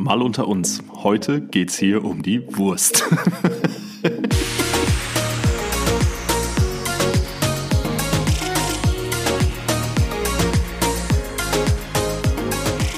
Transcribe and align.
Mal 0.00 0.22
unter 0.22 0.48
uns. 0.48 0.82
Heute 1.02 1.42
geht's 1.42 1.76
hier 1.78 2.02
um 2.06 2.22
die 2.22 2.42
Wurst. 2.56 3.04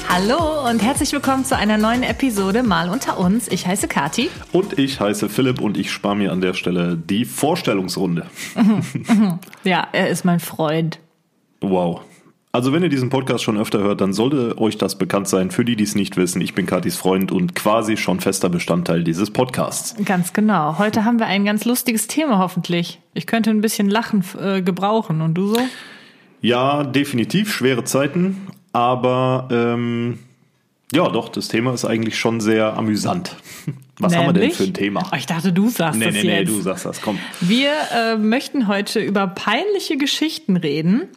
Hallo 0.09 0.71
und 0.71 0.81
herzlich 0.81 1.13
willkommen 1.13 1.45
zu 1.45 1.57
einer 1.57 1.77
neuen 1.77 2.05
Episode 2.05 2.63
Mal 2.63 2.89
unter 2.89 3.19
uns. 3.19 3.49
Ich 3.49 3.67
heiße 3.67 3.89
Kati. 3.89 4.31
Und 4.53 4.79
ich 4.79 5.01
heiße 5.01 5.29
Philipp 5.29 5.61
und 5.61 5.77
ich 5.77 5.91
spare 5.91 6.15
mir 6.15 6.31
an 6.31 6.41
der 6.41 6.55
Stelle 6.55 6.97
die 6.97 7.25
Vorstellungsrunde. 7.25 8.27
Ja, 9.65 9.89
er 9.91 10.09
ist 10.09 10.25
mein 10.25 10.39
Freund. 10.39 11.01
Wow. 11.61 12.03
Also 12.55 12.75
wenn 12.75 12.83
ihr 12.83 12.91
diesen 12.91 13.09
Podcast 13.09 13.43
schon 13.43 13.57
öfter 13.57 13.79
hört, 13.79 14.03
dann 14.03 14.13
sollte 14.13 14.59
euch 14.59 14.77
das 14.77 14.99
bekannt 14.99 15.27
sein. 15.27 15.51
Für 15.51 15.65
die, 15.65 15.75
die 15.75 15.85
es 15.85 15.95
nicht 15.95 16.19
wissen, 16.19 16.43
ich 16.43 16.55
bin 16.55 16.67
Katis 16.67 16.99
Freund 16.99 17.33
und 17.33 17.55
quasi 17.55 17.97
schon 17.97 18.21
fester 18.21 18.51
Bestandteil 18.51 19.05
dieses 19.05 19.31
Podcasts. 19.31 19.97
Ganz 20.05 20.35
genau. 20.35 20.77
Heute 20.79 21.07
haben 21.07 21.19
wir 21.19 21.25
ein 21.25 21.47
ganz 21.47 21.65
lustiges 21.65 22.09
Thema 22.09 22.37
hoffentlich. 22.39 23.01
Ich 23.15 23.27
könnte 23.27 23.49
ein 23.49 23.63
bisschen 23.63 23.89
Lachen 23.89 24.23
äh, 24.39 24.61
gebrauchen. 24.61 25.23
Und 25.23 25.33
du 25.33 25.47
so? 25.55 25.61
Ja, 26.43 26.85
definitiv 26.85 27.51
schwere 27.51 27.85
Zeiten, 27.85 28.37
aber 28.75 29.49
ähm, 29.51 30.19
ja, 30.93 31.09
doch, 31.09 31.31
das 31.31 31.49
Thema 31.49 31.73
ist 31.73 31.87
eigentlich 31.87 32.19
schon 32.19 32.43
sehr 32.43 32.77
amüsant. 32.77 33.35
Was 33.99 34.15
haben 34.15 34.27
wir 34.27 34.33
denn 34.35 34.41
Nämlich? 34.43 34.59
für 34.59 34.65
ein 34.65 34.75
Thema? 34.75 35.03
Oh, 35.11 35.17
ich 35.17 35.27
dachte, 35.27 35.55
du 35.55 35.71
sagst 35.71 35.99
Nee, 35.99 36.07
das 36.07 36.15
nee, 36.17 36.23
nee, 36.25 36.41
jetzt. 36.41 36.49
du 36.51 36.61
sagst 36.61 36.85
das, 36.85 37.01
komm. 37.01 37.19
Wir 37.41 37.71
äh, 37.95 38.17
möchten 38.17 38.67
heute 38.69 39.01
über 39.01 39.27
peinliche 39.27 39.97
Geschichten 39.97 40.59
reden. 40.59 41.09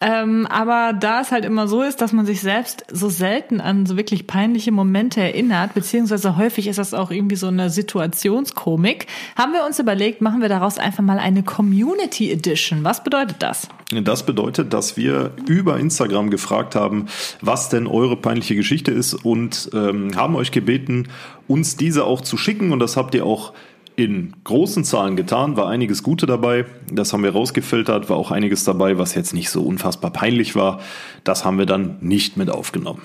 Ähm, 0.00 0.46
aber 0.50 0.92
da 0.92 1.20
es 1.20 1.30
halt 1.30 1.44
immer 1.44 1.68
so 1.68 1.82
ist, 1.82 2.00
dass 2.00 2.12
man 2.12 2.26
sich 2.26 2.40
selbst 2.40 2.84
so 2.92 3.08
selten 3.08 3.60
an 3.60 3.86
so 3.86 3.96
wirklich 3.96 4.26
peinliche 4.26 4.72
Momente 4.72 5.20
erinnert, 5.20 5.72
beziehungsweise 5.74 6.36
häufig 6.36 6.66
ist 6.66 6.78
das 6.78 6.94
auch 6.94 7.10
irgendwie 7.10 7.36
so 7.36 7.46
eine 7.46 7.70
Situationskomik, 7.70 9.06
haben 9.36 9.52
wir 9.52 9.64
uns 9.64 9.78
überlegt, 9.78 10.20
machen 10.20 10.42
wir 10.42 10.48
daraus 10.48 10.78
einfach 10.78 11.02
mal 11.02 11.18
eine 11.18 11.42
Community 11.42 12.30
Edition. 12.30 12.84
Was 12.84 13.04
bedeutet 13.04 13.36
das? 13.38 13.68
Das 13.90 14.26
bedeutet, 14.26 14.72
dass 14.72 14.96
wir 14.96 15.32
über 15.46 15.78
Instagram 15.78 16.28
gefragt 16.30 16.74
haben, 16.74 17.06
was 17.40 17.68
denn 17.68 17.86
eure 17.86 18.16
peinliche 18.16 18.56
Geschichte 18.56 18.90
ist 18.90 19.14
und 19.14 19.70
ähm, 19.72 20.16
haben 20.16 20.34
euch 20.36 20.50
gebeten, 20.50 21.08
uns 21.46 21.76
diese 21.76 22.04
auch 22.04 22.20
zu 22.20 22.36
schicken 22.36 22.72
und 22.72 22.80
das 22.80 22.96
habt 22.96 23.14
ihr 23.14 23.24
auch 23.24 23.52
in 23.96 24.34
großen 24.44 24.84
Zahlen 24.84 25.16
getan, 25.16 25.56
war 25.56 25.68
einiges 25.68 26.02
Gute 26.02 26.26
dabei, 26.26 26.66
das 26.90 27.12
haben 27.12 27.22
wir 27.22 27.32
rausgefiltert, 27.32 28.10
war 28.10 28.16
auch 28.16 28.30
einiges 28.30 28.64
dabei, 28.64 28.98
was 28.98 29.14
jetzt 29.14 29.34
nicht 29.34 29.50
so 29.50 29.62
unfassbar 29.62 30.10
peinlich 30.10 30.56
war, 30.56 30.80
das 31.22 31.44
haben 31.44 31.58
wir 31.58 31.66
dann 31.66 31.98
nicht 32.00 32.36
mit 32.36 32.50
aufgenommen. 32.50 33.02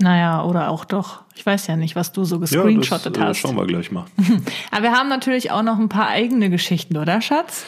Naja, 0.00 0.42
oder 0.44 0.70
auch 0.70 0.84
doch. 0.84 1.22
Ich 1.36 1.44
weiß 1.44 1.66
ja 1.66 1.76
nicht, 1.76 1.96
was 1.96 2.12
du 2.12 2.24
so 2.24 2.38
gescreenshottet 2.38 3.16
das, 3.16 3.22
äh, 3.22 3.26
hast. 3.26 3.38
Schauen 3.38 3.56
wir 3.56 3.66
gleich 3.66 3.92
mal. 3.92 4.06
Aber 4.70 4.82
wir 4.82 4.92
haben 4.92 5.08
natürlich 5.08 5.50
auch 5.50 5.62
noch 5.62 5.78
ein 5.78 5.88
paar 5.88 6.08
eigene 6.08 6.50
Geschichten, 6.50 6.96
oder 6.96 7.20
Schatz? 7.20 7.64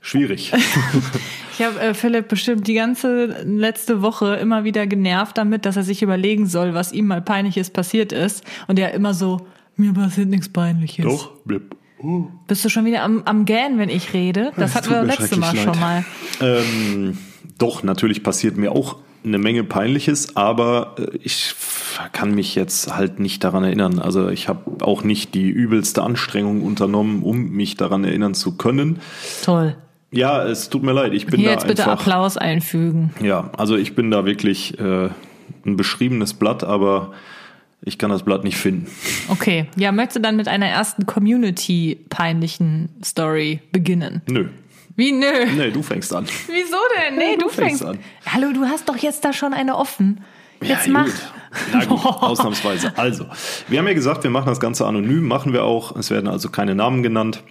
Schwierig. 0.00 0.52
Ich 1.56 1.64
habe 1.64 1.78
äh, 1.78 1.94
Philipp 1.94 2.26
bestimmt 2.26 2.66
die 2.66 2.74
ganze 2.74 3.44
letzte 3.44 4.02
Woche 4.02 4.34
immer 4.34 4.64
wieder 4.64 4.88
genervt 4.88 5.38
damit, 5.38 5.64
dass 5.64 5.76
er 5.76 5.84
sich 5.84 6.02
überlegen 6.02 6.46
soll, 6.46 6.74
was 6.74 6.92
ihm 6.92 7.06
mal 7.06 7.22
peinliches 7.22 7.70
passiert 7.70 8.10
ist. 8.10 8.44
Und 8.66 8.76
er 8.76 8.92
immer 8.92 9.14
so, 9.14 9.46
mir 9.76 9.92
passiert 9.92 10.30
nichts 10.30 10.48
peinliches. 10.48 11.04
Doch, 11.04 11.30
blip. 11.44 11.76
Bist 12.46 12.64
du 12.64 12.68
schon 12.68 12.84
wieder 12.84 13.02
am, 13.02 13.22
am 13.24 13.44
Gähnen, 13.44 13.78
wenn 13.78 13.88
ich 13.88 14.12
rede? 14.12 14.52
Das 14.56 14.70
Es 14.70 14.76
hatten 14.76 14.90
wir 14.90 15.02
mir 15.02 15.06
letzte 15.06 15.36
Mal 15.38 15.46
schrecklich 15.54 15.62
schon 15.64 15.80
mal. 15.80 16.04
leid. 16.40 16.64
Ähm, 16.64 17.18
doch, 17.58 17.82
natürlich 17.82 18.22
passiert 18.22 18.56
mir 18.56 18.72
auch 18.72 18.96
eine 19.24 19.38
Menge 19.38 19.64
Peinliches, 19.64 20.36
aber 20.36 20.96
äh, 20.98 21.16
ich 21.22 21.54
kann 22.12 22.34
mich 22.34 22.54
jetzt 22.54 22.94
halt 22.94 23.20
nicht 23.20 23.42
daran 23.44 23.64
erinnern. 23.64 23.98
Also 23.98 24.28
ich 24.28 24.48
habe 24.48 24.84
auch 24.84 25.02
nicht 25.02 25.34
die 25.34 25.48
übelste 25.48 26.02
Anstrengung 26.02 26.62
unternommen, 26.62 27.22
um 27.22 27.50
mich 27.50 27.76
daran 27.76 28.04
erinnern 28.04 28.34
zu 28.34 28.56
können. 28.56 29.00
Toll. 29.42 29.76
Ja, 30.10 30.44
es 30.44 30.68
tut 30.70 30.82
mir 30.82 30.92
leid, 30.92 31.12
ich 31.12 31.26
bin 31.26 31.40
Hier 31.40 31.48
da 31.48 31.54
jetzt 31.54 31.66
bitte 31.66 31.82
einfach. 31.82 32.00
Applaus 32.00 32.36
einfügen. 32.36 33.12
Ja, 33.20 33.50
also 33.56 33.76
ich 33.76 33.94
bin 33.96 34.10
da 34.10 34.24
wirklich 34.24 34.78
äh, 34.78 35.08
ein 35.66 35.76
beschriebenes 35.76 36.34
Blatt, 36.34 36.62
aber 36.62 37.12
ich 37.84 37.98
kann 37.98 38.10
das 38.10 38.22
Blatt 38.22 38.44
nicht 38.44 38.56
finden. 38.56 38.86
Okay. 39.28 39.66
Ja, 39.76 39.92
möchtest 39.92 40.16
du 40.16 40.20
dann 40.20 40.36
mit 40.36 40.48
einer 40.48 40.66
ersten 40.66 41.06
Community-peinlichen 41.06 42.88
Story 43.04 43.60
beginnen? 43.72 44.22
Nö. 44.28 44.48
Wie, 44.96 45.12
nö. 45.12 45.26
Nee, 45.56 45.70
du 45.70 45.82
fängst 45.82 46.14
an. 46.14 46.24
Wieso 46.46 46.76
denn? 46.96 47.16
Nee, 47.16 47.36
du 47.36 47.44
du 47.44 47.48
fängst 47.50 47.82
fängst 47.82 47.84
an. 47.84 47.98
Hallo, 48.32 48.52
du 48.52 48.64
hast 48.66 48.88
doch 48.88 48.96
jetzt 48.96 49.24
da 49.24 49.32
schon 49.32 49.52
eine 49.52 49.76
offen. 49.76 50.20
Jetzt 50.62 50.86
ja, 50.86 50.92
mach. 50.92 51.04
Gut. 51.04 51.14
Na 51.72 51.84
gut, 51.84 52.04
ausnahmsweise. 52.04 52.96
Also, 52.96 53.26
wir 53.68 53.78
haben 53.78 53.86
ja 53.86 53.94
gesagt, 53.94 54.24
wir 54.24 54.30
machen 54.30 54.46
das 54.46 54.60
Ganze 54.60 54.86
anonym, 54.86 55.26
machen 55.26 55.52
wir 55.52 55.64
auch. 55.64 55.94
Es 55.96 56.10
werden 56.10 56.28
also 56.28 56.48
keine 56.48 56.74
Namen 56.74 57.02
genannt. 57.02 57.42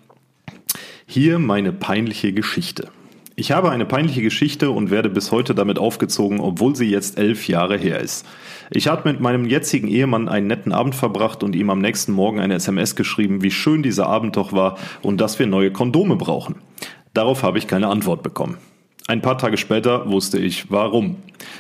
Hier 1.06 1.38
meine 1.38 1.74
peinliche 1.74 2.34
Geschichte. 2.34 2.90
Ich 3.36 3.52
habe 3.52 3.72
eine 3.72 3.86
peinliche 3.86 4.22
Geschichte 4.22 4.70
und 4.70 4.92
werde 4.92 5.10
bis 5.10 5.32
heute 5.32 5.56
damit 5.56 5.80
aufgezogen, 5.80 6.40
obwohl 6.40 6.76
sie 6.76 6.86
jetzt 6.86 7.18
elf 7.18 7.48
Jahre 7.48 7.78
her 7.78 8.00
ist. 8.00 8.28
Ich 8.70 8.88
habe 8.88 9.10
mit 9.12 9.22
meinem 9.22 9.46
jetzigen 9.46 9.88
Ehemann 9.88 10.30
einen 10.30 10.46
netten 10.46 10.72
Abend 10.72 10.94
verbracht 10.94 11.42
und 11.42 11.56
ihm 11.56 11.72
am 11.72 11.82
nächsten 11.82 12.12
Morgen 12.12 12.40
eine 12.40 12.54
SMS 12.54 12.96
geschrieben, 12.96 13.42
wie 13.42 13.50
schön 13.50 13.82
dieser 13.82 14.06
Abend 14.06 14.38
doch 14.38 14.54
war 14.54 14.78
und 15.02 15.20
dass 15.20 15.40
wir 15.40 15.48
neue 15.48 15.72
Kondome 15.72 16.16
brauchen. 16.16 16.58
Darauf 17.16 17.42
habe 17.42 17.58
ich 17.58 17.66
keine 17.66 17.88
Antwort 17.88 18.22
bekommen. 18.22 18.60
Ein 19.08 19.22
paar 19.22 19.38
Tage 19.38 19.58
später 19.58 20.10
wusste 20.10 20.38
ich, 20.40 20.72
warum. 20.72 21.18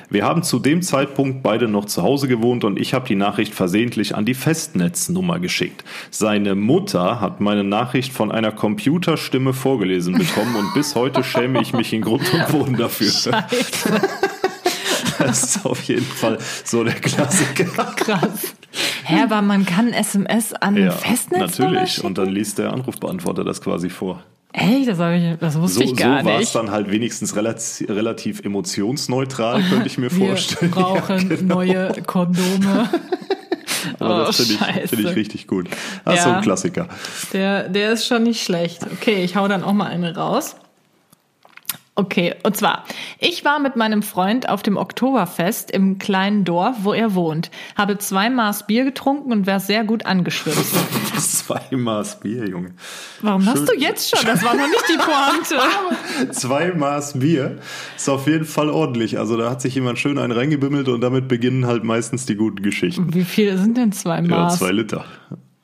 Wir 0.09 0.23
haben 0.23 0.43
zu 0.43 0.59
dem 0.59 0.81
Zeitpunkt 0.81 1.43
beide 1.43 1.67
noch 1.67 1.85
zu 1.85 2.01
Hause 2.01 2.29
gewohnt 2.29 2.63
und 2.63 2.79
ich 2.79 2.93
habe 2.93 3.05
die 3.05 3.15
Nachricht 3.15 3.53
versehentlich 3.53 4.15
an 4.15 4.23
die 4.23 4.33
Festnetznummer 4.33 5.39
geschickt. 5.39 5.83
Seine 6.09 6.55
Mutter 6.55 7.19
hat 7.19 7.41
meine 7.41 7.65
Nachricht 7.65 8.13
von 8.13 8.31
einer 8.31 8.53
Computerstimme 8.53 9.51
vorgelesen 9.53 10.17
bekommen 10.17 10.55
und 10.55 10.73
bis 10.73 10.95
heute 10.95 11.21
schäme 11.23 11.61
ich 11.61 11.73
mich 11.73 11.91
in 11.91 12.01
Grund 12.01 12.23
und 12.33 12.47
Boden 12.47 12.77
dafür. 12.77 13.11
Scheiße, 13.11 13.31
Das 15.19 15.43
ist 15.43 15.65
auf 15.65 15.81
jeden 15.83 16.05
Fall 16.05 16.37
so 16.63 16.83
der 16.83 16.95
Klassiker. 16.95 17.65
krass. 17.95 18.55
Hä, 19.03 19.21
aber 19.23 19.41
man 19.41 19.65
kann 19.65 19.91
SMS 19.91 20.53
an 20.53 20.77
Ja, 20.77 20.91
Festnetz 20.91 21.59
natürlich. 21.59 22.03
Und 22.03 22.17
dann 22.17 22.29
liest 22.29 22.57
der 22.57 22.71
Anrufbeantworter 22.71 23.43
das 23.43 23.61
quasi 23.61 23.89
vor. 23.89 24.23
Ey, 24.55 24.85
das, 24.85 24.99
ich, 24.99 25.39
das 25.39 25.59
wusste 25.59 25.75
So, 25.79 25.81
ich 25.81 25.89
so 25.89 25.95
gar 25.95 26.23
war 26.23 26.33
es 26.35 26.39
nicht. 26.41 26.55
dann 26.55 26.69
halt 26.71 26.91
wenigstens 26.91 27.35
relativ, 27.35 27.89
relativ 27.89 28.41
emotionsneutral, 28.45 29.63
könnte 29.63 29.87
ich 29.87 29.97
mir 29.97 30.11
Wir 30.15 30.27
vorstellen. 30.27 30.71
brauchen 30.71 31.29
Ja, 31.29 31.35
genau. 31.37 31.55
neue 31.55 31.91
Kondome. 32.05 32.89
Aber 33.99 34.21
Oh, 34.23 34.25
das 34.27 34.37
finde 34.37 34.53
ich, 34.83 34.89
find 34.89 35.01
ich 35.09 35.15
richtig 35.15 35.47
gut. 35.47 35.67
Das 36.05 36.13
ist 36.13 36.19
Ja. 36.19 36.23
so 36.23 36.35
ein 36.37 36.41
Klassiker. 36.41 36.87
Der, 37.33 37.67
der 37.67 37.91
ist 37.93 38.05
schon 38.07 38.23
nicht 38.23 38.43
schlecht. 38.43 38.83
Okay, 38.91 39.23
ich 39.23 39.35
hau 39.35 39.47
dann 39.47 39.63
auch 39.63 39.73
mal 39.73 39.87
eine 39.87 40.15
raus. 40.15 40.55
Okay, 41.95 42.33
und 42.41 42.57
zwar, 42.57 42.85
ich 43.19 43.45
war 43.45 43.59
mit 43.59 43.75
meinem 43.75 44.01
Freund 44.01 44.49
auf 44.49 44.63
dem 44.63 44.77
Oktoberfest 44.77 45.69
im 45.69 45.99
kleinen 45.99 46.43
Dorf, 46.43 46.77
wo 46.81 46.91
er 46.91 47.13
wohnt, 47.13 47.51
habe 47.75 47.99
zwei 47.99 48.31
Maß 48.31 48.65
Bier 48.65 48.83
getrunken 48.83 49.31
und 49.31 49.45
war 49.45 49.59
sehr 49.59 49.83
gut 49.83 50.05
angeschwipst. 50.07 50.73
Zwei 51.23 51.61
Maß 51.75 52.19
Bier, 52.21 52.47
Junge. 52.49 52.73
Warum 53.21 53.41
Schön. 53.43 53.53
hast 53.53 53.69
du 53.69 53.75
jetzt 53.77 54.09
schon? 54.09 54.25
Das 54.25 54.43
war 54.43 54.55
noch 54.55 54.67
nicht 54.67 54.83
die 54.89 54.97
Pointe. 54.97 56.31
Zwei 56.33 56.71
Maß 56.73 57.19
Bier 57.19 57.59
ist 57.95 58.09
auf 58.09 58.25
jeden 58.27 58.45
Fall 58.45 58.69
ordentlich. 58.69 59.19
Also 59.19 59.37
da 59.37 59.49
hat 59.51 59.61
sich 59.61 59.75
jemand 59.75 59.99
schön 59.99 60.17
einen 60.17 60.31
reingebimmelt 60.31 60.87
und 60.89 61.01
damit 61.01 61.27
beginnen 61.27 61.67
halt 61.67 61.83
meistens 61.83 62.25
die 62.25 62.35
guten 62.35 62.63
Geschichten. 62.63 63.13
Wie 63.13 63.23
viel 63.23 63.57
sind 63.57 63.77
denn 63.77 63.91
zwei 63.91 64.15
Ja, 64.21 64.27
Maß? 64.27 64.57
zwei 64.59 64.71
Liter. 64.71 65.05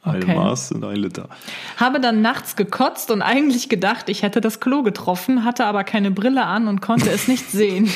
Ein 0.01 0.23
Okay. 0.23 0.33
Maß 0.35 0.69
sind 0.69 0.83
ein 0.85 0.95
Liter. 0.95 1.27
Habe 1.75 1.99
dann 1.99 2.21
nachts 2.21 2.55
gekotzt 2.55 3.11
und 3.11 3.21
eigentlich 3.21 3.67
gedacht, 3.67 4.07
ich 4.07 4.23
hätte 4.23 4.39
das 4.39 4.61
Klo 4.61 4.81
getroffen, 4.81 5.43
hatte 5.43 5.65
aber 5.65 5.83
keine 5.83 6.09
Brille 6.09 6.45
an 6.45 6.67
und 6.69 6.81
konnte 6.81 7.09
es 7.09 7.27
nicht 7.27 7.51
sehen. 7.51 7.89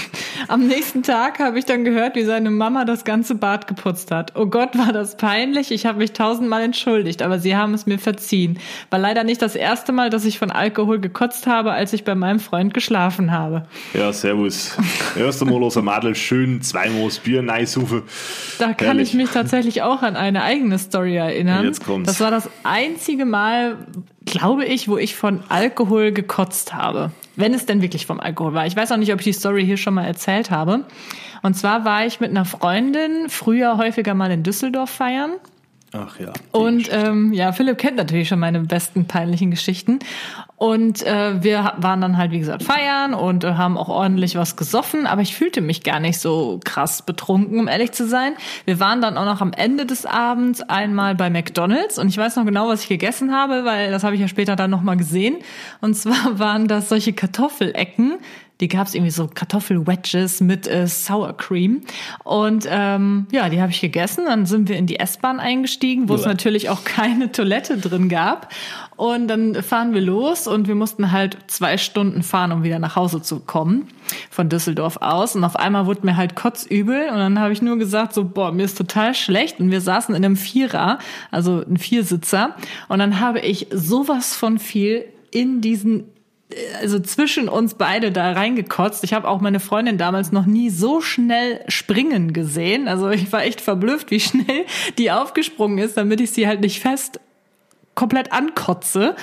Am 0.49 0.67
nächsten 0.67 1.01
Tag 1.03 1.39
habe 1.39 1.57
ich 1.57 1.63
dann 1.65 1.85
gehört, 1.85 2.15
wie 2.15 2.23
seine 2.25 2.51
Mama 2.51 2.83
das 2.83 3.05
ganze 3.05 3.35
Bad 3.35 3.67
geputzt 3.67 4.11
hat. 4.11 4.33
Oh 4.35 4.47
Gott, 4.47 4.77
war 4.77 4.91
das 4.91 5.15
peinlich. 5.15 5.71
Ich 5.71 5.85
habe 5.85 6.00
mich 6.00 6.11
tausendmal 6.11 6.63
entschuldigt, 6.63 7.21
aber 7.21 7.39
sie 7.39 7.55
haben 7.55 7.73
es 7.73 7.85
mir 7.85 7.97
verziehen. 8.00 8.59
War 8.89 8.99
leider 8.99 9.23
nicht 9.23 9.41
das 9.41 9.56
erste 9.56 9.94
Mal, 9.94 10.09
dass 10.09 10.25
ich 10.25 10.38
von 10.39 10.51
Alkohol 10.51 10.99
gekotzt 10.99 11.47
habe, 11.47 11.71
als 11.71 11.94
ich 11.94 12.03
bei 12.03 12.15
meinem 12.15 12.41
Freund 12.41 12.73
geschlafen 12.73 13.31
habe. 13.31 13.65
Ja, 13.94 14.11
servus. 14.11 14.75
Erst 15.17 15.41
einmal 15.41 15.63
aus 15.63 15.75
der 15.75 15.83
Madel 15.83 16.15
schön 16.15 16.61
zwei 16.61 16.89
Maß 16.89 17.19
Bier, 17.19 17.41
nice 17.41 17.77
Hufe. 17.77 18.03
Da 18.59 18.73
kann 18.73 18.88
Herrlich. 18.88 19.09
ich 19.11 19.15
mich 19.15 19.29
tatsächlich 19.29 19.81
auch 19.83 20.01
an 20.01 20.17
eine 20.17 20.44
eigene 20.44 20.77
Story 20.77 21.15
erinnern. 21.15 21.63
Jetzt 21.63 21.85
kommt's. 21.94 22.07
Das 22.07 22.19
war 22.19 22.31
das 22.31 22.50
einzige 22.63 23.25
Mal, 23.25 23.78
glaube 24.25 24.66
ich, 24.66 24.88
wo 24.88 24.98
ich 24.98 25.16
von 25.16 25.42
Alkohol 25.50 26.12
gekotzt 26.12 26.74
habe. 26.74 27.12
Wenn 27.36 27.54
es 27.54 27.66
denn 27.66 27.81
wirklich 27.81 28.06
vom 28.06 28.19
Alkohol 28.19 28.54
war. 28.54 28.66
Ich 28.68 28.75
weiß 28.75 28.92
auch 28.92 28.98
nicht, 28.98 29.12
ob 29.13 29.19
ich 29.19 29.25
die 29.25 29.34
Story 29.34 29.66
hier 29.66 29.78
schon 29.78 29.94
mal 29.94 30.06
erzählt 30.06 30.51
habe. 30.51 30.86
Und 31.42 31.56
zwar 31.56 31.84
war 31.84 32.06
ich 32.06 32.19
mit 32.19 32.30
einer 32.30 32.45
Freundin 32.45 33.30
früher 33.30 33.78
häufiger 33.78 34.13
mal 34.13 34.31
in 34.31 34.44
Düsseldorf 34.44 34.90
feiern. 34.90 35.31
Ach 35.95 36.19
ja. 36.19 36.34
Und 36.51 36.90
ähm, 36.92 37.34
ja, 37.34 37.51
Philipp 37.51 37.78
kennt 37.78 37.98
natürlich 37.98 38.28
schon 38.28 38.40
meine 38.40 38.62
besten 38.62 39.06
peinlichen 39.06 39.51
Geschichten. 39.51 40.00
Und 40.57 41.06
äh, 41.06 41.44
wir 41.44 41.74
waren 41.78 42.01
dann 42.01 42.18
halt, 42.18 42.31
wie 42.31 42.40
gesagt, 42.40 42.63
feiern 42.63 43.13
und 43.13 43.44
äh, 43.44 43.54
haben 43.54 43.78
auch 43.78 43.90
ordentlich 43.90 44.36
was 44.36 44.56
gesoffen, 44.56 45.06
aber 45.06 45.22
ich 45.22 45.36
fühlte 45.36 45.62
mich 45.62 45.84
gar 45.84 46.00
nicht 46.00 46.19
so 46.19 46.60
krass 46.63 47.01
betrunken, 47.01 47.60
um 47.60 47.68
ehrlich 47.68 47.92
zu 47.92 48.07
sein. 48.07 48.34
Wir 48.66 48.80
waren 48.80 49.01
dann 49.01 49.18
auch 49.18 49.25
noch 49.25 49.42
am 49.42 49.54
Ende 49.54 49.86
des 49.86 50.06
Abends 50.06 50.62
einmal 50.62 51.13
bei 51.16 51.30
McDonalds 51.30 52.00
und 52.00 52.07
ich 52.07 52.18
weiß 52.18 52.38
noch 52.38 52.45
genau, 52.45 52.69
was 52.69 52.84
ich 52.84 52.90
gegessen 52.90 53.34
habe, 53.34 53.66
weil 53.66 53.92
das 53.92 54.04
habe 54.04 54.16
ich 54.16 54.22
ja 54.22 54.28
später 54.28 54.56
dann 54.56 54.72
nochmal 54.72 54.98
gesehen. 54.98 55.38
Und 55.81 55.95
zwar 55.95 56.40
waren 56.40 56.68
das 56.68 56.90
solche 56.90 57.13
Kartoffelecken, 57.13 58.19
die 58.61 58.67
gab 58.67 58.88
es 58.88 58.94
irgendwie 58.94 59.11
so 59.11 59.27
Kartoffelwedges 59.27 60.39
mit 60.41 60.67
äh, 60.67 60.88
Sour 60.88 61.35
Cream. 61.35 61.81
Und 62.23 62.67
ähm, 62.69 63.27
ja, 63.31 63.50
die 63.50 63.61
habe 63.61 63.71
ich 63.71 63.81
gegessen. 63.81 64.25
Dann 64.25 64.45
sind 64.45 64.69
wir 64.69 64.77
in 64.77 64.85
die 64.85 65.00
S-Bahn 65.00 65.39
eingestiegen, 65.39 66.07
wo 66.07 66.15
es 66.15 66.25
natürlich 66.25 66.69
auch 66.69 66.83
keine 66.85 67.31
Toilette 67.31 67.77
drin 67.77 68.09
gab. 68.09 68.53
Und 68.95 69.27
dann 69.27 69.55
fahren 69.63 69.94
wir 69.94 70.01
los 70.01 70.47
und 70.47 70.67
wir 70.67 70.75
mussten 70.75 71.11
halt 71.11 71.38
zwei 71.47 71.77
Stunden 71.77 72.21
fahren, 72.21 72.51
um 72.51 72.63
wieder 72.63 72.77
nach 72.77 72.95
Hause 72.95 73.21
zu 73.21 73.39
kommen 73.39 73.88
von 74.29 74.50
Düsseldorf 74.50 74.97
aus. 74.97 75.35
Und 75.35 75.44
auf 75.44 75.56
einmal 75.56 75.88
wurde 75.88 76.06
mir 76.06 76.15
halt 76.15 76.35
kotzübel 76.35 77.09
und 77.09 77.17
dann 77.17 77.39
habe 77.39 77.53
ich 77.53 77.61
nur 77.61 77.77
gesagt, 77.77 78.13
so, 78.13 78.23
boah, 78.23 78.51
mir 78.51 78.63
ist 78.63 78.77
total 78.77 79.15
schlecht. 79.15 79.59
Und 79.59 79.71
wir 79.71 79.81
saßen 79.81 80.13
in 80.13 80.23
einem 80.23 80.35
Vierer, 80.35 80.99
also 81.31 81.63
ein 81.67 81.77
Viersitzer. 81.77 82.56
Und 82.88 82.99
dann 82.99 83.19
habe 83.19 83.39
ich 83.39 83.67
sowas 83.71 84.35
von 84.35 84.59
viel 84.59 85.06
in 85.31 85.61
diesen 85.61 86.06
also 86.79 87.00
zwischen 87.00 87.50
uns 87.50 87.75
beide 87.75 88.11
da 88.11 88.31
reingekotzt. 88.31 89.03
Ich 89.03 89.13
habe 89.13 89.27
auch 89.27 89.41
meine 89.41 89.59
Freundin 89.59 89.97
damals 89.97 90.31
noch 90.31 90.45
nie 90.45 90.69
so 90.69 91.01
schnell 91.01 91.63
springen 91.67 92.33
gesehen. 92.33 92.88
Also 92.88 93.09
ich 93.09 93.31
war 93.31 93.44
echt 93.44 93.61
verblüfft, 93.61 94.11
wie 94.11 94.19
schnell 94.19 94.65
die 94.97 95.11
aufgesprungen 95.11 95.77
ist, 95.77 95.97
damit 95.97 96.21
ich 96.21 96.31
sie 96.31 96.47
halt 96.47 96.61
nicht 96.61 96.79
fest 96.79 97.19
komplett 97.95 98.31
ankotze. 98.31 99.15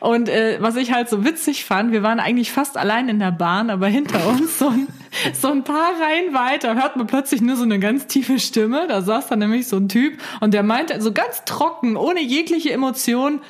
Und 0.00 0.28
äh, 0.28 0.58
was 0.60 0.76
ich 0.76 0.92
halt 0.92 1.08
so 1.08 1.24
witzig 1.24 1.64
fand, 1.64 1.92
wir 1.92 2.02
waren 2.02 2.20
eigentlich 2.20 2.50
fast 2.50 2.76
allein 2.76 3.08
in 3.08 3.18
der 3.18 3.30
Bahn, 3.30 3.70
aber 3.70 3.86
hinter 3.86 4.26
uns 4.28 4.58
so 4.58 4.68
ein, 4.68 4.88
so 5.32 5.48
ein 5.48 5.64
paar 5.64 5.92
Reihen 6.00 6.34
weiter 6.34 6.74
hört 6.74 6.96
man 6.96 7.06
plötzlich 7.06 7.40
nur 7.40 7.56
so 7.56 7.62
eine 7.62 7.78
ganz 7.78 8.06
tiefe 8.06 8.38
Stimme. 8.40 8.86
Da 8.88 9.02
saß 9.02 9.28
dann 9.28 9.38
nämlich 9.38 9.68
so 9.68 9.76
ein 9.76 9.88
Typ 9.88 10.18
und 10.40 10.52
der 10.52 10.62
meinte 10.62 11.00
so 11.00 11.12
ganz 11.12 11.44
trocken, 11.44 11.96
ohne 11.96 12.20
jegliche 12.20 12.72
Emotion 12.72 13.40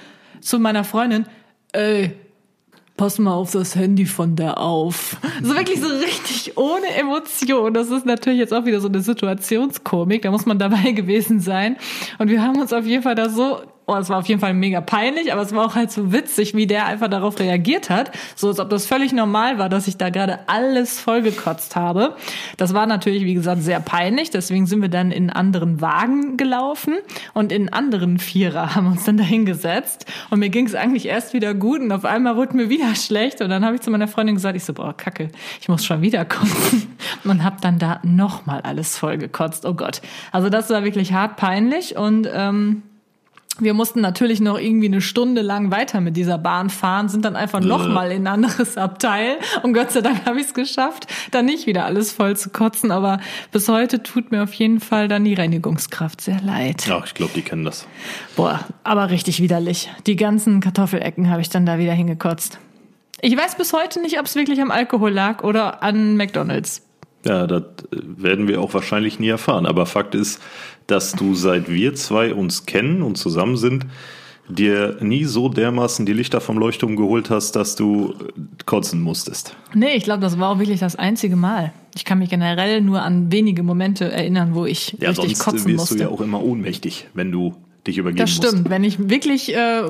zu 0.41 0.59
meiner 0.59 0.85
Freundin, 0.85 1.27
ey, 1.73 2.13
pass 2.99 3.19
mal 3.19 3.33
auf 3.33 3.53
das 3.53 3.75
Handy 3.77 4.05
von 4.05 4.37
der 4.37 4.59
auf. 4.59 5.17
So 5.43 5.55
wirklich 5.55 5.81
so 5.81 5.87
richtig 5.87 6.59
ohne 6.59 6.89
Emotion. 6.99 7.73
Das 7.73 7.91
ist 7.91 8.05
natürlich 8.05 8.41
jetzt 8.41 8.53
auch 8.53 8.67
wieder 8.67 8.81
so 8.81 8.89
eine 8.89 9.01
Situationskomik. 9.01 10.23
Da 10.23 10.31
muss 10.31 10.45
man 10.45 10.59
dabei 10.59 10.93
gewesen 10.93 11.41
sein. 11.41 11.77
Und 12.19 12.29
wir 12.29 12.43
haben 12.43 12.61
uns 12.61 12.75
auf 12.75 12.85
jeden 12.85 13.03
Fall 13.03 13.15
da 13.15 13.31
so 13.31 13.63
oh, 13.89 13.97
es 13.97 14.11
war 14.11 14.19
auf 14.19 14.27
jeden 14.27 14.41
Fall 14.41 14.53
mega 14.53 14.81
peinlich, 14.81 15.33
aber 15.33 15.41
es 15.41 15.55
war 15.55 15.65
auch 15.65 15.75
halt 15.75 15.91
so 15.91 16.13
witzig, 16.13 16.55
wie 16.55 16.67
der 16.67 16.87
einfach 16.87 17.09
darauf 17.09 17.41
reagiert 17.41 17.89
hat. 17.89 18.13
So 18.37 18.49
als 18.49 18.61
ob 18.61 18.69
das 18.69 18.87
völlig 18.87 19.13
normal 19.13 19.59
war, 19.59 19.71
dass 19.71 19.89
ich 19.89 19.97
da 19.97 20.11
gerade 20.11 20.41
alles 20.47 21.01
vollgekotzt 21.01 21.75
habe. 21.75 22.15
Das 22.59 22.75
war 22.75 22.87
natürlich, 22.87 23.25
wie 23.25 23.33
gesagt, 23.35 23.63
sehr 23.63 23.81
peinlich. 23.81 24.31
Deswegen 24.31 24.67
sind 24.67 24.83
wir 24.83 24.91
dann 24.91 25.11
in 25.11 25.31
anderen 25.31 25.81
Wagen 25.81 26.37
gelaufen 26.37 26.99
und 27.33 27.51
in 27.51 27.73
anderen 27.73 28.19
Vierer 28.19 28.75
haben 28.75 28.89
uns 28.89 29.05
dann 29.05 29.17
dahingesetzt. 29.17 30.05
Und 30.29 30.41
mir 30.41 30.51
ging 30.51 30.67
es 30.67 30.75
eigentlich 30.75 31.07
erst 31.07 31.33
wieder 31.33 31.55
gut 31.55 31.81
und 31.81 31.91
auf 31.91 32.05
einmal 32.05 32.37
wurde 32.37 32.57
mir 32.57 32.69
wieder 32.69 32.95
schlecht. 32.95 33.41
Und 33.41 33.49
dann 33.49 33.65
habe 33.65 33.77
ich 33.77 33.81
zu 33.81 33.91
meiner 33.91 34.09
Freundin 34.09 34.35
gesagt, 34.35 34.55
ich 34.55 34.65
so, 34.65 34.75
boah, 34.75 34.95
kacke, 34.95 35.31
ich 35.63 35.69
muss 35.69 35.85
schon 35.85 36.03
wieder 36.03 36.27
kotzen. 36.27 36.95
Und 37.25 37.43
habe 37.43 37.57
dann 37.61 37.79
da 37.79 38.01
nochmal 38.03 38.61
alles 38.63 38.97
vollgekotzt. 38.97 39.67
Oh 39.67 39.75
Gott. 39.75 40.01
Also 40.33 40.51
das 40.51 40.71
war 40.71 40.85
wirklich 40.85 41.13
hart 41.13 41.37
peinlich 41.37 41.97
und 41.97 42.29
ähm, 42.33 42.83
wir 43.61 43.75
mussten 43.75 44.01
natürlich 44.01 44.41
noch 44.41 44.59
irgendwie 44.59 44.87
eine 44.87 45.01
Stunde 45.01 45.43
lang 45.43 45.71
weiter 45.71 46.01
mit 46.01 46.17
dieser 46.17 46.39
Bahn 46.39 46.71
fahren, 46.71 47.09
sind 47.09 47.25
dann 47.25 47.37
einfach 47.37 47.61
nochmal 47.61 48.13
in 48.13 48.27
ein 48.27 48.45
anderes 48.45 48.77
Abteil. 48.77 49.39
Und 49.63 49.75
Gott 49.75 49.91
sei 49.91 50.01
Dank 50.01 50.27
habe 50.27 50.41
ich 50.41 50.47
es 50.47 50.55
geschafft, 50.55 51.07
da 51.31 51.43
nicht 51.43 51.67
wieder 51.67 51.85
alles 51.85 52.13
voll 52.13 52.37
zu 52.37 52.51
kotzen. 52.51 52.91
Aber 52.91 53.21
bis 53.53 53.69
heute 53.69 54.03
tut 54.03 54.31
mir 54.31 54.43
auf 54.43 54.53
jeden 54.55 54.81
Fall 54.81 55.09
dann 55.09 55.25
die 55.25 55.35
Reinigungskraft 55.35 56.21
sehr 56.21 56.41
leid. 56.41 56.87
Ja, 56.87 57.03
ich 57.05 57.15
glaube, 57.15 57.33
die 57.35 57.43
kennen 57.43 57.65
das. 57.65 57.87
Boah, 58.37 58.61
aber 58.85 59.11
richtig 59.11 59.43
widerlich. 59.43 59.91
Die 60.07 60.17
ganzen 60.17 60.61
Kartoffelecken 60.61 61.31
habe 61.31 61.41
ich 61.41 61.49
dann 61.49 61.67
da 61.67 61.79
wieder 61.79 61.93
hingekotzt. 61.93 62.59
Ich 63.21 63.37
weiß 63.37 63.57
bis 63.57 63.73
heute 63.73 64.01
nicht, 64.01 64.19
ob 64.21 64.27
es 64.27 64.37
wirklich 64.37 64.61
am 64.61 64.71
Alkohol 64.71 65.11
lag 65.11 65.43
oder 65.43 65.83
an 65.83 66.17
McDonalds. 66.17 66.83
Ja, 67.25 67.47
das 67.47 67.65
werden 67.91 68.47
wir 68.47 68.61
auch 68.61 68.73
wahrscheinlich 68.75 69.19
nie 69.19 69.29
erfahren. 69.29 69.67
Aber 69.67 69.87
Fakt 69.87 70.15
ist, 70.15 70.41
dass 70.89 71.13
du 71.13 71.35
seit 71.35 71.71
wir 71.71 71.95
zwei 71.95 72.35
uns 72.35 72.67
kennen 72.67 73.03
und 73.03 73.17
zusammen 73.17 73.57
sind, 73.57 73.87
dir 74.49 74.97
nie 75.01 75.25
so 75.25 75.49
dermaßen 75.49 76.07
die 76.07 76.15
Lichter 76.15 76.41
vom 76.41 76.59
Leuchtturm 76.59 76.97
geholt 76.97 77.31
hast, 77.31 77.53
dass 77.53 77.77
du 77.77 78.15
kotzen 78.67 79.01
musstest. 79.01 79.55
Nee, 79.75 79.95
ich 79.95 80.05
glaube, 80.05 80.23
das 80.23 80.39
war 80.39 80.51
auch 80.51 80.59
wirklich 80.59 80.81
das 80.81 80.97
einzige 80.97 81.37
Mal. 81.37 81.73
Ich 81.95 82.05
kann 82.05 82.19
mich 82.19 82.31
generell 82.31 82.81
nur 82.81 83.03
an 83.03 83.31
wenige 83.31 83.63
Momente 83.63 84.11
erinnern, 84.11 84.55
wo 84.55 84.65
ich 84.65 84.97
ja, 84.99 85.11
richtig 85.11 85.37
sonst 85.37 85.45
kotzen 85.45 85.67
wirst 85.67 85.77
musste. 85.77 85.97
du 85.97 86.03
ja 86.05 86.09
auch 86.09 86.23
immer 86.23 86.43
ohnmächtig, 86.43 87.09
wenn 87.13 87.31
du 87.31 87.55
dich 87.89 87.99
übergeben 87.99 88.21
das 88.21 88.31
stimmt. 88.31 88.55
musst. 88.55 88.71
Wenn 88.71 88.85
ich 88.85 89.09
wirklich 89.09 89.55
äh, 89.55 89.83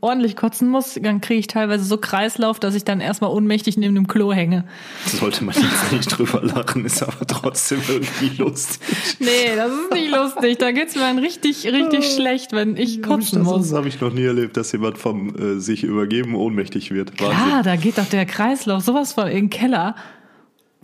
ordentlich 0.00 0.36
kotzen 0.36 0.68
muss, 0.68 0.98
dann 1.02 1.20
kriege 1.20 1.40
ich 1.40 1.46
teilweise 1.46 1.84
so 1.84 1.98
Kreislauf, 1.98 2.60
dass 2.60 2.74
ich 2.74 2.84
dann 2.84 3.00
erstmal 3.00 3.30
ohnmächtig 3.30 3.76
neben 3.76 3.94
dem 3.94 4.06
Klo 4.06 4.32
hänge. 4.32 4.64
Sollte 5.06 5.44
man 5.44 5.54
jetzt 5.54 5.92
nicht 5.92 6.06
drüber 6.06 6.42
lachen, 6.42 6.84
ist 6.84 7.02
aber 7.02 7.26
trotzdem 7.26 7.80
irgendwie 7.88 8.42
lustig. 8.42 8.86
Nee, 9.18 9.56
das 9.56 9.72
ist 9.72 9.92
nicht 9.92 10.10
lustig. 10.14 10.58
Da 10.58 10.72
geht's 10.72 10.94
mir 10.94 11.02
dann 11.02 11.18
richtig, 11.18 11.66
richtig 11.66 12.14
schlecht, 12.14 12.52
wenn 12.52 12.76
ich 12.76 13.02
kotzen 13.02 13.40
das 13.40 13.48
muss. 13.48 13.68
Das 13.68 13.76
habe 13.76 13.88
ich 13.88 14.00
noch 14.00 14.12
nie 14.12 14.24
erlebt, 14.24 14.56
dass 14.56 14.72
jemand 14.72 14.98
vom 14.98 15.34
äh, 15.36 15.60
sich 15.60 15.82
übergeben 15.82 16.34
ohnmächtig 16.34 16.92
wird. 16.92 17.16
Klar, 17.16 17.62
da 17.62 17.76
geht 17.76 17.98
doch 17.98 18.08
der 18.08 18.26
Kreislauf 18.26 18.82
sowas 18.82 19.14
von 19.14 19.26
in 19.26 19.36
den 19.46 19.50
Keller. 19.50 19.96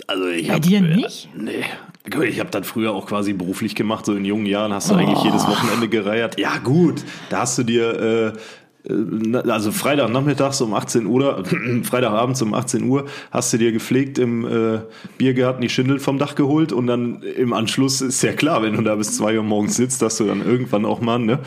Also 0.06 0.26
ich 0.26 0.48
Bei 0.48 0.54
hab, 0.54 0.62
dir 0.62 0.78
äh, 0.78 0.96
nicht? 0.96 1.28
Nee. 1.36 1.64
Ich 2.28 2.40
habe 2.40 2.50
dann 2.50 2.64
früher 2.64 2.92
auch 2.92 3.06
quasi 3.06 3.32
beruflich 3.32 3.74
gemacht, 3.74 4.06
so 4.06 4.14
in 4.14 4.24
jungen 4.24 4.46
Jahren 4.46 4.72
hast 4.72 4.90
du 4.90 4.94
eigentlich 4.94 5.18
Oh. 5.20 5.24
jedes 5.24 5.46
Wochenende 5.46 5.88
gereiert. 5.88 6.38
Ja 6.38 6.58
gut, 6.58 7.04
da 7.30 7.40
hast 7.40 7.58
du 7.58 7.62
dir 7.62 8.34
äh, 8.86 8.92
äh, 8.92 9.36
also 9.48 9.70
Freitagnachmittags 9.70 10.60
um 10.62 10.74
18 10.74 11.06
Uhr, 11.06 11.14
oder 11.14 11.44
Freitagabends 11.84 12.42
um 12.42 12.54
18 12.54 12.82
Uhr 12.88 13.06
hast 13.30 13.52
du 13.52 13.58
dir 13.58 13.70
gepflegt 13.70 14.18
im 14.18 14.44
äh, 14.44 14.80
Biergarten 15.16 15.62
die 15.62 15.68
Schindel 15.68 16.00
vom 16.00 16.18
Dach 16.18 16.34
geholt 16.34 16.72
und 16.72 16.88
dann 16.88 17.22
im 17.22 17.52
Anschluss 17.52 18.00
ist 18.00 18.20
ja 18.22 18.32
klar, 18.32 18.62
wenn 18.62 18.74
du 18.74 18.82
da 18.82 18.96
bis 18.96 19.16
zwei 19.16 19.36
Uhr 19.36 19.44
morgens 19.44 19.76
sitzt, 19.76 20.02
dass 20.02 20.16
du 20.16 20.24
dann 20.24 20.44
irgendwann 20.44 20.84
auch 20.84 21.00
mal, 21.00 21.20
ne? 21.20 21.38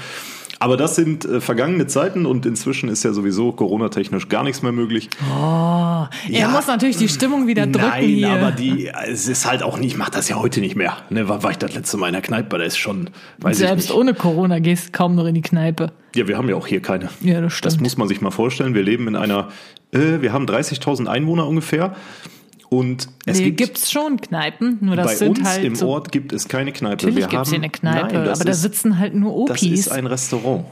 Aber 0.60 0.78
das 0.78 0.96
sind 0.96 1.26
äh, 1.26 1.42
vergangene 1.42 1.86
Zeiten 1.88 2.26
und 2.26 2.46
inzwischen 2.46 2.90
ist 2.90 3.04
ja 3.04 3.12
sowieso 3.14 3.52
Corona-technisch 3.52 4.30
gar 4.30 4.44
nichts 4.44 4.62
mehr 4.62 4.72
möglich. 4.72 5.10
Oh, 5.32 5.34
er 5.36 6.08
Ja. 6.30 6.48
muss 6.50 6.68
natürlich 6.68 6.98
die 6.98 7.10
Stimmung 7.10 7.48
wieder 7.48 7.68
drücken 7.68 7.88
Nein, 7.90 8.04
hier. 8.06 8.30
aber 8.30 8.52
die, 8.52 8.88
es 9.08 9.28
ist 9.28 9.46
halt 9.46 9.64
auch 9.64 9.78
nicht, 9.78 9.92
ich 9.94 9.98
mach 9.98 10.10
das 10.10 10.30
ja 10.30 10.38
heute 10.38 10.62
nicht 10.62 10.76
mehr. 10.76 10.98
Ne, 11.10 11.28
war, 11.28 11.44
war 11.44 11.52
ich 11.52 11.58
das 11.58 11.74
letzte 11.76 11.98
Mal 11.98 12.08
in 12.08 12.14
der 12.14 12.22
Kneipe, 12.22 12.58
da 12.58 12.64
ist 12.64 12.78
schon, 12.78 13.10
weiß 13.40 13.58
Selbst 13.58 13.86
ich 13.86 13.90
nicht. 13.92 14.00
ohne 14.00 14.14
Corona 14.14 14.60
gehst 14.60 14.94
kaum 14.94 15.16
noch 15.16 15.26
in 15.26 15.36
die 15.36 15.42
Kneipe. 15.42 15.92
Ja, 16.16 16.28
wir 16.28 16.38
haben 16.38 16.48
ja 16.48 16.56
auch 16.56 16.68
hier 16.68 16.82
keine. 16.82 17.10
Ja, 17.22 17.42
das 17.42 17.54
stimmt. 17.54 17.74
Das 17.74 17.80
muss 17.82 17.98
man 17.98 18.08
sich 18.08 18.22
mal 18.22 18.32
vorstellen. 18.32 18.74
Wir 18.74 18.84
leben 18.84 19.08
in 19.10 19.16
einer, 19.18 19.50
äh, 19.92 20.22
wir 20.22 20.32
haben 20.32 20.46
30.000 20.46 21.08
Einwohner 21.08 21.46
ungefähr. 21.48 21.96
Und 22.76 23.08
es 23.26 23.38
nee, 23.38 23.46
gibt, 23.46 23.58
gibt's 23.58 23.90
schon 23.90 24.20
Kneipen, 24.20 24.80
nur 24.82 24.98
das 24.98 25.06
bei 25.06 25.16
sind 25.16 25.40
uns 25.40 25.48
halt 25.48 25.64
im 25.64 25.76
so, 25.76 25.88
Ort 25.88 26.12
gibt 26.12 26.34
es 26.34 26.50
keine 26.50 26.74
Kneipe. 26.74 27.06
Natürlich 27.06 27.16
wir 27.16 27.28
gibt's 27.28 27.50
hier 27.50 27.60
eine 27.60 27.70
Kneipe, 27.70 28.16
Nein, 28.16 28.26
das 28.26 28.40
aber 28.40 28.46
da 28.46 28.52
ist, 28.52 28.62
sitzen 28.62 29.00
halt 29.00 29.16
nur 29.16 29.48
Das 29.48 29.62
Opis. 29.64 29.80
ist 29.80 29.92
ein 29.94 30.06
Restaurant. 30.08 30.66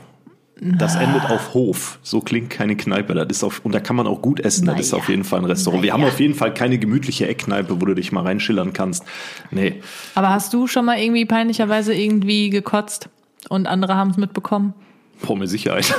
Das 0.59 0.95
endet 0.95 1.23
auf 1.29 1.53
Hof. 1.53 1.99
So 2.03 2.19
klingt 2.21 2.49
keine 2.49 2.75
Kneipe. 2.75 3.13
Das 3.13 3.27
ist 3.29 3.43
auf, 3.43 3.61
und 3.63 3.73
da 3.73 3.79
kann 3.79 3.95
man 3.95 4.05
auch 4.05 4.21
gut 4.21 4.39
essen. 4.39 4.65
Das 4.65 4.79
ist 4.79 4.93
auf 4.93 5.09
jeden 5.09 5.23
Fall 5.23 5.39
ein 5.39 5.45
Restaurant. 5.45 5.83
Wir 5.83 5.93
haben 5.93 6.03
auf 6.03 6.19
jeden 6.19 6.35
Fall 6.35 6.53
keine 6.53 6.77
gemütliche 6.77 7.27
Eckkneipe, 7.27 7.81
wo 7.81 7.85
du 7.85 7.93
dich 7.93 8.11
mal 8.11 8.21
reinschillern 8.21 8.73
kannst. 8.73 9.03
Nee. 9.51 9.81
aber 10.15 10.29
hast 10.29 10.53
du 10.53 10.67
schon 10.67 10.85
mal 10.85 10.99
irgendwie 10.99 11.25
peinlicherweise 11.25 11.93
irgendwie 11.93 12.49
gekotzt 12.49 13.09
und 13.49 13.65
andere 13.67 13.95
haben 13.95 14.11
es 14.11 14.17
mitbekommen? 14.17 14.73
Boah, 15.21 15.37
mit 15.37 15.49
Sicherheit. 15.49 15.93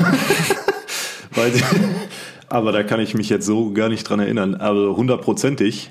Weil, 1.35 1.53
aber 2.49 2.73
da 2.73 2.83
kann 2.83 3.01
ich 3.01 3.15
mich 3.15 3.29
jetzt 3.29 3.47
so 3.47 3.73
gar 3.73 3.89
nicht 3.89 4.05
dran 4.05 4.21
erinnern. 4.21 4.55
Aber 4.55 4.97
hundertprozentig. 4.97 5.91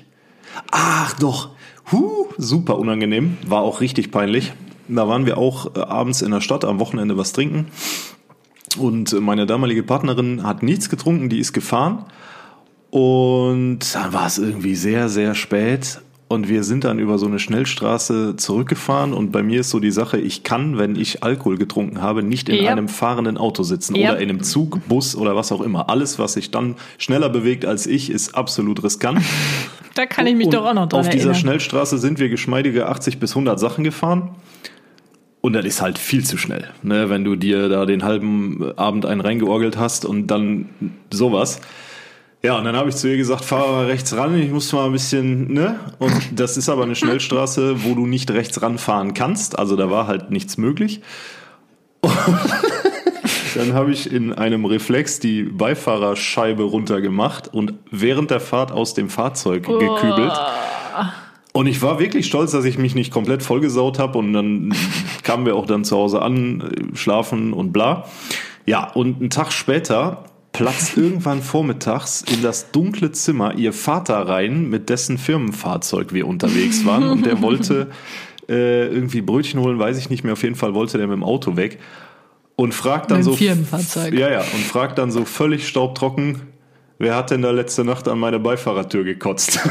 Ach 0.70 1.18
doch. 1.18 1.50
Huh, 1.92 2.26
super 2.38 2.78
unangenehm. 2.78 3.36
War 3.46 3.62
auch 3.62 3.80
richtig 3.80 4.10
peinlich. 4.10 4.52
Da 4.88 5.08
waren 5.08 5.26
wir 5.26 5.38
auch 5.38 5.76
äh, 5.76 5.80
abends 5.80 6.22
in 6.22 6.30
der 6.30 6.40
Stadt 6.40 6.64
am 6.64 6.78
Wochenende 6.78 7.16
was 7.16 7.32
trinken. 7.32 7.66
Und 8.78 9.18
meine 9.20 9.46
damalige 9.46 9.82
Partnerin 9.82 10.42
hat 10.42 10.62
nichts 10.62 10.90
getrunken, 10.90 11.28
die 11.28 11.38
ist 11.38 11.52
gefahren. 11.52 12.06
Und 12.90 13.94
dann 13.94 14.12
war 14.12 14.26
es 14.26 14.38
irgendwie 14.38 14.74
sehr, 14.74 15.08
sehr 15.08 15.34
spät. 15.34 16.00
Und 16.34 16.48
wir 16.48 16.62
sind 16.64 16.84
dann 16.84 16.98
über 16.98 17.16
so 17.18 17.26
eine 17.26 17.38
Schnellstraße 17.38 18.36
zurückgefahren. 18.36 19.12
Und 19.14 19.32
bei 19.32 19.42
mir 19.42 19.60
ist 19.60 19.70
so 19.70 19.80
die 19.80 19.90
Sache, 19.90 20.18
ich 20.18 20.42
kann, 20.42 20.76
wenn 20.78 20.96
ich 20.96 21.22
Alkohol 21.22 21.56
getrunken 21.56 22.02
habe, 22.02 22.22
nicht 22.22 22.48
in 22.48 22.62
Ja. 22.62 22.72
einem 22.72 22.88
fahrenden 22.88 23.38
Auto 23.38 23.62
sitzen 23.62 23.94
Ja. 23.94 24.10
oder 24.10 24.20
in 24.20 24.28
einem 24.28 24.42
Zug, 24.42 24.86
Bus 24.88 25.16
oder 25.16 25.34
was 25.36 25.52
auch 25.52 25.60
immer. 25.60 25.88
Alles, 25.88 26.18
was 26.18 26.34
sich 26.34 26.50
dann 26.50 26.74
schneller 26.98 27.28
bewegt 27.30 27.64
als 27.64 27.86
ich, 27.86 28.10
ist 28.10 28.34
absolut 28.34 28.82
riskant. 28.84 29.20
Da 29.96 30.06
kann 30.06 30.26
ich 30.26 30.34
mich 30.34 30.46
Und 30.46 30.54
doch 30.54 30.66
auch 30.66 30.74
noch 30.74 30.88
dran 30.88 31.02
Auf 31.02 31.08
dieser 31.08 31.26
erinnern. 31.26 31.36
Schnellstraße 31.40 31.98
sind 31.98 32.18
wir 32.18 32.28
geschmeidige 32.28 32.88
80 32.88 33.20
bis 33.20 33.30
100 33.30 33.60
Sachen 33.60 33.84
gefahren. 33.84 34.30
Und 35.40 35.52
das 35.52 35.64
ist 35.64 35.80
halt 35.80 35.98
viel 35.98 36.24
zu 36.24 36.36
schnell, 36.36 36.68
ne? 36.82 37.10
wenn 37.10 37.22
du 37.22 37.36
dir 37.36 37.68
da 37.68 37.86
den 37.86 38.02
halben 38.02 38.72
Abend 38.76 39.06
einen 39.06 39.20
reingeorgelt 39.20 39.76
hast 39.78 40.04
und 40.04 40.26
dann 40.28 40.68
sowas. 41.12 41.60
Ja, 42.44 42.58
und 42.58 42.64
dann 42.64 42.76
habe 42.76 42.90
ich 42.90 42.96
zu 42.96 43.08
ihr 43.08 43.16
gesagt, 43.16 43.42
fahr 43.42 43.66
mal 43.72 43.86
rechts 43.86 44.14
ran, 44.14 44.38
ich 44.38 44.50
muss 44.50 44.70
mal 44.70 44.84
ein 44.84 44.92
bisschen, 44.92 45.54
ne? 45.54 45.80
Und 45.98 46.12
das 46.38 46.58
ist 46.58 46.68
aber 46.68 46.82
eine 46.82 46.94
Schnellstraße, 46.94 47.84
wo 47.84 47.94
du 47.94 48.06
nicht 48.06 48.30
rechts 48.30 48.60
ranfahren 48.60 49.14
kannst. 49.14 49.58
Also 49.58 49.76
da 49.76 49.90
war 49.90 50.06
halt 50.06 50.30
nichts 50.30 50.58
möglich. 50.58 51.00
Und 52.02 52.12
dann 53.54 53.72
habe 53.72 53.92
ich 53.92 54.12
in 54.12 54.34
einem 54.34 54.66
Reflex 54.66 55.20
die 55.20 55.44
Beifahrerscheibe 55.44 56.64
runtergemacht 56.64 57.48
und 57.48 57.72
während 57.90 58.30
der 58.30 58.40
Fahrt 58.40 58.72
aus 58.72 58.92
dem 58.92 59.08
Fahrzeug 59.08 59.64
gekübelt. 59.64 60.38
Und 61.54 61.66
ich 61.66 61.80
war 61.80 61.98
wirklich 61.98 62.26
stolz, 62.26 62.50
dass 62.50 62.66
ich 62.66 62.76
mich 62.76 62.94
nicht 62.94 63.10
komplett 63.10 63.42
vollgesaut 63.42 63.98
habe 63.98 64.18
und 64.18 64.34
dann 64.34 64.74
kamen 65.22 65.46
wir 65.46 65.56
auch 65.56 65.64
dann 65.64 65.82
zu 65.82 65.96
Hause 65.96 66.20
an, 66.20 66.90
schlafen 66.92 67.54
und 67.54 67.72
bla. 67.72 68.04
Ja, 68.66 68.90
und 68.92 69.20
einen 69.22 69.30
Tag 69.30 69.50
später 69.50 70.24
platzt 70.54 70.96
irgendwann 70.96 71.42
vormittags 71.42 72.22
in 72.22 72.40
das 72.40 72.70
dunkle 72.70 73.12
Zimmer 73.12 73.54
ihr 73.54 73.74
Vater 73.74 74.26
rein, 74.26 74.70
mit 74.70 74.88
dessen 74.88 75.18
Firmenfahrzeug 75.18 76.14
wir 76.14 76.26
unterwegs 76.26 76.86
waren. 76.86 77.10
Und 77.10 77.26
der 77.26 77.42
wollte 77.42 77.90
äh, 78.48 78.86
irgendwie 78.86 79.20
Brötchen 79.20 79.60
holen, 79.60 79.78
weiß 79.78 79.98
ich 79.98 80.08
nicht 80.08 80.24
mehr. 80.24 80.32
Auf 80.32 80.42
jeden 80.42 80.54
Fall 80.54 80.72
wollte 80.72 80.96
der 80.96 81.06
mit 81.06 81.16
dem 81.16 81.24
Auto 81.24 81.56
weg. 81.56 81.78
Und 82.56 82.72
fragt 82.72 83.10
dann 83.10 83.18
Mit 83.18 83.24
so. 83.24 83.32
Firmenfahrzeug. 83.34 84.14
Ja, 84.14 84.30
ja. 84.30 84.40
Und 84.40 84.64
fragt 84.64 84.98
dann 84.98 85.10
so 85.10 85.24
völlig 85.24 85.66
staubtrocken, 85.66 86.42
wer 86.98 87.16
hat 87.16 87.30
denn 87.32 87.42
da 87.42 87.50
letzte 87.50 87.84
Nacht 87.84 88.06
an 88.06 88.18
meine 88.18 88.38
Beifahrertür 88.38 89.04
gekotzt? 89.04 89.58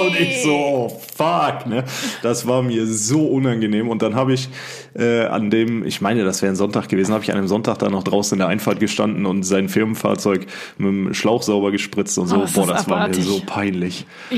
Und 0.00 0.18
ich 0.18 0.42
so, 0.42 0.54
oh 0.54 1.00
fuck, 1.16 1.66
ne? 1.66 1.84
Das 2.22 2.46
war 2.46 2.62
mir 2.62 2.86
so 2.86 3.26
unangenehm. 3.26 3.88
Und 3.88 4.02
dann 4.02 4.14
habe 4.14 4.32
ich 4.34 4.48
äh, 4.94 5.24
an 5.26 5.50
dem, 5.50 5.84
ich 5.84 6.00
meine, 6.00 6.24
das 6.24 6.42
wäre 6.42 6.52
ein 6.52 6.56
Sonntag 6.56 6.88
gewesen, 6.88 7.12
habe 7.12 7.24
ich 7.24 7.30
an 7.30 7.38
einem 7.38 7.48
Sonntag 7.48 7.78
da 7.78 7.88
noch 7.88 8.02
draußen 8.04 8.34
in 8.36 8.38
der 8.40 8.48
Einfahrt 8.48 8.80
gestanden 8.80 9.26
und 9.26 9.42
sein 9.44 9.68
Firmenfahrzeug 9.68 10.46
mit 10.78 10.88
dem 10.88 11.14
Schlauch 11.14 11.42
sauber 11.42 11.70
gespritzt 11.70 12.18
und 12.18 12.26
so. 12.28 12.36
Oh, 12.36 12.46
Boah, 12.54 12.66
das 12.66 12.82
das 12.82 12.88
war 12.88 12.96
mir 12.98 13.04
abartig. 13.04 13.24
so 13.24 13.40
peinlich. 13.46 14.06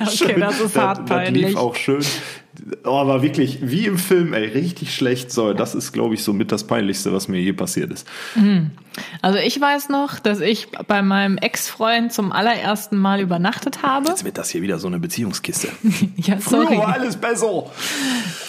Okay, 0.20 0.38
das 0.38 0.60
ist 0.60 0.76
hart 0.76 1.10
Das, 1.10 1.24
das 1.24 1.30
lief 1.30 1.56
auch 1.56 1.74
schön. 1.74 2.04
Oh, 2.84 2.96
aber 2.96 3.22
wirklich, 3.22 3.58
wie 3.62 3.86
im 3.86 3.98
Film, 3.98 4.32
ey, 4.32 4.46
richtig 4.46 4.94
schlecht. 4.94 5.30
So, 5.30 5.52
das 5.52 5.74
ist, 5.74 5.92
glaube 5.92 6.14
ich, 6.14 6.24
so 6.24 6.32
mit 6.32 6.50
das 6.50 6.64
Peinlichste, 6.64 7.12
was 7.12 7.28
mir 7.28 7.40
je 7.40 7.52
passiert 7.52 7.92
ist. 7.92 8.06
Also 9.22 9.38
ich 9.38 9.60
weiß 9.60 9.90
noch, 9.90 10.18
dass 10.18 10.40
ich 10.40 10.68
bei 10.86 11.02
meinem 11.02 11.38
Ex-Freund 11.38 12.12
zum 12.12 12.32
allerersten 12.32 12.98
Mal 12.98 13.20
übernachtet 13.20 13.82
habe. 13.82 14.08
Jetzt 14.08 14.24
wird 14.24 14.38
das 14.38 14.50
hier 14.50 14.62
wieder 14.62 14.78
so 14.78 14.88
eine 14.88 14.98
Beziehungskiste. 14.98 15.68
Ja, 16.16 16.40
sorry. 16.40 16.66
Früher 16.66 16.78
war 16.78 16.94
alles 16.94 17.16
besser. 17.16 17.70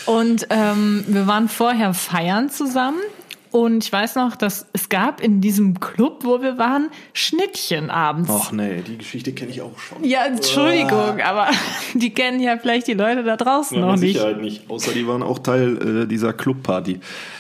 Und 0.05 0.47
ähm, 0.49 1.03
wir 1.07 1.27
waren 1.27 1.47
vorher 1.49 1.93
feiern 1.93 2.49
zusammen. 2.49 2.99
Und 3.51 3.83
ich 3.83 3.91
weiß 3.91 4.15
noch, 4.15 4.35
dass 4.35 4.67
es 4.73 4.89
gab 4.89 5.21
in 5.21 5.41
diesem 5.41 5.79
Club, 5.79 6.23
wo 6.23 6.41
wir 6.41 6.57
waren, 6.57 6.89
Schnittchen 7.13 7.89
abends. 7.89 8.29
Ach 8.31 8.51
nee, 8.51 8.81
die 8.85 8.97
Geschichte 8.97 9.33
kenne 9.33 9.51
ich 9.51 9.61
auch 9.61 9.77
schon. 9.79 10.03
Ja, 10.03 10.25
Entschuldigung, 10.25 11.19
aber 11.21 11.47
die 11.93 12.13
kennen 12.13 12.39
ja 12.39 12.57
vielleicht 12.57 12.87
die 12.87 12.93
Leute 12.93 13.23
da 13.23 13.37
draußen 13.37 13.77
Ja, 13.77 13.85
noch 13.85 13.93
mit 13.93 14.01
nicht. 14.01 14.13
Sicherheit 14.13 14.41
nicht. 14.41 14.69
Außer 14.69 14.91
die 14.91 15.07
waren 15.07 15.23
auch 15.23 15.39
Teil 15.39 16.03
äh, 16.03 16.07
dieser 16.07 16.33
Clubparty. 16.33 16.99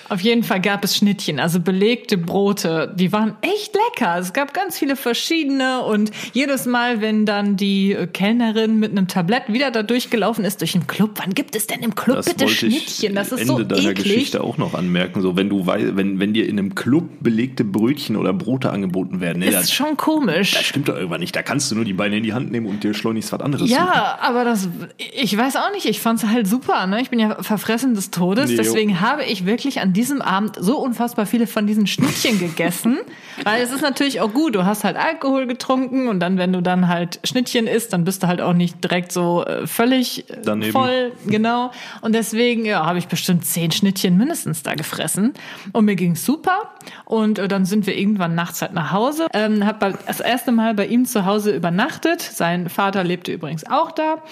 Auf 0.09 0.21
jeden 0.21 0.43
Fall 0.43 0.59
gab 0.61 0.83
es 0.83 0.97
Schnittchen, 0.97 1.39
also 1.39 1.59
belegte 1.59 2.17
Brote. 2.17 2.93
Die 2.97 3.11
waren 3.11 3.35
echt 3.41 3.75
lecker. 3.75 4.17
Es 4.17 4.33
gab 4.33 4.53
ganz 4.53 4.77
viele 4.77 4.95
verschiedene 4.95 5.81
und 5.83 6.11
jedes 6.33 6.65
Mal, 6.65 7.01
wenn 7.01 7.25
dann 7.25 7.55
die 7.57 7.95
Kellnerin 8.13 8.79
mit 8.79 8.91
einem 8.91 9.07
Tablett 9.07 9.43
wieder 9.47 9.71
da 9.71 9.83
durchgelaufen 9.83 10.45
ist 10.45 10.61
durch 10.61 10.71
den 10.73 10.87
Club, 10.87 11.11
wann 11.15 11.33
gibt 11.33 11.55
es 11.55 11.67
denn 11.67 11.81
im 11.81 11.95
Club 11.95 12.17
Das 12.17 12.25
bitte 12.27 12.47
Schnittchen? 12.47 13.15
Das 13.15 13.31
ist 13.31 13.41
Ende 13.41 13.53
so 13.53 13.63
deiner 13.63 13.89
eklig. 13.91 14.03
Geschichte 14.03 14.43
auch 14.43 14.57
noch 14.57 14.73
anmerken. 14.73 15.21
So, 15.21 15.35
wenn 15.37 15.49
du 15.49 15.65
wenn, 15.67 16.19
wenn 16.19 16.33
dir 16.33 16.47
in 16.47 16.57
einem 16.57 16.73
Club 16.75 17.05
belegte 17.19 17.63
Brötchen 17.63 18.15
oder 18.15 18.33
Brote 18.33 18.71
angeboten 18.71 19.21
werden, 19.21 19.39
nee, 19.39 19.47
Ist 19.49 19.55
das, 19.55 19.71
schon 19.71 19.95
komisch. 19.97 20.51
das 20.51 20.63
stimmt 20.65 20.89
doch 20.89 20.95
irgendwann 20.95 21.19
nicht. 21.21 21.35
Da 21.35 21.41
kannst 21.43 21.69
du 21.71 21.75
nur 21.75 21.85
die 21.85 21.93
Beine 21.93 22.17
in 22.17 22.23
die 22.23 22.33
Hand 22.33 22.51
nehmen 22.51 22.65
und 22.65 22.83
dir 22.83 22.93
schleunigst 22.93 23.31
was 23.31 23.41
anderes 23.41 23.69
suchen. 23.69 23.79
Ja, 23.79 24.17
aber 24.21 24.43
das, 24.43 24.69
ich 25.13 25.37
weiß 25.37 25.55
auch 25.57 25.71
nicht, 25.73 25.85
ich 25.85 25.99
fand's 25.99 26.25
halt 26.25 26.47
super, 26.47 26.87
ne? 26.87 27.01
Ich 27.01 27.09
bin 27.09 27.19
ja 27.19 27.41
verfressen 27.43 27.93
des 27.93 28.09
Todes, 28.11 28.49
Nee, 28.49 28.55
jo. 28.55 28.63
deswegen 28.63 29.01
habe 29.01 29.23
ich 29.23 29.45
wirklich 29.45 29.79
an 29.81 29.93
diesem 29.99 30.21
Abend 30.21 30.55
so 30.57 30.79
unfassbar 30.79 31.25
viele 31.25 31.45
von 31.45 31.67
diesen 31.67 31.85
Schnittchen 31.85 32.39
gegessen, 32.39 32.99
weil 33.43 33.61
es 33.61 33.71
ist 33.71 33.81
natürlich 33.81 34.21
auch 34.21 34.31
gut, 34.31 34.55
du 34.55 34.65
hast 34.65 34.85
halt 34.85 34.95
Alkohol 34.95 35.45
getrunken 35.45 36.07
und 36.07 36.21
dann, 36.21 36.37
wenn 36.37 36.53
du 36.53 36.61
dann 36.61 36.87
halt 36.87 37.19
Schnittchen 37.25 37.67
isst, 37.67 37.91
dann 37.91 38.05
bist 38.05 38.23
du 38.23 38.27
halt 38.27 38.39
auch 38.39 38.53
nicht 38.53 38.81
direkt 38.81 39.11
so 39.11 39.43
äh, 39.45 39.67
völlig 39.67 40.29
äh, 40.29 40.37
Daneben. 40.41 40.71
voll, 40.71 41.11
genau. 41.27 41.71
Und 41.99 42.15
deswegen, 42.15 42.63
ja, 42.63 42.85
habe 42.85 42.97
ich 42.97 43.09
bestimmt 43.09 43.45
zehn 43.45 43.71
Schnittchen 43.71 44.17
mindestens 44.17 44.63
da 44.63 44.73
gefressen 44.73 45.33
und 45.73 45.83
mir 45.83 45.97
ging's 45.97 46.25
super 46.25 46.71
und 47.03 47.37
äh, 47.37 47.49
dann 47.49 47.65
sind 47.65 47.85
wir 47.85 47.97
irgendwann 47.97 48.35
nachts 48.35 48.61
halt 48.61 48.73
nach 48.73 48.93
Hause, 48.93 49.27
ähm, 49.33 49.65
habe 49.65 49.97
das 50.07 50.21
erste 50.21 50.53
Mal 50.53 50.75
bei 50.75 50.87
ihm 50.87 51.03
zu 51.03 51.25
Hause 51.25 51.53
übernachtet, 51.53 52.21
sein 52.21 52.69
Vater 52.69 53.03
lebte 53.03 53.33
übrigens 53.33 53.65
auch 53.69 53.91
da 53.91 54.23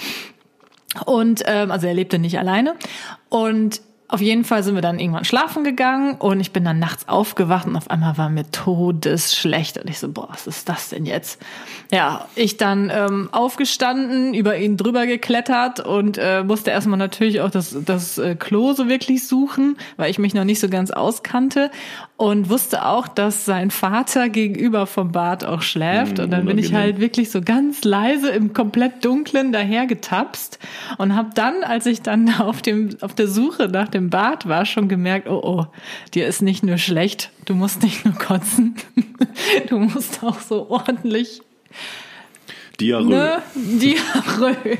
und 1.06 1.44
ähm, 1.46 1.72
also 1.72 1.88
er 1.88 1.94
lebte 1.94 2.20
nicht 2.20 2.40
alleine. 2.40 2.76
Und 3.30 3.82
auf 4.10 4.22
jeden 4.22 4.46
Fall 4.46 4.64
sind 4.64 4.76
wir 4.76 4.82
dann 4.82 5.00
irgendwann 5.00 5.26
schlafen 5.26 5.66
gegangen 5.66 6.16
und 6.16 6.40
ich 6.40 6.54
bin 6.54 6.64
dann 6.64 6.80
nachts 6.80 7.10
aufgewacht 7.10 7.68
und 7.68 7.76
auf 7.76 7.90
einmal 7.90 8.18
war 8.18 8.30
mir 8.30 8.50
todesschlecht. 8.52 9.78
Und 9.78 9.90
ich 9.90 10.00
so, 10.00 10.10
boah, 10.10 10.30
was 10.32 10.48
ist 10.48 10.70
das 10.70 10.90
denn 10.90 11.06
jetzt? 11.06 11.42
Ja, 11.92 12.26
ich 12.36 12.56
dann 12.56 12.90
ähm, 12.90 13.28
aufgestanden, 13.34 14.34
über 14.34 14.58
ihn 14.58 14.78
drüber 14.78 15.06
geklettert 15.08 15.82
und 15.82 16.18
äh, 16.18 16.44
musste 16.44 16.72
erstmal 16.72 16.98
natürlich 16.98 17.42
auch 17.42 17.52
das, 17.52 17.76
das 17.84 18.18
äh, 18.18 18.36
Klo 18.36 18.72
so 18.72 18.88
wirklich 18.88 19.28
suchen, 19.28 19.78
weil 19.98 20.10
ich 20.10 20.20
mich 20.20 20.34
noch 20.34 20.46
nicht 20.46 20.62
so 20.62 20.70
ganz 20.70 20.92
auskannte 20.92 21.70
und 22.18 22.50
wusste 22.50 22.84
auch, 22.86 23.08
dass 23.08 23.46
sein 23.46 23.70
Vater 23.70 24.28
gegenüber 24.30 24.88
vom 24.88 25.12
Bad 25.12 25.46
auch 25.46 25.62
schläft. 25.62 26.18
Hm, 26.18 26.26
und 26.26 26.32
dann 26.32 26.46
bin 26.46 26.58
ich 26.58 26.70
unangenehm. 26.70 26.94
halt 26.94 27.00
wirklich 27.00 27.30
so 27.30 27.42
ganz 27.42 27.84
leise 27.84 28.30
im 28.30 28.54
komplett 28.54 29.06
dunklen 29.06 29.52
daher 29.52 29.86
getapst 29.86 30.58
und 30.98 31.16
habe 31.16 31.30
dann, 31.36 31.64
als 31.64 31.86
ich 31.86 32.02
dann 32.02 32.34
auf 32.40 32.64
dem 32.64 32.90
auf 33.02 33.14
der 33.14 33.28
Suche 33.28 33.68
nach 33.68 33.88
dem 33.88 34.10
Bad 34.10 34.48
war, 34.48 34.66
schon 34.66 34.90
gemerkt, 34.90 35.30
oh 35.30 35.42
oh, 35.44 35.66
dir 36.16 36.28
ist 36.28 36.42
nicht 36.42 36.64
nur 36.64 36.78
schlecht, 36.78 37.32
du 37.46 37.54
musst 37.54 37.84
nicht 37.84 38.04
nur 38.04 38.16
kotzen, 38.16 38.76
du 39.70 39.78
musst 39.78 40.24
auch 40.24 40.40
so 40.40 40.72
ordentlich 40.72 41.42
Diarrhoe. 42.80 43.10
ne 43.10 43.42
Diarrhoe. 43.56 44.56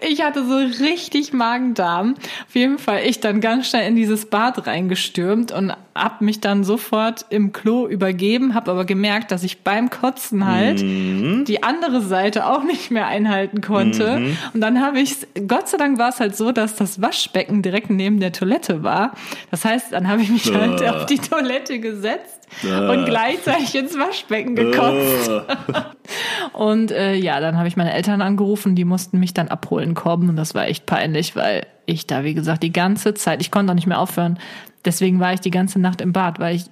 Ich 0.00 0.20
hatte 0.20 0.44
so 0.44 0.56
richtig 0.84 1.32
Magen-Darm. 1.32 2.16
Auf 2.48 2.54
jeden 2.56 2.76
Fall 2.76 3.02
ich 3.06 3.20
dann 3.20 3.40
ganz 3.40 3.68
schnell 3.68 3.86
in 3.86 3.94
dieses 3.94 4.26
Bad 4.26 4.66
reingestürmt 4.66 5.52
und 5.52 5.72
hab 5.94 6.20
mich 6.20 6.40
dann 6.40 6.64
sofort 6.64 7.24
im 7.30 7.52
Klo 7.52 7.86
übergeben, 7.86 8.54
hab 8.54 8.68
aber 8.68 8.84
gemerkt, 8.84 9.30
dass 9.30 9.44
ich 9.44 9.62
beim 9.62 9.90
Kotzen 9.90 10.44
halt 10.46 10.80
die 10.80 11.62
andere 11.62 12.00
Seite 12.00 12.46
auch 12.46 12.64
nicht 12.64 12.90
mehr 12.90 13.06
einhalten 13.06 13.60
konnte. 13.60 14.34
Und 14.52 14.60
dann 14.60 14.80
habe 14.80 14.98
ich, 15.00 15.16
Gott 15.46 15.68
sei 15.68 15.76
Dank 15.78 15.98
war 15.98 16.08
es 16.08 16.18
halt 16.20 16.36
so, 16.36 16.50
dass 16.52 16.74
das 16.76 17.00
Waschbecken 17.00 17.62
direkt 17.62 17.90
neben 17.90 18.18
der 18.20 18.32
Toilette 18.32 18.82
war. 18.82 19.12
Das 19.50 19.64
heißt, 19.64 19.92
dann 19.92 20.08
habe 20.08 20.22
ich 20.22 20.30
mich 20.30 20.52
halt 20.52 20.80
Äh. 20.80 20.88
auf 20.88 21.06
die 21.06 21.18
Toilette 21.18 21.78
gesetzt 21.78 22.48
Äh. 22.64 22.88
und 22.90 23.04
gleichzeitig 23.04 23.74
ins 23.74 23.98
Waschbecken 23.98 24.56
gekotzt. 24.56 25.28
Äh, 25.28 25.42
Und 26.52 26.90
äh, 26.90 27.14
ja, 27.14 27.40
dann 27.40 27.56
habe 27.56 27.66
ich 27.68 27.76
meine 27.76 27.92
Eltern 27.92 28.20
angerufen, 28.20 28.74
die 28.76 28.84
mussten 28.84 29.18
mich 29.18 29.32
dann 29.34 29.48
abholen 29.48 29.94
kommen 29.94 30.28
und 30.28 30.36
das 30.36 30.54
war 30.54 30.66
echt 30.66 30.86
peinlich, 30.86 31.34
weil 31.34 31.66
ich 31.86 32.06
da, 32.06 32.24
wie 32.24 32.34
gesagt, 32.34 32.62
die 32.62 32.72
ganze 32.72 33.14
Zeit, 33.14 33.40
ich 33.40 33.50
konnte 33.50 33.72
auch 33.72 33.74
nicht 33.74 33.86
mehr 33.86 33.98
aufhören. 33.98 34.38
Deswegen 34.84 35.20
war 35.20 35.32
ich 35.32 35.40
die 35.40 35.50
ganze 35.50 35.78
Nacht 35.78 36.00
im 36.00 36.12
Bad, 36.12 36.38
weil 36.38 36.56
ich 36.56 36.64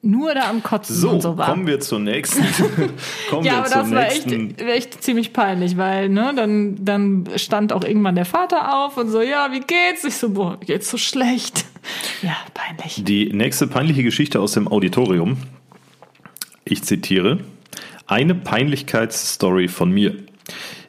nur 0.00 0.32
da 0.32 0.48
am 0.48 0.62
Kotzen 0.62 0.94
so, 0.94 1.10
und 1.10 1.22
so 1.22 1.36
war. 1.36 1.46
kommen 1.50 1.66
wir 1.66 1.80
zur 1.80 1.98
nächsten. 1.98 2.44
kommen 3.30 3.44
ja, 3.44 3.52
wir 3.52 3.58
aber 3.58 3.68
das 3.68 3.90
war 3.90 4.06
echt, 4.06 4.60
echt 4.60 5.02
ziemlich 5.02 5.32
peinlich, 5.32 5.76
weil 5.76 6.08
ne, 6.08 6.32
dann, 6.36 6.84
dann 6.84 7.28
stand 7.36 7.72
auch 7.72 7.82
irgendwann 7.82 8.14
der 8.14 8.24
Vater 8.24 8.84
auf 8.84 8.96
und 8.96 9.08
so, 9.08 9.20
ja, 9.20 9.48
wie 9.50 9.60
geht's? 9.60 10.04
Ich 10.04 10.14
so, 10.14 10.30
boah, 10.30 10.58
geht's 10.60 10.90
so 10.90 10.98
schlecht. 10.98 11.64
Ja, 12.20 12.36
peinlich. 12.52 13.02
Die 13.04 13.32
nächste 13.32 13.66
peinliche 13.66 14.02
Geschichte 14.02 14.40
aus 14.40 14.52
dem 14.52 14.68
Auditorium. 14.68 15.38
Ich 16.64 16.82
zitiere. 16.82 17.38
Eine 18.06 18.34
Peinlichkeitsstory 18.34 19.68
von 19.68 19.90
mir. 19.90 20.16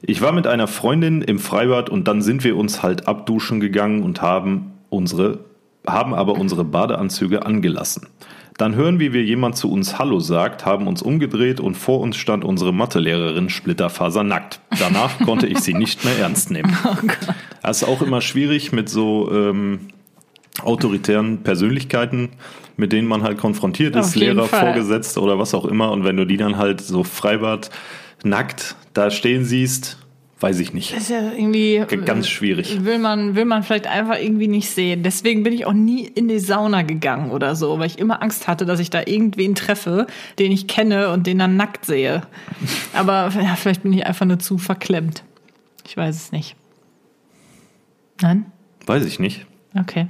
Ich 0.01 0.21
war 0.21 0.31
mit 0.31 0.47
einer 0.47 0.67
Freundin 0.67 1.21
im 1.21 1.39
Freibad 1.39 1.89
und 1.89 2.07
dann 2.07 2.21
sind 2.21 2.43
wir 2.43 2.57
uns 2.57 2.81
halt 2.81 3.07
abduschen 3.07 3.59
gegangen 3.59 4.03
und 4.03 4.21
haben 4.21 4.73
unsere, 4.89 5.39
haben 5.87 6.13
aber 6.13 6.33
unsere 6.33 6.63
Badeanzüge 6.63 7.45
angelassen. 7.45 8.07
Dann 8.57 8.75
hören 8.75 8.99
wir, 8.99 9.13
wie 9.13 9.21
jemand 9.21 9.55
zu 9.55 9.71
uns 9.71 9.99
Hallo 9.99 10.19
sagt, 10.19 10.65
haben 10.65 10.87
uns 10.87 11.01
umgedreht 11.01 11.61
und 11.61 11.75
vor 11.75 12.01
uns 12.01 12.17
stand 12.17 12.43
unsere 12.43 12.73
Mathelehrerin 12.73 13.49
splitterfasernackt. 13.49 14.59
Danach 14.77 15.17
konnte 15.19 15.47
ich 15.47 15.59
sie 15.59 15.73
nicht 15.73 16.03
mehr 16.03 16.19
ernst 16.19 16.51
nehmen. 16.51 16.75
Das 17.61 17.83
ist 17.83 17.87
auch 17.87 18.01
immer 18.01 18.21
schwierig 18.21 18.71
mit 18.71 18.89
so 18.89 19.29
ähm, 19.31 19.89
autoritären 20.63 21.43
Persönlichkeiten, 21.43 22.29
mit 22.77 22.93
denen 22.93 23.07
man 23.07 23.21
halt 23.21 23.37
konfrontiert 23.37 23.95
ist, 23.95 24.15
Lehrer, 24.15 24.45
Fall. 24.45 24.61
Vorgesetzte 24.61 25.21
oder 25.21 25.37
was 25.37 25.53
auch 25.53 25.65
immer. 25.65 25.91
Und 25.91 26.03
wenn 26.03 26.17
du 26.17 26.25
die 26.25 26.37
dann 26.37 26.57
halt 26.57 26.81
so 26.81 27.03
Freibad 27.03 27.69
nackt 28.23 28.75
da 28.93 29.11
stehen 29.11 29.45
siehst, 29.45 29.97
Weiß 30.41 30.59
ich 30.59 30.73
nicht. 30.73 30.93
Das 30.93 31.03
ist 31.03 31.09
ja 31.09 31.33
irgendwie 31.33 31.83
Ganz 32.05 32.29
schwierig. 32.29 32.85
will 32.85 32.97
man 32.97 33.35
will 33.35 33.43
man 33.43 33.63
vielleicht 33.63 33.87
einfach 33.87 34.17
irgendwie 34.17 34.47
nicht 34.47 34.69
sehen. 34.69 35.03
Deswegen 35.03 35.43
bin 35.43 35.51
ich 35.51 35.65
auch 35.65 35.73
nie 35.73 36.05
in 36.05 36.29
die 36.29 36.39
Sauna 36.39 36.83
gegangen 36.83 37.31
oder 37.31 37.55
so, 37.57 37.77
weil 37.77 37.87
ich 37.87 37.99
immer 37.99 38.21
Angst 38.23 38.47
hatte, 38.47 38.65
dass 38.65 38.79
ich 38.79 38.89
da 38.89 39.01
irgendwen 39.05 39.53
treffe, 39.53 40.07
den 40.39 40.53
ich 40.53 40.67
kenne 40.67 41.09
und 41.09 41.27
den 41.27 41.39
dann 41.39 41.57
nackt 41.57 41.85
sehe. 41.85 42.21
Aber 42.93 43.29
ja, 43.35 43.55
vielleicht 43.55 43.83
bin 43.83 43.91
ich 43.91 44.05
einfach 44.05 44.25
nur 44.25 44.39
zu 44.39 44.57
verklemmt. 44.57 45.23
Ich 45.85 45.97
weiß 45.97 46.15
es 46.15 46.31
nicht. 46.31 46.55
Nein? 48.21 48.45
Weiß 48.85 49.05
ich 49.05 49.19
nicht. 49.19 49.45
Okay. 49.77 50.07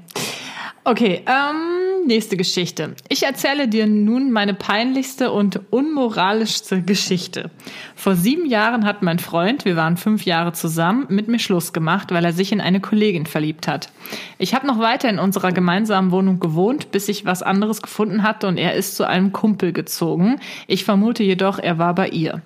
Okay, 0.84 1.22
ähm, 1.26 1.89
nächste 2.08 2.38
Geschichte. 2.38 2.96
Ich 3.08 3.24
erzähle 3.24 3.68
dir 3.68 3.88
nun 3.88 4.32
meine 4.32 4.54
peinlichste 4.54 5.32
und 5.32 5.60
unmoralischste 5.72 6.82
Geschichte. 6.82 7.52
Vor 7.96 8.16
sieben 8.16 8.46
Jahren 8.46 8.86
hat 8.86 9.02
mein 9.04 9.20
Freund, 9.20 9.66
wir 9.66 9.76
waren 9.76 9.98
fünf 9.98 10.26
Jahre 10.26 10.54
zusammen, 10.54 11.06
mit 11.10 11.28
mir 11.28 11.40
Schluss 11.40 11.74
gemacht, 11.74 12.12
weil 12.12 12.26
er 12.26 12.34
sich 12.34 12.52
in 12.52 12.62
eine 12.62 12.80
Kollegin 12.80 13.26
verliebt 13.26 13.68
hat. 13.68 13.92
Ich 14.38 14.54
habe 14.54 14.68
noch 14.68 14.80
weiter 14.80 15.10
in 15.10 15.20
unserer 15.20 15.52
gemeinsamen 15.52 16.12
Wohnung 16.12 16.40
gewohnt, 16.40 16.92
bis 16.92 17.10
ich 17.10 17.26
was 17.26 17.44
anderes 17.44 17.82
gefunden 17.82 18.24
hatte 18.24 18.48
und 18.48 18.58
er 18.58 18.74
ist 18.74 18.96
zu 18.96 19.08
einem 19.08 19.32
Kumpel 19.32 19.74
gezogen. 19.74 20.40
Ich 20.68 20.84
vermute 20.84 21.24
jedoch, 21.24 21.60
er 21.60 21.78
war 21.78 21.96
bei 21.96 22.10
ihr. 22.10 22.42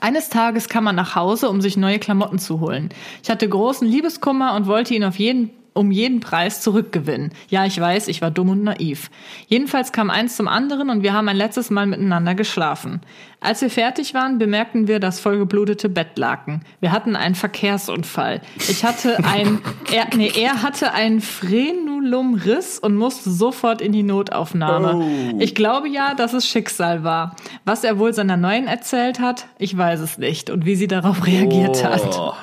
Eines 0.00 0.28
Tages 0.28 0.68
kam 0.68 0.86
er 0.86 0.92
nach 0.92 1.16
Hause, 1.16 1.48
um 1.48 1.60
sich 1.60 1.76
neue 1.76 1.98
Klamotten 1.98 2.38
zu 2.38 2.60
holen. 2.60 2.90
Ich 3.22 3.30
hatte 3.30 3.48
großen 3.48 3.88
Liebeskummer 3.88 4.54
und 4.54 4.66
wollte 4.66 4.94
ihn 4.94 5.04
auf 5.04 5.18
jeden 5.18 5.50
um 5.72 5.90
jeden 5.90 6.20
Preis 6.20 6.60
zurückgewinnen. 6.60 7.32
Ja, 7.48 7.64
ich 7.64 7.80
weiß, 7.80 8.08
ich 8.08 8.22
war 8.22 8.30
dumm 8.30 8.50
und 8.50 8.64
naiv. 8.64 9.10
Jedenfalls 9.46 9.92
kam 9.92 10.10
eins 10.10 10.36
zum 10.36 10.48
anderen 10.48 10.90
und 10.90 11.02
wir 11.02 11.12
haben 11.12 11.28
ein 11.28 11.36
letztes 11.36 11.70
Mal 11.70 11.86
miteinander 11.86 12.34
geschlafen. 12.34 13.00
Als 13.42 13.62
wir 13.62 13.70
fertig 13.70 14.12
waren, 14.12 14.38
bemerkten 14.38 14.86
wir 14.86 15.00
das 15.00 15.18
vollgeblutete 15.18 15.88
Bettlaken. 15.88 16.62
Wir 16.80 16.92
hatten 16.92 17.16
einen 17.16 17.34
Verkehrsunfall. 17.34 18.42
Ich 18.68 18.84
hatte 18.84 19.24
ein, 19.24 19.60
er, 19.92 20.14
nee, 20.14 20.30
er 20.36 20.62
hatte 20.62 20.92
einen 20.92 21.22
Frenulumriss 21.22 22.78
und 22.78 22.96
musste 22.96 23.30
sofort 23.30 23.80
in 23.80 23.92
die 23.92 24.02
Notaufnahme. 24.02 24.96
Oh. 24.96 25.36
Ich 25.38 25.54
glaube 25.54 25.88
ja, 25.88 26.14
dass 26.14 26.34
es 26.34 26.46
Schicksal 26.46 27.02
war. 27.02 27.36
Was 27.64 27.82
er 27.82 27.98
wohl 27.98 28.12
seiner 28.12 28.36
Neuen 28.36 28.66
erzählt 28.66 29.20
hat, 29.20 29.46
ich 29.58 29.76
weiß 29.76 30.00
es 30.00 30.18
nicht. 30.18 30.50
Und 30.50 30.66
wie 30.66 30.76
sie 30.76 30.88
darauf 30.88 31.26
reagiert 31.26 31.82
hat. 31.82 32.18
Oh. 32.18 32.34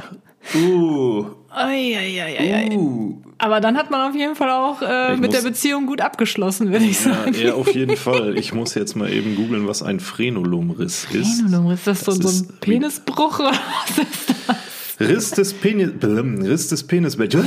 Uh, 0.55 1.25
Eieieiei. 1.57 2.69
uh. 2.75 3.17
Aber 3.39 3.59
dann 3.59 3.77
hat 3.77 3.91
man 3.91 4.09
auf 4.09 4.15
jeden 4.15 4.35
Fall 4.35 4.49
auch 4.49 4.81
äh, 4.81 5.15
mit 5.15 5.31
der 5.33 5.41
Beziehung 5.41 5.85
gut 5.85 6.01
abgeschlossen, 6.01 6.71
würde 6.71 6.85
ich 6.85 7.03
Ja, 7.05 7.13
sagen. 7.13 7.35
ja, 7.39 7.53
auf 7.53 7.73
jeden 7.73 7.95
Fall. 7.95 8.35
Ich 8.37 8.51
muss 8.53 8.73
jetzt 8.73 8.95
mal 8.95 9.11
eben 9.11 9.35
googeln, 9.35 9.67
was 9.67 9.83
ein 9.83 9.99
Frenulumriss 9.99 11.05
ist. 11.13 11.41
Frenulum, 11.41 11.71
ist 11.71 11.85
das, 11.85 11.99
so, 12.01 12.11
Das 12.13 12.17
so 12.21 12.27
ist 12.29 12.49
ein 12.49 12.57
Penisbruch 12.59 13.39
oder 13.39 13.51
was 13.51 13.97
ist 13.99 14.29
das? 14.47 14.57
Riss 14.99 15.31
des 15.31 15.53
Penis, 15.53 15.91
blum, 15.99 16.41
Riss 16.41 16.69
des 16.69 16.85
Penisbändchens. 16.87 17.45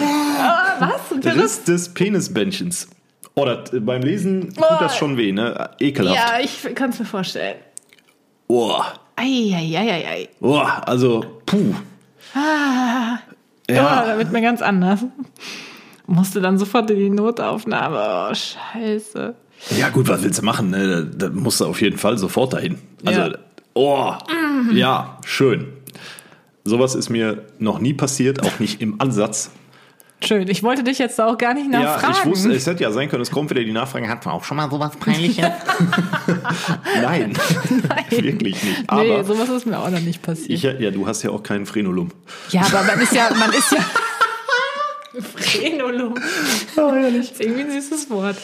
Was? 0.79 1.11
Und 1.11 1.25
der 1.25 1.35
Riss? 1.35 1.43
Riss 1.43 1.65
des 1.65 1.89
Penisbändchens. 1.95 2.89
Oh, 3.35 3.45
das, 3.45 3.71
beim 3.73 4.03
Lesen 4.03 4.55
tut 4.55 4.65
das 4.81 4.97
schon 4.97 5.17
weh, 5.17 5.33
ne? 5.33 5.71
Ekelhaft. 5.81 6.17
Ja, 6.17 6.39
ich 6.41 6.73
kann 6.77 6.91
es 6.91 6.99
mir 7.01 7.05
vorstellen. 7.07 7.57
Oh, 8.47 8.81
Eieieiei. 9.17 10.29
oh, 10.41 10.55
also, 10.59 11.25
puh. 11.47 11.75
Ah, 12.35 13.19
ja. 13.71 13.77
Ja, 13.77 14.05
da 14.07 14.19
wird 14.19 14.33
mir 14.33 14.43
ganz 14.43 14.63
anders. 14.63 15.01
Musste 16.07 16.41
dann 16.41 16.59
sofort 16.59 16.91
in 16.91 16.99
die 16.99 17.11
Notaufnahme. 17.11 18.29
Oh, 18.31 18.35
scheiße. 18.35 19.35
ja 19.79 19.89
gut, 19.91 20.09
was 20.09 20.23
willst 20.23 20.41
du 20.41 20.45
machen? 20.45 20.71
Ne? 20.71 21.07
Da, 21.17 21.29
da 21.29 21.35
musst 21.35 21.61
du 21.61 21.67
auf 21.67 21.81
jeden 21.81 21.99
Fall 21.99 22.19
sofort 22.19 22.53
dahin. 22.53 22.79
Also, 23.05 23.21
Ja. 23.21 23.31
oh, 23.75 24.15
ja, 24.73 25.19
schön. 25.25 25.69
Sowas 26.65 26.95
ist 26.95 27.09
mir 27.11 27.45
noch 27.59 27.79
nie 27.79 27.95
passiert, 27.95 28.45
auch 28.45 28.59
nicht 28.59 28.81
im 28.83 29.01
Ansatz. 29.01 29.51
Schön. 30.23 30.49
Ich 30.49 30.63
wollte 30.63 30.85
dich 30.85 30.99
jetzt 30.99 31.19
auch 31.21 31.39
gar 31.39 31.55
nicht 31.55 31.73
Ja, 31.73 31.81
nachfragen. 31.81 32.15
ich 32.19 32.27
wusste, 32.27 32.53
es 32.53 32.67
hätte 32.67 32.83
ja 32.83 32.93
sein 32.93 33.09
können, 33.09 33.23
es 33.23 33.31
kommt 33.31 33.51
wieder 33.51 33.65
die 33.65 33.73
Nachfrage, 33.73 34.07
hat 34.09 34.25
man 34.27 34.35
auch 34.35 34.45
schon 34.45 34.57
mal 34.59 34.71
sowas 34.71 34.95
Peinliches? 34.97 35.47
Nein, 37.03 37.33
wirklich 38.11 38.63
nicht. 38.63 38.85
Aber 38.87 39.03
nee, 39.03 39.23
sowas 39.23 39.49
ist 39.49 39.67
mir 39.67 39.79
auch 39.79 39.89
noch 39.91 40.01
nicht 40.01 40.21
passiert. 40.23 40.51
ich, 40.51 40.63
ja, 40.63 40.91
du 40.91 41.07
hast 41.07 41.23
ja 41.23 41.31
auch 41.31 41.43
keinen 41.43 41.65
Frenulum. 41.67 42.11
Ja, 42.51 42.63
aber 42.63 42.83
man 42.85 43.01
ist 43.01 43.13
ja, 43.15 43.31
man 43.39 43.51
ist 43.53 43.73
ja. 43.73 43.79
Frenulum. 45.21 46.15
Oh, 46.77 46.91
Das 46.93 47.15
ist 47.15 47.41
irgendwie 47.41 47.63
ein 47.63 47.71
süßes 47.73 48.11
Wort. 48.11 48.37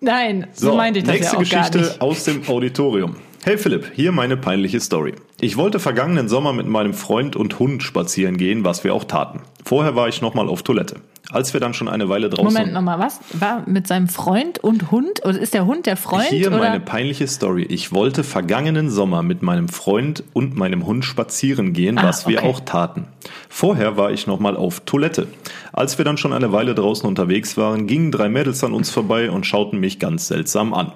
Nein, 0.00 0.48
so, 0.52 0.74
meinte 0.74 0.98
ich 0.98 1.04
das 1.04 1.14
nächste 1.14 1.32
ja 1.32 1.38
auch 1.38 1.42
Geschichte 1.42 1.78
gar 1.78 1.86
nicht. 1.88 2.00
aus 2.00 2.24
dem 2.24 2.48
Auditorium. 2.48 3.16
Hey 3.44 3.56
Philipp, 3.58 3.90
hier 3.94 4.12
meine 4.12 4.36
peinliche 4.36 4.80
Story. 4.80 5.14
Ich 5.44 5.56
wollte 5.56 5.80
vergangenen 5.80 6.28
Sommer 6.28 6.52
mit 6.52 6.68
meinem 6.68 6.94
Freund 6.94 7.34
und 7.34 7.58
Hund 7.58 7.82
spazieren 7.82 8.36
gehen, 8.36 8.64
was 8.64 8.84
wir 8.84 8.94
auch 8.94 9.02
taten. 9.02 9.40
Vorher 9.64 9.96
war 9.96 10.06
ich 10.06 10.22
nochmal 10.22 10.48
auf 10.48 10.62
Toilette. 10.62 11.00
Als 11.32 11.52
wir 11.52 11.58
dann 11.58 11.74
schon 11.74 11.88
eine 11.88 12.08
Weile 12.08 12.30
draußen... 12.30 12.44
Moment 12.44 12.72
nochmal, 12.72 13.00
was? 13.00 13.18
War 13.32 13.68
mit 13.68 13.88
seinem 13.88 14.06
Freund 14.06 14.60
und 14.60 14.92
Hund? 14.92 15.24
Oder 15.24 15.40
ist 15.40 15.52
der 15.52 15.66
Hund 15.66 15.86
der 15.86 15.96
Freund? 15.96 16.26
Hier 16.26 16.46
oder? 16.46 16.58
meine 16.58 16.78
peinliche 16.78 17.26
Story. 17.26 17.64
Ich 17.64 17.90
wollte 17.92 18.22
vergangenen 18.22 18.88
Sommer 18.88 19.24
mit 19.24 19.42
meinem 19.42 19.68
Freund 19.68 20.22
und 20.32 20.56
meinem 20.56 20.86
Hund 20.86 21.04
spazieren 21.04 21.72
gehen, 21.72 21.98
Ah, 21.98 22.04
was 22.04 22.28
wir 22.28 22.38
okay. 22.38 22.48
auch 22.48 22.60
taten. 22.60 23.06
Vorher 23.48 23.96
war 23.96 24.12
ich 24.12 24.28
nochmal 24.28 24.56
auf 24.56 24.78
Toilette. 24.86 25.26
Als 25.72 25.98
wir 25.98 26.04
dann 26.04 26.18
schon 26.18 26.32
eine 26.32 26.52
Weile 26.52 26.76
draußen 26.76 27.08
unterwegs 27.08 27.56
waren, 27.56 27.88
gingen 27.88 28.12
drei 28.12 28.28
Mädels 28.28 28.62
an 28.62 28.72
uns 28.72 28.90
vorbei 28.90 29.28
und 29.28 29.44
schauten 29.44 29.80
mich 29.80 29.98
ganz 29.98 30.28
seltsam 30.28 30.72
an. 30.72 30.92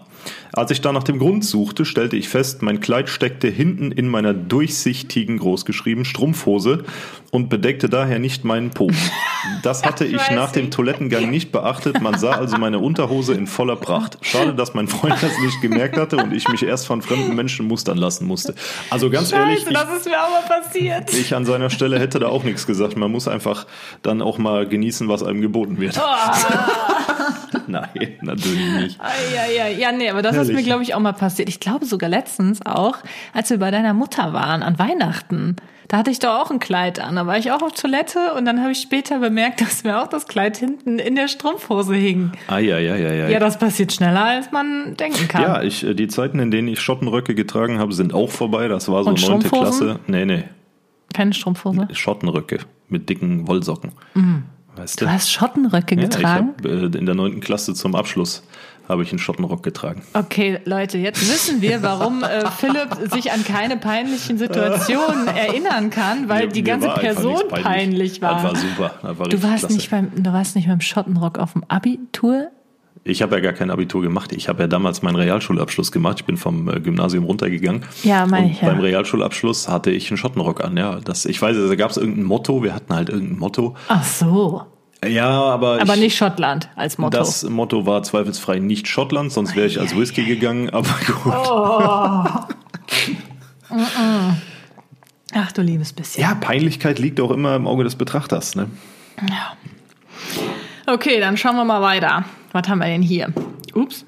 Als 0.52 0.70
ich 0.70 0.80
dann 0.80 0.94
nach 0.94 1.04
dem 1.04 1.18
Grund 1.18 1.44
suchte, 1.44 1.84
stellte 1.84 2.16
ich 2.16 2.28
fest, 2.28 2.62
mein 2.62 2.80
Kleid 2.80 3.08
steckte 3.08 3.48
hinten 3.48 3.92
in 3.92 4.08
meiner 4.08 4.34
durchsichtigen, 4.34 5.38
großgeschrieben 5.38 6.04
Strumpfhose 6.04 6.84
und 7.30 7.48
bedeckte 7.48 7.88
daher 7.88 8.18
nicht 8.18 8.44
meinen 8.44 8.70
Po. 8.70 8.90
Das 9.62 9.82
hatte 9.84 10.04
ich 10.04 10.30
nach 10.30 10.52
dem. 10.52 10.66
Toilettengang 10.70 11.30
nicht 11.30 11.52
beachtet. 11.52 12.00
Man 12.00 12.18
sah 12.18 12.32
also 12.32 12.58
meine 12.58 12.78
Unterhose 12.78 13.34
in 13.34 13.46
voller 13.46 13.76
Pracht. 13.76 14.18
Schade, 14.22 14.54
dass 14.54 14.74
mein 14.74 14.88
Freund 14.88 15.14
das 15.20 15.38
nicht 15.38 15.60
gemerkt 15.60 15.96
hatte 15.96 16.16
und 16.16 16.32
ich 16.32 16.48
mich 16.48 16.62
erst 16.62 16.86
von 16.86 17.02
fremden 17.02 17.34
Menschen 17.34 17.66
mustern 17.66 17.96
lassen 17.96 18.26
musste. 18.26 18.54
Also 18.90 19.10
ganz 19.10 19.32
ehrlich, 19.32 19.60
Scheiße, 19.60 19.70
ich, 19.70 19.76
das 19.76 19.98
ist 19.98 20.06
mir 20.06 20.22
auch 20.22 20.30
mal 20.30 20.60
passiert. 20.60 21.14
ich 21.14 21.34
an 21.34 21.44
seiner 21.44 21.70
Stelle 21.70 21.98
hätte 21.98 22.18
da 22.18 22.28
auch 22.28 22.42
nichts 22.42 22.66
gesagt. 22.66 22.96
Man 22.96 23.10
muss 23.10 23.28
einfach 23.28 23.66
dann 24.02 24.22
auch 24.22 24.38
mal 24.38 24.66
genießen, 24.66 25.08
was 25.08 25.22
einem 25.22 25.40
geboten 25.40 25.78
wird. 25.78 26.00
Nein, 27.70 28.14
natürlich 28.22 28.74
nicht. 28.74 29.00
Eieiei. 29.00 29.72
Ja, 29.72 29.92
nee, 29.92 30.08
aber 30.08 30.22
das 30.22 30.32
ist 30.32 30.48
Herrlich. 30.48 30.56
mir, 30.56 30.62
glaube 30.62 30.82
ich, 30.82 30.94
auch 30.94 31.00
mal 31.00 31.12
passiert. 31.12 31.48
Ich 31.48 31.60
glaube 31.60 31.84
sogar 31.86 32.08
letztens 32.08 32.64
auch, 32.64 32.98
als 33.32 33.50
wir 33.50 33.58
bei 33.58 33.70
deiner 33.70 33.94
Mutter 33.94 34.32
waren, 34.32 34.62
an 34.62 34.78
Weihnachten. 34.78 35.56
Da 35.88 35.98
hatte 35.98 36.10
ich 36.10 36.18
doch 36.18 36.40
auch 36.40 36.50
ein 36.50 36.58
Kleid 36.58 36.98
an. 36.98 37.14
Da 37.14 37.26
war 37.26 37.38
ich 37.38 37.52
auch 37.52 37.62
auf 37.62 37.72
Toilette 37.72 38.32
und 38.36 38.44
dann 38.44 38.60
habe 38.60 38.72
ich 38.72 38.80
später 38.80 39.20
bemerkt, 39.20 39.60
dass 39.60 39.84
mir 39.84 40.02
auch 40.02 40.08
das 40.08 40.26
Kleid 40.26 40.56
hinten 40.56 40.98
in 40.98 41.14
der 41.14 41.28
Strumpfhose 41.28 41.94
hing. 41.94 42.32
Ah, 42.48 42.58
ja, 42.58 42.78
ja, 42.78 42.96
ja, 42.96 43.12
ja. 43.12 43.28
Ja, 43.28 43.38
das 43.38 43.58
passiert 43.58 43.92
schneller, 43.92 44.24
als 44.24 44.50
man 44.52 44.96
denken 44.96 45.28
kann. 45.28 45.42
Ja, 45.42 45.62
ich, 45.62 45.84
äh, 45.84 45.94
die 45.94 46.08
Zeiten, 46.08 46.38
in 46.40 46.50
denen 46.50 46.68
ich 46.68 46.80
Schottenröcke 46.80 47.34
getragen 47.34 47.78
habe, 47.78 47.92
sind 47.92 48.14
auch 48.14 48.30
vorbei. 48.30 48.68
Das 48.68 48.88
war 48.88 49.04
so 49.04 49.12
neunte? 49.12 49.48
Klasse. 49.48 50.00
Nee, 50.06 50.24
nee. 50.24 50.44
Keine 51.14 51.32
Strumpfhose. 51.32 51.88
Schottenröcke 51.92 52.58
mit 52.88 53.08
dicken 53.08 53.46
Wollsocken. 53.48 53.92
Weißt 54.76 55.00
Du 55.00 55.10
hast 55.10 55.30
Schottenröcke 55.32 55.94
Ja, 55.96 56.02
getragen? 56.02 56.54
Ich 56.62 56.70
hab, 56.70 56.94
äh, 56.94 56.98
in 56.98 57.06
der 57.06 57.14
neunten 57.14 57.40
Klasse 57.40 57.74
zum 57.74 57.94
Abschluss 57.94 58.42
habe 58.88 59.02
ich 59.02 59.10
einen 59.10 59.18
Schottenrock 59.18 59.64
getragen. 59.64 60.02
Okay, 60.14 60.60
Leute, 60.64 60.96
jetzt 60.98 61.20
wissen 61.28 61.60
wir, 61.60 61.82
warum 61.82 62.22
äh, 62.22 62.48
Philipp 62.58 63.10
sich 63.12 63.32
an 63.32 63.42
keine 63.44 63.76
peinlichen 63.78 64.38
Situationen 64.38 65.26
erinnern 65.26 65.90
kann, 65.90 66.28
weil 66.28 66.46
Mir- 66.46 66.52
die 66.52 66.62
ganze 66.62 66.90
Person 66.90 67.32
nichts 67.34 67.48
peinlich 67.62 68.22
war. 68.22 68.34
Das 68.34 68.42
war 68.44 68.56
super. 68.56 68.90
War 69.02 69.28
Du 69.28 69.42
warst 69.42 69.58
klasse. 69.60 69.74
nicht 69.74 69.90
beim, 69.90 70.10
du 70.22 70.32
warst 70.32 70.54
nicht 70.54 70.68
beim 70.68 70.80
Schottenrock 70.80 71.38
auf 71.40 71.54
dem 71.54 71.64
Abitur? 71.66 72.48
Ich 73.06 73.22
habe 73.22 73.36
ja 73.36 73.40
gar 73.40 73.52
kein 73.52 73.70
Abitur 73.70 74.02
gemacht. 74.02 74.32
Ich 74.32 74.48
habe 74.48 74.62
ja 74.62 74.66
damals 74.66 75.02
meinen 75.02 75.16
Realschulabschluss 75.16 75.92
gemacht. 75.92 76.18
Ich 76.20 76.24
bin 76.24 76.36
vom 76.36 76.68
äh, 76.68 76.80
Gymnasium 76.80 77.24
runtergegangen. 77.24 77.84
Ja, 78.02 78.26
meine 78.26 78.50
ich, 78.50 78.60
ja. 78.60 78.68
Beim 78.68 78.80
Realschulabschluss 78.80 79.68
hatte 79.68 79.92
ich 79.92 80.10
einen 80.10 80.18
Schottenrock 80.18 80.62
an. 80.64 80.76
Ja, 80.76 80.98
das, 81.00 81.24
ich 81.24 81.40
weiß, 81.40 81.56
da 81.68 81.74
gab 81.76 81.90
es 81.90 81.96
irgendein 81.96 82.24
Motto. 82.24 82.64
Wir 82.64 82.74
hatten 82.74 82.92
halt 82.92 83.08
irgendein 83.08 83.38
Motto. 83.38 83.76
Ach 83.88 84.04
so. 84.04 84.62
Ja, 85.06 85.28
aber, 85.28 85.80
Aber 85.80 85.94
ich, 85.94 86.00
nicht 86.00 86.16
Schottland 86.16 86.68
als 86.74 86.98
Motto. 86.98 87.16
Das 87.16 87.48
Motto 87.48 87.86
war 87.86 88.02
zweifelsfrei 88.02 88.58
nicht 88.58 88.88
Schottland, 88.88 89.30
sonst 89.30 89.54
wäre 89.54 89.66
ich 89.66 89.78
als 89.78 89.96
Whisky 89.96 90.24
gegangen. 90.24 90.70
Aber 90.70 90.94
gut. 91.06 91.32
Oh. 91.32 92.24
Ach 95.32 95.52
du 95.52 95.62
liebes 95.62 95.92
bisschen. 95.92 96.22
Ja, 96.22 96.34
Peinlichkeit 96.34 96.98
liegt 96.98 97.20
auch 97.20 97.30
immer 97.30 97.54
im 97.54 97.66
Auge 97.66 97.84
des 97.84 97.94
Betrachters. 97.94 98.56
Ne? 98.56 98.68
Okay, 100.88 101.18
dann 101.18 101.36
schauen 101.36 101.56
wir 101.56 101.64
mal 101.64 101.82
weiter. 101.82 102.24
Was 102.52 102.68
haben 102.68 102.78
wir 102.78 102.86
denn 102.86 103.02
hier? 103.02 103.32
Ups. 103.74 104.06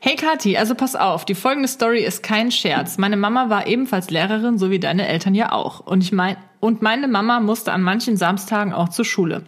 Hey 0.00 0.14
Kathi, 0.14 0.56
also 0.56 0.76
pass 0.76 0.94
auf, 0.94 1.24
die 1.24 1.34
folgende 1.34 1.66
Story 1.66 2.04
ist 2.04 2.22
kein 2.22 2.52
Scherz. 2.52 2.98
Meine 2.98 3.16
Mama 3.16 3.50
war 3.50 3.66
ebenfalls 3.66 4.10
Lehrerin, 4.10 4.56
so 4.56 4.70
wie 4.70 4.78
deine 4.78 5.08
Eltern 5.08 5.34
ja 5.34 5.50
auch. 5.50 5.80
Und 5.80 6.04
ich 6.04 6.12
mein, 6.12 6.36
Und 6.60 6.82
meine 6.82 7.06
Mama 7.06 7.38
musste 7.38 7.72
an 7.72 7.82
manchen 7.82 8.16
Samstagen 8.16 8.72
auch 8.72 8.88
zur 8.88 9.04
Schule. 9.04 9.42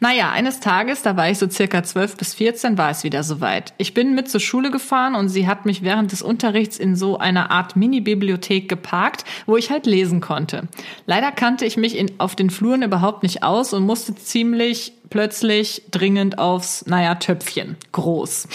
Naja, 0.00 0.32
eines 0.32 0.58
Tages, 0.58 1.02
da 1.02 1.16
war 1.16 1.30
ich 1.30 1.38
so 1.38 1.48
circa 1.48 1.82
12 1.84 2.16
bis 2.16 2.34
14, 2.34 2.76
war 2.76 2.90
es 2.90 3.04
wieder 3.04 3.22
soweit. 3.22 3.72
Ich 3.78 3.94
bin 3.94 4.14
mit 4.14 4.28
zur 4.28 4.40
Schule 4.40 4.72
gefahren 4.72 5.14
und 5.14 5.28
sie 5.28 5.46
hat 5.46 5.64
mich 5.64 5.82
während 5.82 6.10
des 6.10 6.22
Unterrichts 6.22 6.76
in 6.76 6.96
so 6.96 7.18
einer 7.18 7.52
Art 7.52 7.76
Mini-Bibliothek 7.76 8.68
geparkt, 8.68 9.24
wo 9.46 9.56
ich 9.56 9.70
halt 9.70 9.86
lesen 9.86 10.20
konnte. 10.20 10.66
Leider 11.06 11.30
kannte 11.30 11.64
ich 11.64 11.76
mich 11.76 11.96
in, 11.96 12.10
auf 12.18 12.34
den 12.34 12.50
Fluren 12.50 12.82
überhaupt 12.82 13.22
nicht 13.22 13.44
aus 13.44 13.72
und 13.72 13.84
musste 13.84 14.16
ziemlich 14.16 14.92
plötzlich 15.10 15.82
dringend 15.90 16.38
aufs, 16.38 16.86
naja, 16.86 17.14
Töpfchen. 17.16 17.76
Groß. 17.92 18.48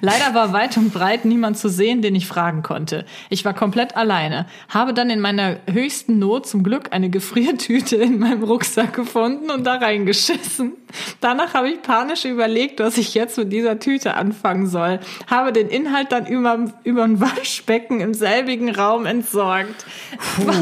Leider 0.00 0.34
war 0.34 0.52
weit 0.52 0.76
und 0.76 0.92
breit 0.92 1.24
niemand 1.24 1.58
zu 1.58 1.68
sehen, 1.68 2.02
den 2.02 2.14
ich 2.14 2.26
fragen 2.26 2.62
konnte. 2.62 3.04
Ich 3.30 3.44
war 3.44 3.54
komplett 3.54 3.96
alleine, 3.96 4.46
habe 4.68 4.94
dann 4.94 5.10
in 5.10 5.20
meiner 5.20 5.56
höchsten 5.70 6.18
Not 6.18 6.46
zum 6.46 6.62
Glück 6.62 6.92
eine 6.92 7.10
Gefriertüte 7.10 7.96
in 7.96 8.18
meinem 8.18 8.44
Rucksack 8.44 8.94
gefunden 8.94 9.50
und 9.50 9.64
da 9.64 9.76
reingeschissen. 9.76 10.74
Danach 11.20 11.54
habe 11.54 11.68
ich 11.68 11.82
panisch 11.82 12.24
überlegt, 12.24 12.80
was 12.80 12.98
ich 12.98 13.14
jetzt 13.14 13.38
mit 13.38 13.52
dieser 13.52 13.78
Tüte 13.78 14.14
anfangen 14.14 14.66
soll. 14.66 15.00
Habe 15.26 15.52
den 15.52 15.68
Inhalt 15.68 16.12
dann 16.12 16.26
über, 16.26 16.58
über 16.84 17.04
ein 17.04 17.20
Waschbecken 17.20 18.00
im 18.00 18.14
selbigen 18.14 18.74
Raum 18.74 19.06
entsorgt. 19.06 19.86
Puh, 20.36 20.52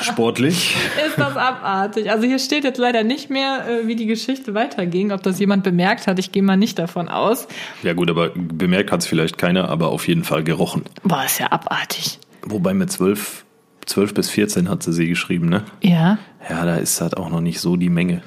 sportlich. 0.00 0.76
Ist 1.06 1.18
das 1.18 1.36
abartig. 1.36 2.10
Also 2.10 2.26
hier 2.26 2.38
steht 2.38 2.64
jetzt 2.64 2.78
leider 2.78 3.04
nicht 3.04 3.30
mehr, 3.30 3.66
äh, 3.68 3.86
wie 3.86 3.96
die 3.96 4.06
Geschichte 4.06 4.54
weiterging, 4.54 5.12
ob 5.12 5.22
das 5.22 5.38
jemand 5.38 5.64
bemerkt 5.64 6.06
hat. 6.06 6.18
Ich 6.18 6.32
gehe 6.32 6.42
mal 6.42 6.56
nicht 6.56 6.78
davon 6.78 7.08
aus. 7.08 7.48
Ja 7.82 7.92
gut, 7.92 8.10
aber 8.10 8.30
bemerkt 8.34 8.92
hat 8.92 9.00
es 9.00 9.06
vielleicht 9.06 9.38
keiner, 9.38 9.68
aber 9.68 9.88
auf 9.88 10.08
jeden 10.08 10.24
Fall 10.24 10.44
gerochen. 10.44 10.84
Boah, 11.02 11.24
ist 11.24 11.40
ja 11.40 11.50
abartig. 11.50 12.18
Wobei 12.42 12.74
mit 12.74 12.92
zwölf, 12.92 13.44
zwölf 13.86 14.14
bis 14.14 14.30
14 14.30 14.68
hat 14.68 14.82
sie 14.82 14.92
sie 14.92 15.08
geschrieben, 15.08 15.48
ne? 15.48 15.64
Ja. 15.82 16.18
Ja, 16.48 16.64
da 16.64 16.76
ist 16.76 17.00
halt 17.00 17.16
auch 17.16 17.30
noch 17.30 17.40
nicht 17.40 17.60
so 17.60 17.76
die 17.76 17.88
Menge. 17.88 18.22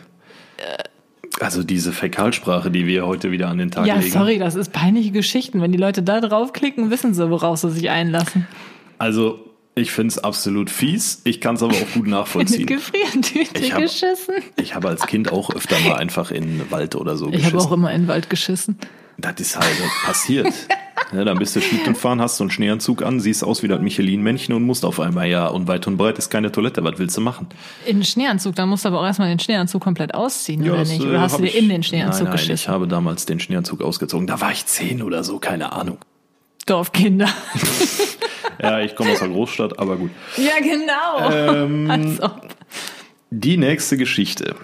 Also 1.39 1.63
diese 1.63 1.91
Fäkalsprache, 1.93 2.71
die 2.71 2.88
wir 2.88 3.06
heute 3.06 3.32
wieder 3.32 3.47
an 3.50 3.58
den 3.60 3.69
Tag 3.71 3.86
Ja, 3.86 3.95
legen. 3.97 4.12
sorry, 4.12 4.39
das 4.39 4.56
ist 4.56 4.71
peinliche 4.73 5.12
Geschichten. 5.12 5.62
Wenn 5.62 5.71
die 5.71 5.78
Leute 5.78 6.02
da 6.02 6.19
draufklicken, 6.19 6.89
wissen 6.89 7.13
sie, 7.13 7.30
woraus 7.30 7.62
sie 7.62 7.69
sich 7.71 7.89
einlassen. 7.89 8.47
Also 8.97 9.39
ich 9.76 9.91
finde 9.91 10.13
es 10.13 10.17
absolut 10.17 10.71
fies. 10.71 11.21
Ich 11.26 11.39
kann 11.39 11.56
es 11.56 11.62
aber 11.62 11.73
auch 11.73 11.93
gut 11.93 11.95
In 11.95 12.02
eine 12.06 12.15
nachvollziehen. 12.21 12.65
Gefriertüte 12.65 13.60
Ich 13.60 13.73
hab- 13.73 13.82
geschissen. 13.82 14.34
Ich 14.56 14.73
habe 14.73 14.88
als 14.88 15.06
Kind 15.06 15.32
auch 15.32 15.52
öfter 15.52 15.80
mal 15.82 15.95
einfach 15.97 16.32
in 16.32 16.58
den 16.60 16.71
Wald 16.71 16.95
oder 16.95 17.15
so 17.15 17.28
Ich 17.28 17.34
habe 17.34 17.43
geschissen. 17.43 17.60
auch 17.60 17.71
immer 17.71 17.91
in 17.93 18.04
den 18.04 18.08
Wald 18.08 18.30
geschissen. 18.32 18.78
Das 19.19 19.39
ist 19.39 19.56
halt 19.58 19.67
passiert. 20.06 20.47
Ja, 21.13 21.23
dann 21.23 21.38
bist 21.39 21.55
du 21.55 21.62
Schlitten 21.62 21.95
fahren, 21.95 22.19
hast 22.21 22.38
so 22.38 22.43
einen 22.43 22.51
Schneeanzug 22.51 23.01
an, 23.01 23.19
siehst 23.19 23.43
aus 23.43 23.63
wie 23.63 23.67
das 23.67 23.79
Michelin-Männchen 23.79 24.53
und 24.55 24.63
musst 24.63 24.83
auf 24.83 24.99
einmal, 24.99 25.27
ja, 25.27 25.47
und 25.47 25.67
weit 25.67 25.88
und 25.88 25.95
breit 25.97 26.17
ist 26.17 26.29
keine 26.29 26.51
Toilette, 26.51 26.83
was 26.83 26.97
willst 26.99 27.15
du 27.17 27.21
machen? 27.21 27.47
In 27.86 27.97
den 27.99 28.03
Schneeanzug, 28.03 28.55
dann 28.55 28.67
musst 28.69 28.83
du 28.83 28.89
aber 28.89 28.99
auch 29.01 29.05
erstmal 29.05 29.29
den 29.29 29.39
Schneeanzug 29.39 29.81
komplett 29.83 30.13
ausziehen, 30.13 30.62
oder 30.63 30.77
das, 30.79 30.89
nicht? 30.89 31.03
äh, 31.05 31.07
Oder 31.07 31.21
hast 31.21 31.38
du 31.38 31.43
dir 31.43 31.47
ich- 31.49 31.57
in 31.57 31.69
den 31.69 31.83
Schneeanzug 31.83 32.23
nein, 32.23 32.33
nein, 32.36 32.36
Ich 32.43 32.49
geschissen? 32.49 32.73
habe 32.73 32.88
damals 32.88 33.25
den 33.25 33.39
Schneeanzug 33.39 33.81
ausgezogen. 33.81 34.27
Da 34.27 34.41
war 34.41 34.51
ich 34.51 34.65
zehn 34.65 35.01
oder 35.01 35.23
so, 35.23 35.39
keine 35.39 35.71
Ahnung. 35.71 35.97
Dorfkinder. 36.65 37.29
Ja, 38.60 38.79
ich 38.79 38.95
komme 38.95 39.12
aus 39.12 39.19
der 39.19 39.27
Großstadt, 39.27 39.77
aber 39.77 39.97
gut. 39.97 40.10
ja, 40.36 40.53
genau. 40.60 41.31
Ähm, 41.31 41.91
Als 41.91 42.19
ob. 42.23 42.47
Die 43.29 43.55
nächste 43.55 43.97
Geschichte. 43.97 44.55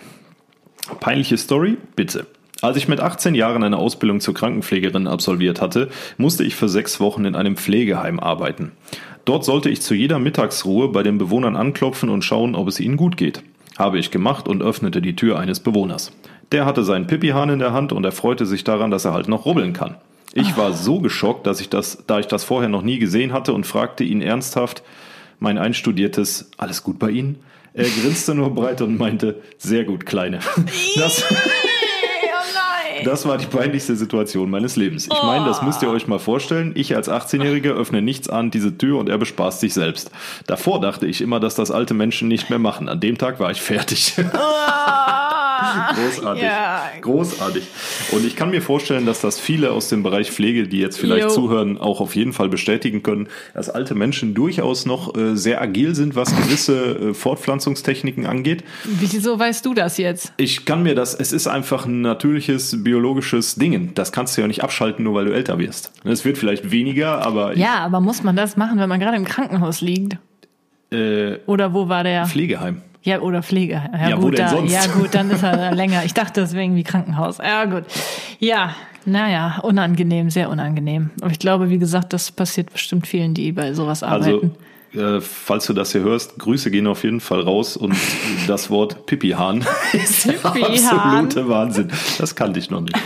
Peinliche 1.00 1.38
Story, 1.38 1.78
bitte. 1.96 2.26
Als 2.64 2.78
ich 2.78 2.88
mit 2.88 3.02
18 3.02 3.36
Jahren 3.36 3.62
eine 3.62 3.76
Ausbildung 3.76 4.22
zur 4.22 4.34
Krankenpflegerin 4.34 5.06
absolviert 5.06 5.60
hatte, 5.60 5.90
musste 6.16 6.46
ich 6.46 6.56
für 6.56 6.70
sechs 6.70 7.02
Wochen 7.02 7.26
in 7.26 7.36
einem 7.36 7.58
Pflegeheim 7.58 8.22
arbeiten. 8.22 8.72
Dort 9.26 9.44
sollte 9.44 9.70
ich 9.70 9.82
zu 9.82 9.94
jeder 9.94 10.18
Mittagsruhe 10.18 10.88
bei 10.88 11.04
den 11.04 11.18
Bewohnern 11.18 11.58
anklopfen 11.58 12.08
und 12.08 12.24
schauen, 12.24 12.56
ob 12.56 12.70
es 12.70 12.80
ihnen 12.80 12.96
gut 12.96 13.18
geht. 13.18 13.44
Habe 13.78 14.00
ich 14.00 14.12
gemacht 14.12 14.48
und 14.48 14.64
öffnete 14.64 15.02
die 15.02 15.18
Tür 15.18 15.40
eines 15.40 15.60
Bewohners. 15.60 16.14
Der 16.54 16.66
hatte 16.66 16.86
seinen 16.86 17.06
Pipihahn 17.06 17.50
in 17.50 17.60
der 17.60 17.74
Hand 17.74 17.92
und 17.92 18.06
er 18.06 18.14
freute 18.14 18.46
sich 18.46 18.64
daran, 18.64 18.92
dass 18.92 19.04
er 19.04 19.12
halt 19.12 19.28
noch 19.28 19.46
rubbeln 19.46 19.74
kann. 19.74 19.98
Ich 20.32 20.56
war 20.56 20.72
so 20.72 21.02
geschockt, 21.02 21.46
dass 21.46 21.60
ich 21.60 21.68
das, 21.68 22.06
da 22.08 22.20
ich 22.20 22.28
das 22.28 22.46
vorher 22.46 22.70
noch 22.70 22.82
nie 22.82 22.98
gesehen 22.98 23.34
hatte 23.34 23.52
und 23.52 23.68
fragte 23.68 24.06
ihn 24.06 24.22
ernsthaft, 24.22 24.84
mein 25.38 25.58
einstudiertes, 25.58 26.50
alles 26.56 26.82
gut 26.82 26.98
bei 26.98 27.10
Ihnen? 27.10 27.40
Er 27.74 27.90
grinste 27.90 28.36
nur 28.36 28.54
breit 28.54 28.82
und 28.82 28.98
meinte, 28.98 29.42
sehr 29.58 29.84
gut, 29.84 30.06
Kleine. 30.06 30.40
Das. 30.96 31.26
Das 33.04 33.26
war 33.26 33.38
die 33.38 33.46
peinlichste 33.46 33.96
Situation 33.96 34.50
meines 34.50 34.76
Lebens. 34.76 35.08
Ich 35.12 35.24
meine, 35.24 35.46
das 35.46 35.62
müsst 35.62 35.82
ihr 35.82 35.90
euch 35.90 36.08
mal 36.08 36.20
vorstellen. 36.20 36.72
Ich 36.76 36.96
als 36.96 37.10
18-Jähriger 37.10 37.72
öffne 37.72 38.02
nichts 38.02 38.30
an 38.30 38.52
diese 38.52 38.78
Tür 38.78 39.00
und 39.00 39.10
er 39.10 39.18
bespaßt 39.18 39.60
sich 39.60 39.74
selbst. 39.74 40.12
Davor 40.48 40.80
dachte 40.82 41.06
ich 41.06 41.22
immer, 41.22 41.40
dass 41.40 41.56
das 41.56 41.72
alte 41.72 41.94
Menschen 41.94 42.28
nicht 42.28 42.50
mehr 42.50 42.60
machen. 42.60 42.90
An 42.90 43.00
dem 43.00 43.18
Tag 43.18 43.40
war 43.40 43.52
ich 43.52 43.62
fertig. 43.62 44.16
Großartig. 45.96 46.44
Ja. 46.44 46.84
Großartig. 47.02 47.64
Und 48.12 48.26
ich 48.26 48.36
kann 48.36 48.50
mir 48.50 48.62
vorstellen, 48.62 49.06
dass 49.06 49.22
das 49.22 49.40
viele 49.40 49.72
aus 49.72 49.90
dem 49.90 50.04
Bereich 50.04 50.32
Pflege, 50.32 50.68
die 50.68 50.80
jetzt 50.80 51.00
vielleicht 51.00 51.24
Jo. 51.26 51.30
zuhören, 51.30 51.78
auch 51.78 52.02
auf 52.02 52.16
jeden 52.16 52.34
Fall 52.34 52.50
bestätigen 52.50 53.04
können, 53.04 53.28
dass 53.54 53.70
alte 53.70 53.96
Menschen 53.96 54.34
durchaus 54.34 54.86
noch 54.86 55.16
äh, 55.16 55.36
sehr 55.36 55.62
agil 55.62 55.96
sind, 55.96 56.16
was 56.16 56.36
gewisse 56.36 57.10
äh, 57.10 57.14
Fortpflanzungstechniken 57.14 58.26
angeht. 58.26 58.64
Wieso 58.84 59.38
weißt 59.40 59.66
du 59.66 59.74
das 59.74 59.98
jetzt? 59.98 60.34
Ich 60.38 60.66
kann 60.66 60.84
mir 60.84 60.96
das, 60.96 61.14
es 61.14 61.32
ist 61.34 61.48
einfach 61.48 61.86
ein 61.86 62.02
natürliches 62.02 62.84
biologisches 62.84 63.56
Ding. 63.56 63.94
Das 63.96 64.12
kannst 64.12 64.38
du 64.38 64.42
ja 64.42 64.48
nicht 64.48 64.64
abschalten, 64.64 65.04
nur 65.04 65.16
weil 65.16 65.26
du 65.26 65.34
älter 65.34 65.60
wirst. 65.60 65.92
Es 66.04 66.26
wird 66.26 66.38
vielleicht 66.38 66.72
weniger, 66.72 67.22
aber 67.26 67.56
Ja, 67.58 67.80
aber 67.80 68.00
muss 68.02 68.24
man 68.24 68.36
das 68.36 68.58
machen, 68.58 68.80
wenn 68.80 68.90
man 68.90 69.00
gerade 69.00 69.18
im 69.18 69.26
Krankenhaus 69.26 69.82
liegt? 69.82 70.18
äh, 70.92 71.38
Oder 71.48 71.74
wo 71.74 71.90
war 71.90 72.04
der? 72.04 72.26
Pflegeheim. 72.26 72.82
Ja, 73.04 73.20
oder 73.20 73.44
Pflege. 73.44 73.82
Ja, 73.94 74.10
Ja, 74.10 74.16
gut, 74.16 74.40
da, 74.40 74.58
ja 74.64 74.86
gut, 74.88 75.14
dann 75.14 75.30
ist 75.30 75.44
er 75.44 75.58
da 75.58 75.70
länger. 75.76 76.04
Ich 76.06 76.14
dachte, 76.14 76.42
das 76.42 76.54
wäre 76.54 76.64
irgendwie 76.64 76.84
Krankenhaus. 76.84 77.38
Ja, 77.40 77.66
gut. 77.66 77.84
Ja, 78.40 78.76
naja, 79.06 79.60
unangenehm, 79.64 80.30
sehr 80.30 80.50
unangenehm. 80.50 81.10
Aber 81.22 81.32
ich 81.32 81.40
glaube, 81.40 81.70
wie 81.70 81.78
gesagt, 81.80 82.14
das 82.14 82.32
passiert 82.32 82.72
bestimmt 82.72 83.06
vielen, 83.06 83.34
die 83.34 83.52
bei 83.52 83.74
sowas 83.74 84.04
Also, 84.04 84.36
arbeiten. 84.38 84.56
äh, 85.18 85.20
falls 85.20 85.66
du 85.66 85.74
das 85.74 85.92
hier 85.92 86.02
hörst, 86.02 86.40
Grüße 86.40 86.72
gehen 86.72 86.88
auf 86.88 87.04
jeden 87.04 87.20
Fall 87.20 87.42
raus 87.42 87.76
und 87.76 87.94
das 88.48 88.70
Wort 88.70 89.06
Pipi-Hahn 89.06 89.66
ist 89.94 90.26
der 90.26 90.46
absolute 90.46 91.50
Wahnsinn. 91.50 91.92
Das 92.18 92.36
kannte 92.36 92.60
ich 92.60 92.70
noch 92.70 92.82
nicht. 92.82 92.96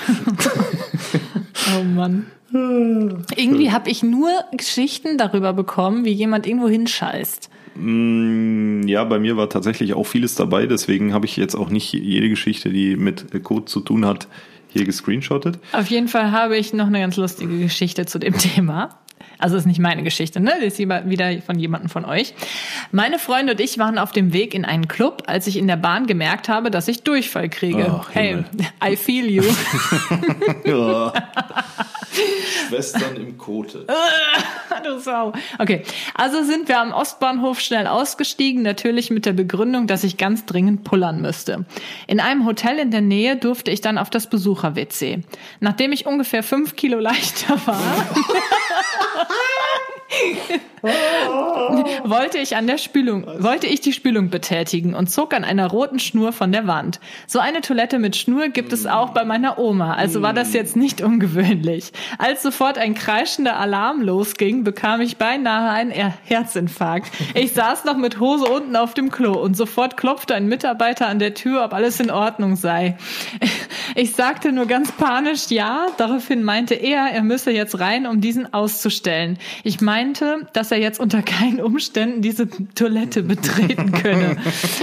Oh 1.79 1.83
Mann. 1.83 2.27
Irgendwie 2.53 3.71
habe 3.71 3.89
ich 3.89 4.01
nur 4.03 4.29
Geschichten 4.55 5.17
darüber 5.17 5.51
bekommen, 5.53 6.05
wie 6.05 6.11
jemand 6.11 6.47
irgendwo 6.47 6.69
hinscheißt. 6.69 7.49
Mm, 7.79 8.87
Ja, 8.87 9.03
bei 9.03 9.19
mir 9.19 9.37
war 9.37 9.49
tatsächlich 9.49 9.93
auch 9.93 10.05
vieles 10.05 10.35
dabei, 10.35 10.65
deswegen 10.65 11.13
habe 11.13 11.25
ich 11.25 11.37
jetzt 11.37 11.55
auch 11.55 11.69
nicht 11.69 11.93
jede 11.93 12.29
Geschichte, 12.29 12.69
die 12.69 12.95
mit 12.95 13.25
Code 13.43 13.65
zu 13.65 13.79
tun 13.81 14.05
hat, 14.05 14.27
hier 14.69 14.85
gescreenshottet. 14.85 15.59
Auf 15.73 15.87
jeden 15.87 16.07
Fall 16.07 16.31
habe 16.31 16.57
ich 16.57 16.73
noch 16.73 16.87
eine 16.87 16.99
ganz 16.99 17.17
lustige 17.17 17.57
Geschichte 17.59 18.05
zu 18.05 18.19
dem 18.19 18.33
Thema. 18.37 18.97
Also 19.39 19.57
ist 19.57 19.65
nicht 19.65 19.79
meine 19.79 20.03
Geschichte, 20.03 20.39
ne? 20.39 20.53
Das 20.55 20.73
ist 20.73 20.79
wieder 20.79 21.41
von 21.41 21.59
jemandem 21.59 21.89
von 21.89 22.05
euch. 22.05 22.33
Meine 22.91 23.19
Freunde 23.19 23.53
und 23.53 23.59
ich 23.59 23.77
waren 23.77 23.97
auf 23.97 24.11
dem 24.11 24.33
Weg 24.33 24.53
in 24.53 24.65
einen 24.65 24.87
Club, 24.87 25.23
als 25.27 25.47
ich 25.47 25.57
in 25.57 25.67
der 25.67 25.75
Bahn 25.75 26.07
gemerkt 26.07 26.49
habe, 26.49 26.71
dass 26.71 26.87
ich 26.87 27.03
Durchfall 27.03 27.49
kriege. 27.49 27.85
Ach, 27.89 28.09
hey. 28.13 28.43
I 28.83 28.95
feel 28.95 29.29
you. 29.29 29.43
Ja. 30.65 31.13
Schwestern 32.67 33.15
im 33.15 33.37
Kote. 33.37 33.85
du 34.87 34.99
Sau. 34.99 35.33
Okay, 35.59 35.83
also 36.13 36.43
sind 36.43 36.67
wir 36.67 36.79
am 36.79 36.91
Ostbahnhof 36.91 37.59
schnell 37.59 37.87
ausgestiegen, 37.87 38.61
natürlich 38.61 39.09
mit 39.09 39.25
der 39.25 39.33
Begründung, 39.33 39.87
dass 39.87 40.03
ich 40.03 40.17
ganz 40.17 40.45
dringend 40.45 40.83
pullern 40.83 41.21
müsste. 41.21 41.65
In 42.07 42.19
einem 42.19 42.45
Hotel 42.45 42.79
in 42.79 42.91
der 42.91 43.01
Nähe 43.01 43.37
durfte 43.37 43.71
ich 43.71 43.81
dann 43.81 43.97
auf 43.97 44.09
das 44.09 44.27
Besucher-WC. 44.29 45.23
Nachdem 45.59 45.91
ich 45.91 46.05
ungefähr 46.05 46.43
fünf 46.43 46.75
Kilo 46.75 46.99
leichter 47.07 47.59
war, 47.65 48.07
Ha 49.29 49.33
ha 49.35 49.55
ha! 49.61 49.66
wollte 52.03 52.37
ich 52.37 52.55
an 52.55 52.67
der 52.67 52.77
Spülung, 52.77 53.25
wollte 53.39 53.67
ich 53.67 53.81
die 53.81 53.93
Spülung 53.93 54.29
betätigen 54.29 54.93
und 54.93 55.09
zog 55.09 55.33
an 55.33 55.43
einer 55.43 55.67
roten 55.67 55.99
Schnur 55.99 56.31
von 56.33 56.51
der 56.51 56.67
Wand. 56.67 56.99
So 57.25 57.39
eine 57.39 57.61
Toilette 57.61 57.99
mit 57.99 58.15
Schnur 58.15 58.49
gibt 58.49 58.73
es 58.73 58.85
auch 58.85 59.09
bei 59.09 59.25
meiner 59.25 59.57
Oma, 59.59 59.95
also 59.95 60.21
war 60.21 60.33
das 60.33 60.53
jetzt 60.53 60.75
nicht 60.75 61.01
ungewöhnlich. 61.01 61.91
Als 62.17 62.41
sofort 62.43 62.77
ein 62.77 62.93
kreischender 62.93 63.57
Alarm 63.57 64.01
losging, 64.01 64.63
bekam 64.63 65.01
ich 65.01 65.17
beinahe 65.17 65.71
einen 65.71 65.91
Er- 65.91 66.13
Herzinfarkt. 66.23 67.11
Ich 67.33 67.53
saß 67.53 67.85
noch 67.85 67.97
mit 67.97 68.19
Hose 68.19 68.45
unten 68.45 68.75
auf 68.75 68.93
dem 68.93 69.11
Klo 69.11 69.33
und 69.33 69.55
sofort 69.57 69.97
klopfte 69.97 70.35
ein 70.35 70.47
Mitarbeiter 70.47 71.07
an 71.07 71.19
der 71.19 71.33
Tür, 71.33 71.63
ob 71.65 71.73
alles 71.73 71.99
in 71.99 72.11
Ordnung 72.11 72.55
sei. 72.55 72.97
Ich 73.95 74.13
sagte 74.13 74.51
nur 74.51 74.65
ganz 74.67 74.91
panisch 74.91 75.47
ja, 75.49 75.87
daraufhin 75.97 76.43
meinte 76.43 76.75
er, 76.75 77.07
er 77.11 77.23
müsse 77.23 77.51
jetzt 77.51 77.79
rein, 77.79 78.05
um 78.07 78.21
diesen 78.21 78.53
auszustellen. 78.53 79.37
Ich 79.63 79.81
meinte, 79.97 80.47
dass 80.53 80.71
er 80.71 80.79
jetzt 80.79 80.99
unter 80.99 81.23
keinen 81.23 81.59
Umständen 81.59 82.21
diese 82.21 82.47
Toilette 82.75 83.23
betreten 83.23 83.91
könne. 83.91 84.37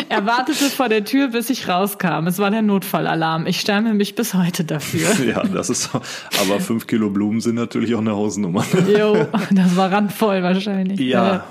Er 0.09 0.27
wartete 0.27 0.65
vor 0.65 0.89
der 0.89 1.05
Tür, 1.05 1.29
bis 1.29 1.51
ich 1.51 1.69
rauskam. 1.69 2.27
Es 2.27 2.39
war 2.39 2.51
der 2.51 2.63
Notfallalarm. 2.63 3.47
Ich 3.47 3.61
stamme 3.61 3.95
mich 3.95 4.15
bis 4.15 4.35
heute 4.35 4.65
dafür. 4.65 5.09
Ja, 5.25 5.43
das 5.45 5.71
ist 5.71 5.85
so. 5.85 6.01
Aber 6.43 6.61
fünf 6.61 6.87
Kilo 6.87 7.09
Blumen 7.09 7.41
sind 7.41 7.55
natürlich 7.55 7.95
auch 7.95 8.01
eine 8.01 8.13
Hausnummer. 8.13 8.65
Jo, 8.99 9.27
das 9.51 9.77
war 9.77 9.91
randvoll 9.91 10.43
wahrscheinlich. 10.43 11.01
Ja, 11.01 11.45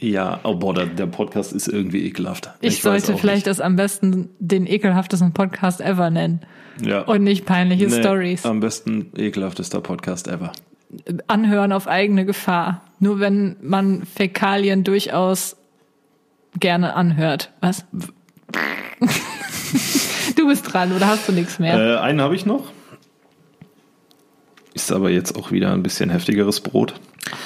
Ja, 0.00 0.40
oh 0.44 0.54
boah, 0.54 0.74
der, 0.74 0.86
der 0.86 1.06
Podcast 1.06 1.52
ist 1.52 1.68
irgendwie 1.68 2.04
ekelhaft. 2.06 2.50
Ich, 2.60 2.84
weiß 2.84 3.06
sollte 3.06 3.20
vielleicht 3.20 3.46
das 3.46 3.60
am 3.60 3.76
besten 3.76 4.30
den 4.38 4.66
ekelhaftesten 4.66 5.32
Podcast 5.32 5.80
ever 5.80 6.10
nennen. 6.10 6.40
nicht. 6.78 6.88
ja. 6.90 7.02
Und 7.02 7.24
nicht 7.24 7.44
peinliche 7.44 7.86
Nee, 7.86 8.00
Stories. 8.00 8.46
Am 8.46 8.60
besten 8.60 9.12
ekelhaftester 9.16 9.80
Podcast 9.80 10.28
ever. 10.28 10.52
Anhören 11.26 11.72
auf 11.72 11.86
eigene 11.86 12.24
Gefahr. 12.24 12.82
Nur 12.98 13.20
wenn 13.20 13.56
man 13.62 14.04
Fäkalien 14.04 14.84
durchaus 14.84 15.56
gerne 16.58 16.94
anhört. 16.94 17.50
Was? 17.60 17.84
du 20.36 20.48
bist 20.48 20.72
dran 20.72 20.92
oder 20.92 21.06
hast 21.06 21.28
du 21.28 21.32
nichts 21.32 21.58
mehr? 21.58 21.78
Äh, 21.78 21.98
einen 21.98 22.20
habe 22.20 22.34
ich 22.34 22.46
noch. 22.46 22.72
Ist 24.74 24.92
aber 24.92 25.10
jetzt 25.10 25.36
auch 25.36 25.50
wieder 25.50 25.72
ein 25.72 25.82
bisschen 25.82 26.10
heftigeres 26.10 26.60
Brot. 26.60 26.94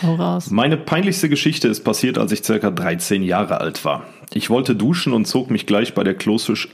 Hau 0.03 0.15
raus. 0.15 0.51
Meine 0.51 0.77
peinlichste 0.77 1.29
Geschichte 1.29 1.69
ist 1.69 1.85
passiert, 1.85 2.19
als 2.19 2.33
ich 2.33 2.45
circa 2.45 2.71
13 2.71 3.23
Jahre 3.23 3.61
alt 3.61 3.85
war. 3.85 4.07
Ich 4.33 4.51
wollte 4.51 4.75
duschen 4.75 5.13
und 5.13 5.27
zog 5.27 5.51
mich 5.51 5.67
gleich 5.67 5.95
bei 5.95 6.05
der 6.05 6.15
Kloschüssel. 6.15 6.71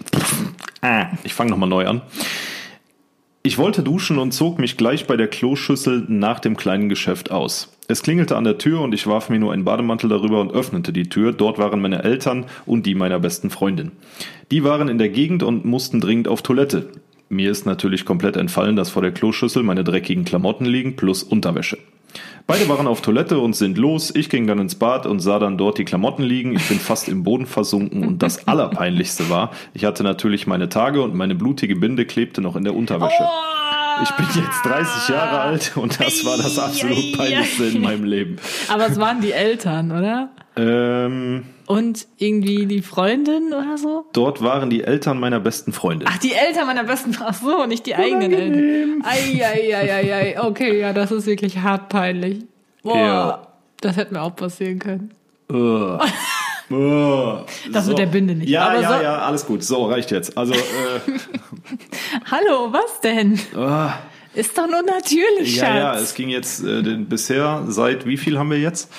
Ah, 0.83 1.07
ich 1.25 1.35
fange 1.35 1.51
nochmal 1.51 1.69
neu 1.69 1.87
an. 1.87 2.03
Ich 3.43 3.57
wollte 3.57 3.83
duschen 3.83 4.19
und 4.19 4.33
zog 4.33 4.59
mich 4.59 4.77
gleich 4.77 5.07
bei 5.07 5.17
der 5.17 5.27
Kloschüssel 5.27 6.05
nach 6.09 6.41
dem 6.41 6.59
kleinen 6.59 6.91
Geschäft 6.91 7.31
aus. 7.31 7.73
Es 7.89 8.03
klingelte 8.03 8.37
an 8.37 8.45
der 8.45 8.59
Tür 8.59 8.83
und 8.83 8.93
ich 8.93 9.07
warf 9.07 9.31
mir 9.31 9.39
nur 9.39 9.55
einen 9.55 9.65
Bademantel 9.65 10.11
darüber 10.11 10.43
und 10.43 10.53
öffnete 10.53 10.93
die 10.93 11.09
Tür. 11.09 11.33
Dort 11.33 11.57
waren 11.57 11.81
meine 11.81 12.05
Eltern 12.05 12.45
und 12.67 12.85
die 12.85 12.95
meiner 12.95 13.19
besten 13.19 13.49
Freundin. 13.49 13.93
Die 14.51 14.63
waren 14.63 14.89
in 14.89 14.99
der 14.99 15.09
Gegend 15.09 15.43
und 15.43 15.65
mussten 15.65 16.03
dringend 16.03 16.29
auf 16.29 16.43
Toilette. 16.43 16.91
Mir 17.31 17.51
ist 17.51 17.65
natürlich 17.65 18.05
komplett 18.05 18.37
entfallen, 18.37 18.77
dass 18.77 18.91
vor 18.91 19.01
der 19.01 19.13
Kloschüssel 19.13 19.63
meine 19.63 19.85
dreckigen 19.85 20.27
Klamotten 20.27 20.67
liegen 20.67 20.97
plus 20.97 21.23
Unterwäsche. 21.23 21.79
Beide 22.51 22.69
waren 22.69 22.89
auf 22.89 23.01
Toilette 23.01 23.39
und 23.39 23.55
sind 23.55 23.79
los. 23.79 24.13
Ich 24.13 24.29
ging 24.29 24.49
dann 24.49 24.59
ins 24.59 24.75
Bad 24.75 25.07
und 25.07 25.21
sah 25.21 25.39
dann 25.39 25.57
dort 25.57 25.79
die 25.79 25.85
Klamotten 25.85 26.25
liegen. 26.25 26.57
Ich 26.57 26.67
bin 26.67 26.81
fast 26.81 27.09
im 27.09 27.23
Boden 27.23 27.47
versunken 27.47 28.05
und 28.05 28.25
das 28.25 28.49
Allerpeinlichste 28.49 29.31
war, 29.31 29.53
ich 29.73 29.85
hatte 29.85 30.03
natürlich 30.03 30.49
meine 30.49 30.69
Tage 30.69 31.01
und 31.01 31.15
meine 31.15 31.37
blutige 31.37 31.77
Binde 31.77 32.07
klebte 32.07 32.41
noch 32.41 32.57
in 32.57 32.65
der 32.65 32.75
Unterwäsche. 32.75 33.23
Ich 34.03 34.11
bin 34.13 34.27
jetzt 34.43 34.65
30 34.65 35.09
Jahre 35.09 35.41
alt 35.41 35.73
und 35.77 36.01
das 36.01 36.25
war 36.25 36.37
das 36.37 36.59
absolut 36.59 37.17
peinlichste 37.17 37.65
in 37.67 37.83
meinem 37.83 38.05
Leben. 38.05 38.37
Aber 38.73 38.87
es 38.87 38.99
waren 38.99 39.21
die 39.21 39.33
Eltern, 39.33 39.91
oder? 39.93 40.31
Ähm, 40.57 41.45
Und 41.67 42.07
irgendwie 42.19 42.67
die 42.67 42.83
Freundin 42.83 43.53
oder 43.53 43.77
so? 43.79 44.07
dort 44.13 44.43
waren 44.43 44.71
die 44.71 44.83
Eltern 44.83 45.21
meiner 45.21 45.39
besten 45.41 45.73
Freundin. 45.73 46.09
Ach, 46.11 46.19
die 46.19 46.33
Eltern 46.33 46.67
meiner 46.67 46.85
besten. 46.85 47.17
Ach 47.21 47.35
so, 47.35 47.67
nicht 47.67 47.87
die 47.87 47.95
eigenen 47.95 48.33
Eltern. 48.33 49.03
Ei, 49.05 49.45
ei, 49.45 49.77
ei, 49.77 49.93
ei, 49.95 50.15
ei. 50.37 50.41
Okay, 50.43 50.81
ja, 50.81 50.93
das 50.93 51.11
ist 51.13 51.27
wirklich 51.27 51.59
hart 51.59 51.89
peinlich. 51.89 52.45
Boah, 52.83 52.97
Ja. 52.97 53.47
das 53.81 53.97
hätte 53.97 54.15
mir 54.15 54.23
auch 54.23 54.35
passieren 54.35 54.79
können. 54.79 55.15
Ugh. 55.53 55.99
Das 56.71 57.87
mit 57.89 57.99
der 57.99 58.07
Binde 58.07 58.35
nicht. 58.35 58.49
Ja, 58.49 58.69
Aber 58.69 58.81
ja, 58.81 58.97
so- 58.97 59.03
ja, 59.03 59.19
alles 59.19 59.45
gut. 59.47 59.63
So, 59.65 59.87
reicht 59.87 60.11
jetzt. 60.11 60.39
Also, 60.39 60.55
äh, 60.55 60.57
Hallo, 62.31 62.73
was 62.73 63.01
denn? 63.03 63.39
ah, 63.57 63.95
Ist 64.35 64.57
doch 64.57 64.67
nur 64.69 64.83
natürlich, 64.83 65.57
ja, 65.57 65.77
ja, 65.77 65.93
Schatz. 65.95 66.03
es 66.03 66.15
ging 66.15 66.29
jetzt 66.29 66.63
äh, 66.65 66.83
den, 66.83 67.07
bisher 67.09 67.65
seit 67.69 68.07
wie 68.07 68.17
viel 68.17 68.39
haben 68.39 68.51
wir 68.51 68.61
jetzt? 68.61 68.93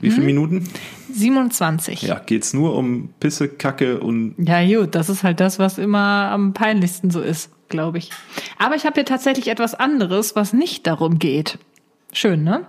Wie 0.00 0.08
Hm? 0.08 0.14
viele 0.14 0.26
Minuten? 0.26 0.68
27. 1.12 2.02
Ja, 2.02 2.18
geht's 2.18 2.52
nur 2.54 2.74
um 2.74 3.10
Pisse, 3.20 3.48
Kacke 3.48 4.00
und 4.00 4.34
Ja, 4.38 4.64
gut, 4.64 4.94
das 4.94 5.08
ist 5.08 5.22
halt 5.22 5.40
das, 5.40 5.58
was 5.58 5.78
immer 5.78 6.30
am 6.30 6.52
peinlichsten 6.54 7.10
so 7.10 7.20
ist, 7.20 7.50
glaube 7.68 7.98
ich. 7.98 8.10
Aber 8.58 8.74
ich 8.76 8.84
habe 8.86 8.94
hier 8.94 9.04
tatsächlich 9.04 9.48
etwas 9.48 9.74
anderes, 9.74 10.34
was 10.36 10.52
nicht 10.52 10.86
darum 10.86 11.18
geht. 11.18 11.58
Schön, 12.12 12.44
ne? 12.44 12.66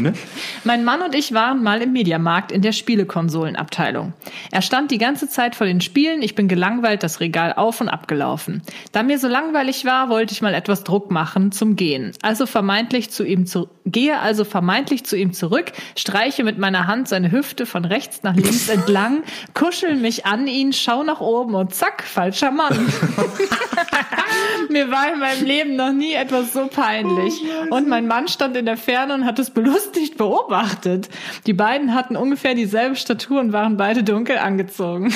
Ne? 0.00 0.12
Mein 0.64 0.84
Mann 0.84 1.02
und 1.02 1.14
ich 1.14 1.32
waren 1.32 1.62
mal 1.62 1.82
im 1.82 1.92
Mediamarkt 1.92 2.52
in 2.52 2.62
der 2.62 2.72
Spielekonsolenabteilung. 2.72 4.12
Er 4.50 4.62
stand 4.62 4.90
die 4.90 4.98
ganze 4.98 5.28
Zeit 5.28 5.54
vor 5.54 5.66
den 5.66 5.80
Spielen, 5.80 6.22
ich 6.22 6.34
bin 6.34 6.48
gelangweilt 6.48 7.02
das 7.02 7.20
Regal 7.20 7.52
auf 7.52 7.80
und 7.80 7.88
abgelaufen. 7.88 8.62
Da 8.92 9.02
mir 9.02 9.18
so 9.18 9.28
langweilig 9.28 9.84
war, 9.84 10.08
wollte 10.08 10.32
ich 10.32 10.42
mal 10.42 10.54
etwas 10.54 10.84
Druck 10.84 11.10
machen 11.10 11.52
zum 11.52 11.76
Gehen. 11.76 12.12
Also 12.22 12.46
vermeintlich 12.46 13.10
zu 13.10 13.24
ihm 13.24 13.46
zu, 13.46 13.68
gehe 13.86 14.18
also 14.18 14.44
vermeintlich 14.44 15.04
zu 15.04 15.16
ihm 15.16 15.32
zurück, 15.32 15.72
streiche 15.96 16.44
mit 16.44 16.58
meiner 16.58 16.86
Hand 16.86 17.08
seine 17.08 17.30
Hüfte 17.30 17.66
von 17.66 17.84
rechts 17.84 18.22
nach 18.22 18.34
links 18.34 18.68
entlang, 18.68 19.22
kuschel 19.54 19.96
mich 19.96 20.26
an 20.26 20.46
ihn, 20.46 20.72
schau 20.72 21.02
nach 21.02 21.20
oben 21.20 21.54
und 21.54 21.74
zack, 21.74 22.02
falscher 22.02 22.50
Mann. 22.50 22.92
Mir 24.70 24.90
war 24.90 25.12
in 25.12 25.20
meinem 25.20 25.44
Leben 25.44 25.76
noch 25.76 25.92
nie 25.92 26.12
etwas 26.12 26.52
so 26.52 26.66
peinlich. 26.66 27.34
Und 27.70 27.88
mein 27.88 28.06
Mann 28.06 28.28
stand 28.28 28.56
in 28.56 28.66
der 28.66 28.76
Ferne 28.76 29.14
und 29.14 29.24
hat 29.24 29.38
es 29.38 29.50
belustigt 29.50 30.16
beobachtet. 30.16 31.08
Die 31.46 31.52
beiden 31.52 31.94
hatten 31.94 32.16
ungefähr 32.16 32.54
dieselbe 32.54 32.96
Statur 32.96 33.40
und 33.40 33.52
waren 33.52 33.76
beide 33.76 34.02
dunkel 34.02 34.38
angezogen. 34.38 35.12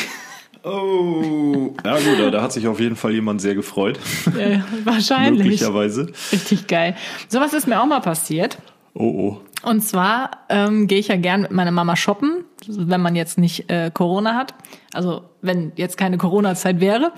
Oh. 0.65 1.75
Ja 1.85 1.99
gut, 1.99 2.33
da 2.33 2.41
hat 2.41 2.53
sich 2.53 2.69
auf 2.69 2.79
jeden 2.79 2.95
Fall 2.95 3.13
jemand 3.13 3.41
sehr 3.41 3.55
gefreut. 3.55 3.99
Ja, 4.39 4.65
wahrscheinlich. 4.85 5.43
Möglicherweise. 5.43 6.13
Richtig 6.31 6.67
geil. 6.69 6.97
Sowas 7.29 7.53
ist 7.53 7.67
mir 7.67 7.81
auch 7.81 7.87
mal 7.87 8.01
passiert. 8.01 8.59
Oh 8.95 9.03
oh. 9.03 9.41
Und 9.63 9.83
zwar 9.83 10.31
ähm, 10.49 10.89
gehe 10.89 10.99
ich 10.99 11.09
ja 11.09 11.17
gern 11.17 11.43
mit 11.43 11.53
meiner 11.53 11.71
Mama 11.71 11.97
shoppen, 11.97 12.45
wenn 12.67 13.01
man 13.01 13.15
jetzt 13.15 13.39
nicht 13.39 13.71
äh, 13.71 13.91
Corona 13.93 14.35
hat. 14.35 14.55
Also 14.93 15.25
wenn 15.41 15.73
jetzt 15.77 15.97
keine 15.97 16.19
Corona-Zeit 16.19 16.81
wäre. 16.81 17.13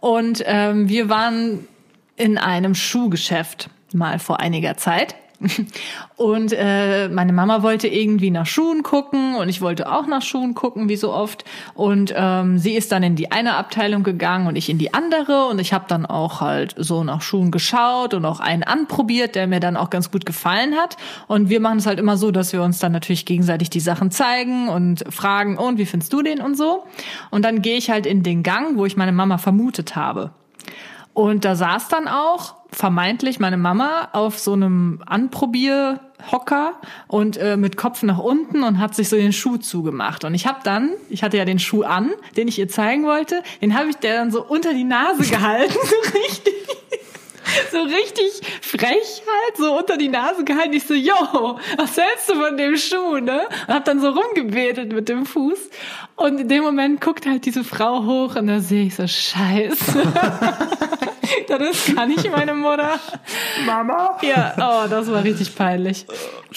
Und 0.00 0.42
ähm, 0.46 0.88
wir 0.88 1.08
waren 1.08 1.66
in 2.16 2.38
einem 2.38 2.74
Schuhgeschäft 2.74 3.70
mal 3.92 4.18
vor 4.18 4.40
einiger 4.40 4.76
Zeit. 4.76 5.14
Und 6.16 6.52
äh, 6.52 7.08
meine 7.08 7.32
Mama 7.32 7.62
wollte 7.62 7.88
irgendwie 7.88 8.30
nach 8.30 8.46
Schuhen 8.46 8.82
gucken 8.82 9.36
und 9.36 9.48
ich 9.48 9.60
wollte 9.60 9.90
auch 9.90 10.06
nach 10.06 10.22
Schuhen 10.22 10.54
gucken, 10.54 10.88
wie 10.88 10.96
so 10.96 11.12
oft. 11.12 11.44
Und 11.74 12.14
ähm, 12.16 12.58
sie 12.58 12.74
ist 12.74 12.92
dann 12.92 13.02
in 13.02 13.16
die 13.16 13.30
eine 13.32 13.56
Abteilung 13.56 14.02
gegangen 14.02 14.46
und 14.46 14.56
ich 14.56 14.70
in 14.70 14.78
die 14.78 14.94
andere. 14.94 15.46
Und 15.46 15.58
ich 15.58 15.72
habe 15.72 15.84
dann 15.88 16.06
auch 16.06 16.40
halt 16.40 16.74
so 16.78 17.04
nach 17.04 17.22
Schuhen 17.22 17.50
geschaut 17.50 18.14
und 18.14 18.24
auch 18.24 18.40
einen 18.40 18.62
anprobiert, 18.62 19.34
der 19.34 19.46
mir 19.46 19.60
dann 19.60 19.76
auch 19.76 19.90
ganz 19.90 20.10
gut 20.10 20.24
gefallen 20.24 20.74
hat. 20.74 20.96
Und 21.26 21.50
wir 21.50 21.60
machen 21.60 21.78
es 21.78 21.86
halt 21.86 21.98
immer 21.98 22.16
so, 22.16 22.30
dass 22.30 22.52
wir 22.52 22.62
uns 22.62 22.78
dann 22.78 22.92
natürlich 22.92 23.26
gegenseitig 23.26 23.70
die 23.70 23.80
Sachen 23.80 24.10
zeigen 24.10 24.68
und 24.68 25.04
fragen, 25.10 25.58
und 25.58 25.78
wie 25.78 25.86
findest 25.86 26.12
du 26.12 26.22
den 26.22 26.40
und 26.40 26.56
so. 26.56 26.84
Und 27.30 27.44
dann 27.44 27.62
gehe 27.62 27.76
ich 27.76 27.90
halt 27.90 28.06
in 28.06 28.22
den 28.22 28.42
Gang, 28.42 28.78
wo 28.78 28.86
ich 28.86 28.96
meine 28.96 29.12
Mama 29.12 29.38
vermutet 29.38 29.96
habe. 29.96 30.30
Und 31.12 31.44
da 31.44 31.56
saß 31.56 31.88
dann 31.88 32.08
auch 32.08 32.55
vermeintlich 32.70 33.40
meine 33.40 33.56
Mama 33.56 34.08
auf 34.12 34.38
so 34.38 34.52
einem 34.52 35.00
Anprobierhocker 35.06 36.74
und 37.08 37.36
äh, 37.36 37.56
mit 37.56 37.76
Kopf 37.76 38.02
nach 38.02 38.18
unten 38.18 38.62
und 38.62 38.78
hat 38.78 38.94
sich 38.94 39.08
so 39.08 39.16
den 39.16 39.32
Schuh 39.32 39.56
zugemacht. 39.56 40.24
Und 40.24 40.34
ich 40.34 40.46
habe 40.46 40.58
dann, 40.64 40.92
ich 41.08 41.22
hatte 41.22 41.36
ja 41.36 41.44
den 41.44 41.58
Schuh 41.58 41.82
an, 41.82 42.12
den 42.36 42.48
ich 42.48 42.58
ihr 42.58 42.68
zeigen 42.68 43.04
wollte, 43.04 43.42
den 43.62 43.76
habe 43.76 43.90
ich 43.90 43.96
der 43.96 44.18
dann 44.18 44.30
so 44.30 44.44
unter 44.44 44.74
die 44.74 44.84
Nase 44.84 45.22
gehalten, 45.30 45.72
so 45.72 46.18
richtig. 46.18 46.54
So 47.70 47.80
richtig 47.80 48.42
frech 48.60 48.82
halt, 48.82 49.56
so 49.56 49.78
unter 49.78 49.96
die 49.96 50.08
Nase 50.08 50.44
gehalten. 50.44 50.72
Ich 50.74 50.84
so, 50.84 50.94
yo, 50.94 51.58
was 51.76 51.96
hältst 51.96 52.28
du 52.28 52.34
von 52.34 52.56
dem 52.56 52.76
Schuh, 52.76 53.18
ne? 53.20 53.42
Und 53.68 53.74
hab 53.74 53.84
dann 53.84 54.00
so 54.00 54.10
rumgebetet 54.10 54.92
mit 54.92 55.08
dem 55.08 55.24
Fuß. 55.24 55.58
Und 56.16 56.40
in 56.40 56.48
dem 56.48 56.64
Moment 56.64 57.00
guckt 57.00 57.24
halt 57.24 57.46
diese 57.46 57.62
Frau 57.62 58.04
hoch 58.04 58.34
und 58.34 58.48
da 58.48 58.58
sehe 58.58 58.86
ich 58.86 58.96
so, 58.96 59.06
scheiße. 59.06 60.02
das 61.48 61.60
ist 61.60 61.96
gar 61.96 62.06
nicht 62.06 62.30
meine 62.30 62.54
Mutter. 62.54 62.98
Mama. 63.64 64.18
Ja, 64.22 64.54
oh, 64.56 64.88
das 64.88 65.10
war 65.10 65.24
richtig 65.24 65.54
peinlich. 65.54 66.06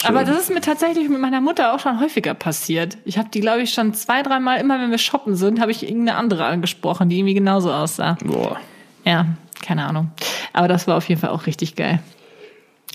Aber 0.04 0.24
das 0.24 0.38
ist 0.38 0.50
mir 0.50 0.60
tatsächlich 0.60 1.08
mit 1.08 1.20
meiner 1.20 1.40
Mutter 1.40 1.74
auch 1.74 1.80
schon 1.80 2.00
häufiger 2.00 2.34
passiert. 2.34 2.98
Ich 3.04 3.18
habe 3.18 3.28
die, 3.28 3.40
glaube 3.40 3.62
ich, 3.62 3.72
schon 3.72 3.94
zwei, 3.94 4.22
dreimal, 4.22 4.60
immer 4.60 4.80
wenn 4.80 4.90
wir 4.90 4.98
shoppen 4.98 5.34
sind, 5.34 5.60
habe 5.60 5.70
ich 5.70 5.82
irgendeine 5.82 6.18
andere 6.18 6.44
angesprochen, 6.44 7.08
die 7.08 7.18
irgendwie 7.18 7.34
genauso 7.34 7.72
aussah. 7.72 8.16
Boah. 8.24 8.58
Ja, 9.04 9.26
keine 9.62 9.86
Ahnung. 9.86 10.10
Aber 10.52 10.68
das 10.68 10.86
war 10.86 10.96
auf 10.96 11.08
jeden 11.08 11.20
Fall 11.20 11.30
auch 11.30 11.46
richtig 11.46 11.76
geil. 11.76 12.00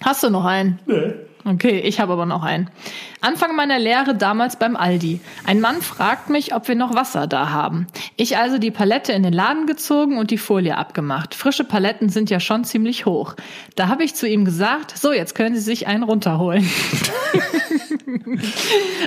Hast 0.04 0.24
du 0.24 0.30
noch 0.30 0.46
einen? 0.46 0.80
Nee. 0.86 1.14
Okay, 1.48 1.80
ich 1.80 2.00
habe 2.00 2.14
aber 2.14 2.26
noch 2.26 2.42
einen. 2.42 2.72
Anfang 3.22 3.56
meiner 3.56 3.78
Lehre 3.78 4.16
damals 4.16 4.56
beim 4.56 4.76
Aldi. 4.76 5.20
Ein 5.46 5.62
Mann 5.62 5.84
fragt 5.84 6.32
mich, 6.32 6.56
ob 6.56 6.68
wir 6.68 6.74
noch 6.74 6.96
Wasser 6.96 7.28
da 7.28 7.52
haben. 7.52 7.86
Ich 8.18 8.38
also 8.38 8.58
die 8.58 8.72
Palette 8.72 9.14
in 9.14 9.22
den 9.22 9.32
Laden 9.32 9.68
gezogen 9.68 10.18
und 10.18 10.32
die 10.32 10.40
Folie 10.40 10.76
abgemacht. 10.76 11.36
Frische 11.36 11.64
Paletten 11.64 12.10
sind 12.10 12.32
ja 12.32 12.40
schon 12.40 12.64
ziemlich 12.64 13.06
hoch. 13.06 13.36
Da 13.76 13.90
habe 13.90 14.04
ich 14.04 14.16
zu 14.16 14.28
ihm 14.28 14.44
gesagt, 14.44 14.98
so, 14.98 15.14
jetzt 15.14 15.36
können 15.36 15.54
Sie 15.54 15.62
sich 15.62 15.86
einen 15.86 16.02
runterholen. 16.02 16.68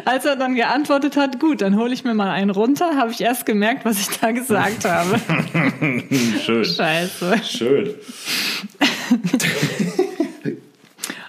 Als 0.04 0.24
er 0.24 0.36
dann 0.36 0.54
geantwortet 0.54 1.16
hat, 1.16 1.40
gut, 1.40 1.60
dann 1.60 1.76
hole 1.76 1.92
ich 1.92 2.04
mir 2.04 2.14
mal 2.14 2.30
einen 2.30 2.50
runter, 2.50 2.96
habe 2.96 3.10
ich 3.10 3.20
erst 3.20 3.46
gemerkt, 3.46 3.84
was 3.84 4.00
ich 4.00 4.16
da 4.16 4.30
gesagt 4.30 4.84
habe. 4.84 5.18
Schön. 6.44 6.64
Scheiße. 6.64 7.40
Schön. 7.44 7.94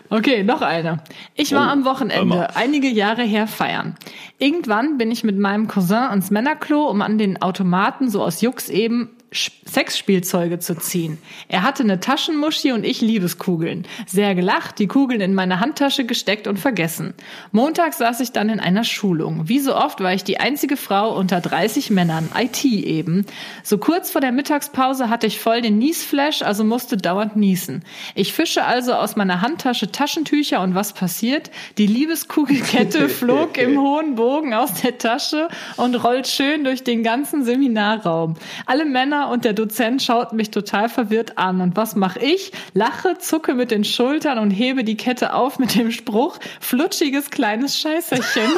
Okay, 0.10 0.43
noch 0.43 0.62
eine. 0.62 1.00
Ich 1.36 1.54
war 1.54 1.67
Oh, 1.67 1.72
am 1.72 1.86
Wochenende 1.86 2.56
einige 2.56 2.88
Jahre 2.88 3.24
her 3.24 3.48
feiern. 3.48 3.95
Irgendwann 4.39 4.98
bin 4.98 5.12
ich 5.12 5.24
mit 5.24 5.38
meinem 5.38 5.67
Cousin 5.67 5.98
ans 5.98 6.32
Männerklo, 6.32 6.88
um 6.88 7.02
an 7.02 7.17
den 7.17 7.41
Automaten 7.41 8.10
so 8.10 8.24
aus 8.24 8.41
Jux 8.41 8.69
eben 8.69 9.10
Sexspielzeuge 9.32 10.58
zu 10.58 10.76
ziehen. 10.76 11.20
Er 11.48 11.62
hatte 11.62 11.84
eine 11.84 12.00
Taschenmuschi 12.00 12.72
und 12.72 12.84
ich 12.84 13.02
Liebeskugeln. 13.02 13.86
Sehr 14.08 14.34
gelacht, 14.34 14.80
die 14.80 14.88
Kugeln 14.88 15.22
in 15.22 15.36
meine 15.36 15.60
Handtasche 15.60 16.06
gesteckt 16.06 16.48
und 16.48 16.58
vergessen. 16.58 17.13
Montag 17.52 17.94
saß 17.94 18.22
ich 18.22 18.32
dann 18.32 18.50
in 18.50 18.60
einer 18.60 18.84
Schulung. 18.84 19.48
Wie 19.48 19.60
so 19.60 19.76
oft 19.76 20.02
war 20.02 20.13
ich 20.13 20.24
die 20.24 20.39
einzige 20.39 20.78
Frau 20.78 21.15
unter 21.15 21.42
30 21.42 21.92
Männern, 21.92 22.30
IT 22.36 22.65
eben. 22.65 23.26
So 23.63 23.78
kurz 23.78 24.10
vor 24.10 24.22
der 24.22 24.32
Mittagspause 24.32 25.10
hatte 25.10 25.28
ich 25.28 25.39
voll 25.39 25.62
den 25.62 25.78
Niesflash, 25.78 26.42
also 26.42 26.63
musste 26.63 26.98
dauernd 26.98 27.36
niesen. 27.36 27.84
Ich 28.15 28.34
fische 28.34 28.65
also 28.65 28.94
aus 28.94 29.15
meiner 29.15 29.42
Handtasche 29.42 29.92
Taschentücher 29.92 30.62
und 30.62 30.74
was 30.74 30.94
passiert? 30.94 31.52
Die 31.78 31.88
Liebeskugelkette 31.88 33.10
flog 33.10 33.60
im 33.60 33.80
hohen 33.80 34.15
Bogen 34.15 34.56
aus 34.56 34.74
der 34.82 34.98
Tasche 34.98 35.50
und 35.78 35.96
rollt 35.96 36.28
schön 36.28 36.63
durch 36.63 36.84
den 36.84 37.04
ganzen 37.04 37.44
Seminarraum. 37.44 38.36
Alle 38.65 38.86
Männer 38.86 39.18
und 39.23 39.45
der 39.45 39.53
Dozent 39.53 40.01
schauten 40.01 40.36
mich 40.38 40.51
total 40.51 40.89
verwirrt 40.89 41.38
an. 41.38 41.62
Und 41.62 41.75
was 41.75 41.95
mache 41.95 42.19
ich? 42.19 42.51
Lache, 42.73 43.17
zucke 43.17 43.53
mit 43.53 43.71
den 43.71 43.84
Schultern 43.84 44.39
und 44.39 44.51
hebe 44.51 44.84
die 44.84 44.97
Kette 44.97 45.34
auf 45.34 45.60
mit 45.60 45.75
dem 45.75 45.91
Spruch, 45.91 46.39
flutschiges 46.60 47.29
kleines 47.29 47.77
Scheißerchen. 47.79 48.51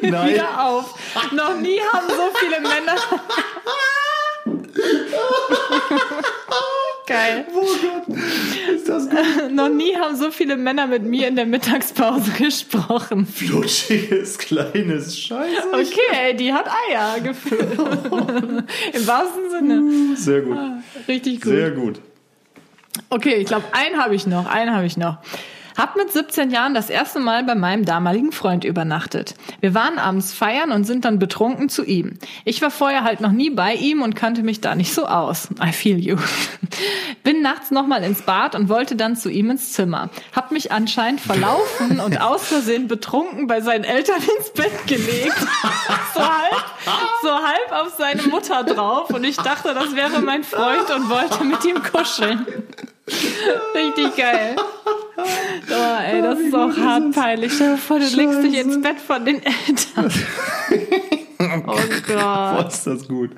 Nein. 0.02 0.34
Wieder 0.34 0.64
auf. 0.64 0.94
Noch 1.32 1.56
nie 1.58 1.80
haben 1.92 2.08
so 2.08 2.30
viele 2.38 2.60
Männer. 2.60 2.96
Geil. 7.06 7.46
Oh 7.54 7.60
Gott, 7.60 8.18
ist 8.74 8.88
das 8.88 9.08
gut. 9.08 9.18
Noch 9.52 9.68
nie 9.68 9.94
haben 9.94 10.16
so 10.16 10.32
viele 10.32 10.56
Männer 10.56 10.88
mit 10.88 11.04
mir 11.04 11.28
in 11.28 11.36
der 11.36 11.46
Mittagspause 11.46 12.32
gesprochen. 12.38 13.26
Flutschiges 13.26 14.38
kleines 14.38 15.16
Scheiße. 15.18 15.68
Okay, 15.72 16.34
die 16.36 16.52
hat 16.52 16.66
Eier 16.66 17.20
gefüllt. 17.20 17.78
Im 17.78 19.06
wahrsten 19.06 19.50
Sinne. 19.50 20.16
Sehr 20.16 20.40
gut. 20.40 20.58
Richtig 21.06 21.42
gut. 21.42 21.52
Sehr 21.52 21.70
gut. 21.70 22.00
Okay, 23.08 23.34
ich 23.36 23.46
glaube, 23.46 23.66
einen 23.72 24.02
habe 24.02 24.14
ich 24.16 24.26
noch, 24.26 24.46
einen 24.46 24.74
habe 24.74 24.86
ich 24.86 24.96
noch. 24.96 25.18
Hab 25.76 25.96
mit 25.96 26.12
17 26.12 26.50
Jahren 26.50 26.74
das 26.74 26.88
erste 26.88 27.20
Mal 27.20 27.44
bei 27.44 27.54
meinem 27.54 27.84
damaligen 27.84 28.32
Freund 28.32 28.64
übernachtet. 28.64 29.34
Wir 29.60 29.74
waren 29.74 29.98
abends 29.98 30.32
feiern 30.32 30.72
und 30.72 30.84
sind 30.84 31.04
dann 31.04 31.18
betrunken 31.18 31.68
zu 31.68 31.84
ihm. 31.84 32.18
Ich 32.44 32.62
war 32.62 32.70
vorher 32.70 33.04
halt 33.04 33.20
noch 33.20 33.32
nie 33.32 33.50
bei 33.50 33.74
ihm 33.74 34.02
und 34.02 34.16
kannte 34.16 34.42
mich 34.42 34.60
da 34.60 34.74
nicht 34.74 34.94
so 34.94 35.06
aus. 35.06 35.48
I 35.62 35.72
feel 35.72 35.98
you. 35.98 36.16
Bin 37.22 37.42
nachts 37.42 37.70
nochmal 37.70 38.02
ins 38.04 38.22
Bad 38.22 38.54
und 38.54 38.68
wollte 38.68 38.96
dann 38.96 39.16
zu 39.16 39.28
ihm 39.28 39.50
ins 39.50 39.72
Zimmer. 39.72 40.08
Hab 40.34 40.50
mich 40.50 40.72
anscheinend 40.72 41.20
verlaufen 41.20 42.00
und 42.00 42.20
aus 42.20 42.46
Versehen 42.46 42.88
betrunken 42.88 43.46
bei 43.46 43.60
seinen 43.60 43.84
Eltern 43.84 44.22
ins 44.38 44.50
Bett 44.50 44.86
gelegt. 44.86 45.36
So 46.14 46.22
halb, 46.22 46.64
so 47.22 47.30
halb 47.30 47.84
auf 47.84 47.94
seine 47.98 48.22
Mutter 48.22 48.64
drauf 48.64 49.10
und 49.10 49.22
ich 49.22 49.36
dachte, 49.36 49.74
das 49.74 49.94
wäre 49.94 50.20
mein 50.20 50.44
Freund 50.44 50.90
und 50.90 51.10
wollte 51.10 51.44
mit 51.44 51.62
ihm 51.64 51.82
kuscheln. 51.82 52.46
Richtig 53.74 54.16
geil. 54.16 54.56
Oh, 55.68 56.02
ey, 56.12 56.22
das 56.22 56.38
ist 56.40 56.54
auch 56.54 56.76
hart 56.76 57.12
peinlich. 57.14 57.52
Stell 57.54 57.72
dir 57.72 57.78
vor, 57.78 57.98
du 57.98 58.06
legst 58.06 58.42
dich 58.42 58.58
ins 58.58 58.80
Bett 58.82 58.98
von 59.00 59.24
den 59.24 59.40
Eltern. 59.42 60.12
Oh 61.38 61.76
Gott. 61.76 62.06
Boah, 62.08 62.64
ist 62.66 62.86
das 62.86 63.06
gut. 63.06 63.30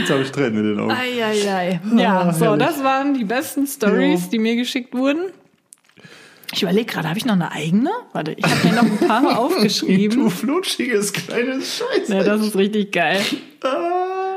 Jetzt 0.00 0.10
habe 0.10 0.22
ich 0.22 0.30
Tränen 0.32 0.58
in 0.58 0.64
den 0.70 0.80
Augen. 0.80 0.90
Eieiei. 0.92 1.80
Ja, 1.96 2.20
Ah, 2.22 2.32
so, 2.32 2.46
herrlich. 2.46 2.66
das 2.66 2.82
waren 2.82 3.14
die 3.14 3.24
besten 3.24 3.66
Stories, 3.66 4.22
Ja. 4.24 4.28
die 4.32 4.38
mir 4.38 4.56
geschickt 4.56 4.94
wurden. 4.94 5.26
Ich 6.54 6.62
überlege 6.62 6.86
gerade, 6.86 7.08
habe 7.08 7.18
ich 7.18 7.24
noch 7.26 7.34
eine 7.34 7.52
eigene? 7.52 7.90
Warte, 8.12 8.32
ich 8.32 8.44
habe 8.44 8.66
mir 8.66 8.74
noch 8.74 8.82
ein 8.82 8.98
paar 9.08 9.20
Mal 9.20 9.34
Du 9.34 9.40
aufgeschrieben. 9.40 10.30
flutschiges 10.30 11.12
kleines 11.12 11.78
Scheiße. 11.78 12.14
Ja, 12.14 12.22
das 12.24 12.40
ist 12.46 12.56
richtig 12.56 12.92
geil. 12.92 13.20
Ah. 13.62 14.36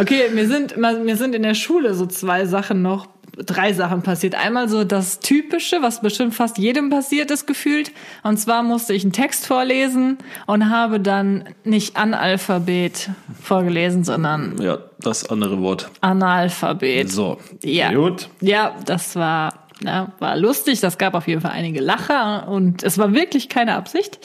Okay, 0.00 0.28
mir 0.32 0.46
sind, 0.48 0.76
mir 0.76 1.16
sind 1.16 1.34
in 1.34 1.42
der 1.42 1.54
Schule 1.54 1.94
so 1.94 2.06
zwei 2.06 2.46
Sachen 2.46 2.80
noch, 2.80 3.06
drei 3.36 3.72
Sachen 3.72 4.02
passiert. 4.02 4.34
Einmal 4.34 4.68
so 4.68 4.84
das 4.84 5.20
Typische, 5.20 5.82
was 5.82 6.00
bestimmt 6.00 6.34
fast 6.34 6.58
jedem 6.58 6.90
passiert 6.90 7.30
ist, 7.30 7.46
gefühlt. 7.46 7.92
Und 8.22 8.38
zwar 8.38 8.62
musste 8.62 8.94
ich 8.94 9.02
einen 9.04 9.12
Text 9.12 9.46
vorlesen 9.46 10.18
und 10.46 10.70
habe 10.70 11.00
dann 11.00 11.44
nicht 11.64 11.96
Analphabet 11.96 13.10
vorgelesen, 13.42 14.04
sondern 14.04 14.60
Ja, 14.60 14.78
das 15.00 15.28
andere 15.28 15.60
Wort. 15.60 15.90
Analphabet. 16.00 17.10
So. 17.10 17.38
Ja. 17.62 17.92
Gut. 17.92 18.28
Ja, 18.40 18.74
das 18.84 19.16
war, 19.16 19.66
ja, 19.84 20.12
war 20.18 20.36
lustig. 20.36 20.80
Das 20.80 20.98
gab 20.98 21.14
auf 21.14 21.26
jeden 21.26 21.40
Fall 21.40 21.52
einige 21.52 21.80
Lacher 21.80 22.48
und 22.48 22.82
es 22.82 22.98
war 22.98 23.12
wirklich 23.12 23.48
keine 23.48 23.74
Absicht. 23.74 24.18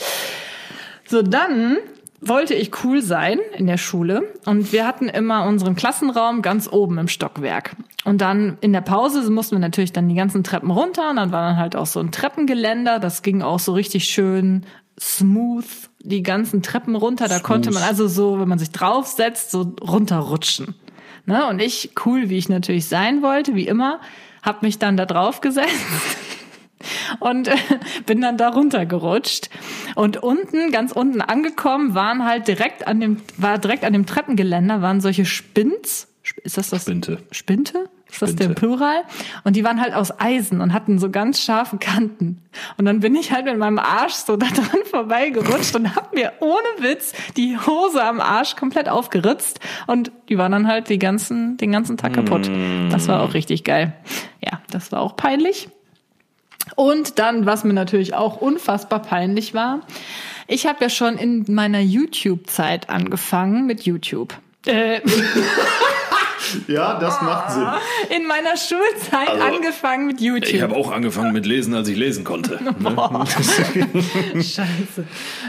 So, 1.07 1.23
dann 1.23 1.77
wollte 2.21 2.53
ich 2.53 2.83
cool 2.83 3.01
sein 3.01 3.39
in 3.55 3.67
der 3.67 3.77
Schule 3.77 4.33
und 4.45 4.73
wir 4.73 4.85
hatten 4.85 5.07
immer 5.07 5.45
unseren 5.45 5.75
Klassenraum 5.75 6.41
ganz 6.41 6.67
oben 6.71 6.97
im 6.97 7.07
Stockwerk. 7.07 7.75
Und 8.03 8.21
dann 8.21 8.57
in 8.61 8.73
der 8.73 8.81
Pause 8.81 9.29
mussten 9.29 9.55
wir 9.55 9.59
natürlich 9.59 9.93
dann 9.93 10.09
die 10.09 10.15
ganzen 10.15 10.43
Treppen 10.43 10.71
runter 10.71 11.09
und 11.09 11.15
dann 11.17 11.31
war 11.31 11.47
dann 11.47 11.57
halt 11.57 11.75
auch 11.75 11.85
so 11.85 11.99
ein 11.99 12.11
Treppengeländer. 12.11 12.99
Das 12.99 13.21
ging 13.21 13.41
auch 13.41 13.59
so 13.59 13.73
richtig 13.73 14.05
schön 14.05 14.65
smooth 14.99 15.65
die 16.01 16.23
ganzen 16.23 16.61
Treppen 16.61 16.95
runter. 16.95 17.27
Da 17.27 17.39
konnte 17.39 17.71
man 17.71 17.83
also 17.83 18.07
so, 18.07 18.39
wenn 18.39 18.47
man 18.47 18.59
sich 18.59 18.71
draufsetzt, 18.71 19.51
so 19.51 19.73
runterrutschen. 19.81 20.75
Ne? 21.25 21.47
Und 21.47 21.61
ich, 21.61 21.91
cool 22.05 22.29
wie 22.29 22.37
ich 22.37 22.49
natürlich 22.49 22.87
sein 22.87 23.21
wollte, 23.21 23.55
wie 23.55 23.67
immer, 23.67 23.99
habe 24.41 24.65
mich 24.65 24.79
dann 24.79 24.97
da 24.97 25.05
drauf 25.05 25.41
gesetzt 25.41 25.69
und 27.19 27.47
äh, 27.47 27.55
bin 28.05 28.21
dann 28.21 28.37
da 28.37 28.49
runtergerutscht. 28.49 29.49
Und 29.95 30.17
unten, 30.17 30.71
ganz 30.71 30.91
unten 30.91 31.21
angekommen, 31.21 31.93
waren 31.95 32.25
halt 32.25 32.47
direkt 32.47 32.87
an 32.87 32.99
dem, 32.99 33.17
war 33.37 33.57
direkt 33.57 33.83
an 33.83 33.93
dem 33.93 34.05
Treppengeländer, 34.05 34.81
waren 34.81 35.01
solche 35.01 35.25
Spins. 35.25 36.07
Sp- 36.23 36.41
Ist 36.43 36.57
das 36.57 36.69
das? 36.69 36.83
Spinte. 36.83 37.17
Spinte? 37.31 37.89
Ist 38.11 38.23
das 38.23 38.35
der. 38.35 38.49
Plural? 38.49 39.03
Und 39.43 39.55
die 39.55 39.63
waren 39.63 39.79
halt 39.79 39.93
aus 39.93 40.19
Eisen 40.19 40.61
und 40.61 40.73
hatten 40.73 40.97
so 40.97 41.11
ganz 41.11 41.41
scharfe 41.43 41.77
Kanten. 41.77 42.41
Und 42.77 42.85
dann 42.85 43.01
bin 43.01 43.13
ich 43.15 43.31
halt 43.31 43.45
mit 43.45 43.55
meinem 43.59 43.77
Arsch 43.77 44.13
so 44.13 44.35
da 44.35 44.47
dran 44.53 44.81
vorbeigerutscht 44.89 45.75
und 45.75 45.95
hab 45.95 46.15
mir 46.15 46.33
ohne 46.39 46.89
Witz 46.89 47.13
die 47.37 47.55
Hose 47.57 48.03
am 48.03 48.19
Arsch 48.19 48.55
komplett 48.55 48.89
aufgeritzt. 48.89 49.59
Und 49.85 50.11
die 50.27 50.39
waren 50.39 50.51
dann 50.51 50.67
halt 50.67 50.89
die 50.89 50.97
ganzen, 50.97 51.57
den 51.57 51.71
ganzen 51.71 51.97
Tag 51.97 52.13
kaputt. 52.13 52.49
Das 52.89 53.07
war 53.07 53.21
auch 53.21 53.35
richtig 53.35 53.63
geil. 53.63 53.93
Ja, 54.43 54.59
das 54.71 54.91
war 54.91 55.01
auch 55.01 55.15
peinlich. 55.15 55.69
Und 56.79 57.19
dann, 57.19 57.45
was 57.45 57.65
mir 57.65 57.73
natürlich 57.73 58.13
auch 58.13 58.37
unfassbar 58.37 59.01
peinlich 59.01 59.53
war, 59.53 59.81
ich 60.47 60.65
habe 60.65 60.77
ja 60.79 60.89
schon 60.89 61.17
in 61.17 61.43
meiner 61.49 61.81
YouTube-Zeit 61.81 62.89
angefangen 62.89 63.65
mit 63.65 63.81
YouTube. 63.81 64.33
Äh, 64.65 65.01
Ja, 66.67 66.97
das 66.97 67.21
macht 67.21 67.51
Sinn. 67.51 67.67
in 68.17 68.25
meiner 68.25 68.55
Schulzeit 68.55 69.27
Also, 69.27 69.43
angefangen 69.43 70.07
mit 70.07 70.21
YouTube. 70.21 70.53
Ich 70.53 70.61
habe 70.61 70.73
auch 70.73 70.89
angefangen 70.89 71.33
mit 71.33 71.45
Lesen, 71.45 71.75
als 71.75 71.89
ich 71.89 71.97
lesen 71.97 72.23
konnte. 72.23 72.59
Ne? 72.79 73.25
Scheiße. 74.35 75.03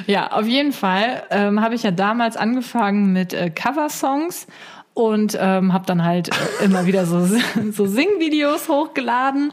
Ja, 0.06 0.32
auf 0.32 0.46
jeden 0.46 0.72
Fall 0.72 1.22
ähm, 1.30 1.62
habe 1.62 1.76
ich 1.76 1.84
ja 1.84 1.92
damals 1.92 2.36
angefangen 2.36 3.12
mit 3.12 3.32
äh, 3.32 3.50
Coversongs 3.50 4.48
und 4.94 5.38
ähm, 5.40 5.72
habe 5.72 5.86
dann 5.86 6.04
halt 6.04 6.28
äh, 6.28 6.64
immer 6.64 6.86
wieder 6.86 7.06
so, 7.06 7.24
so 7.70 7.86
Singvideos 7.86 8.68
hochgeladen 8.68 9.52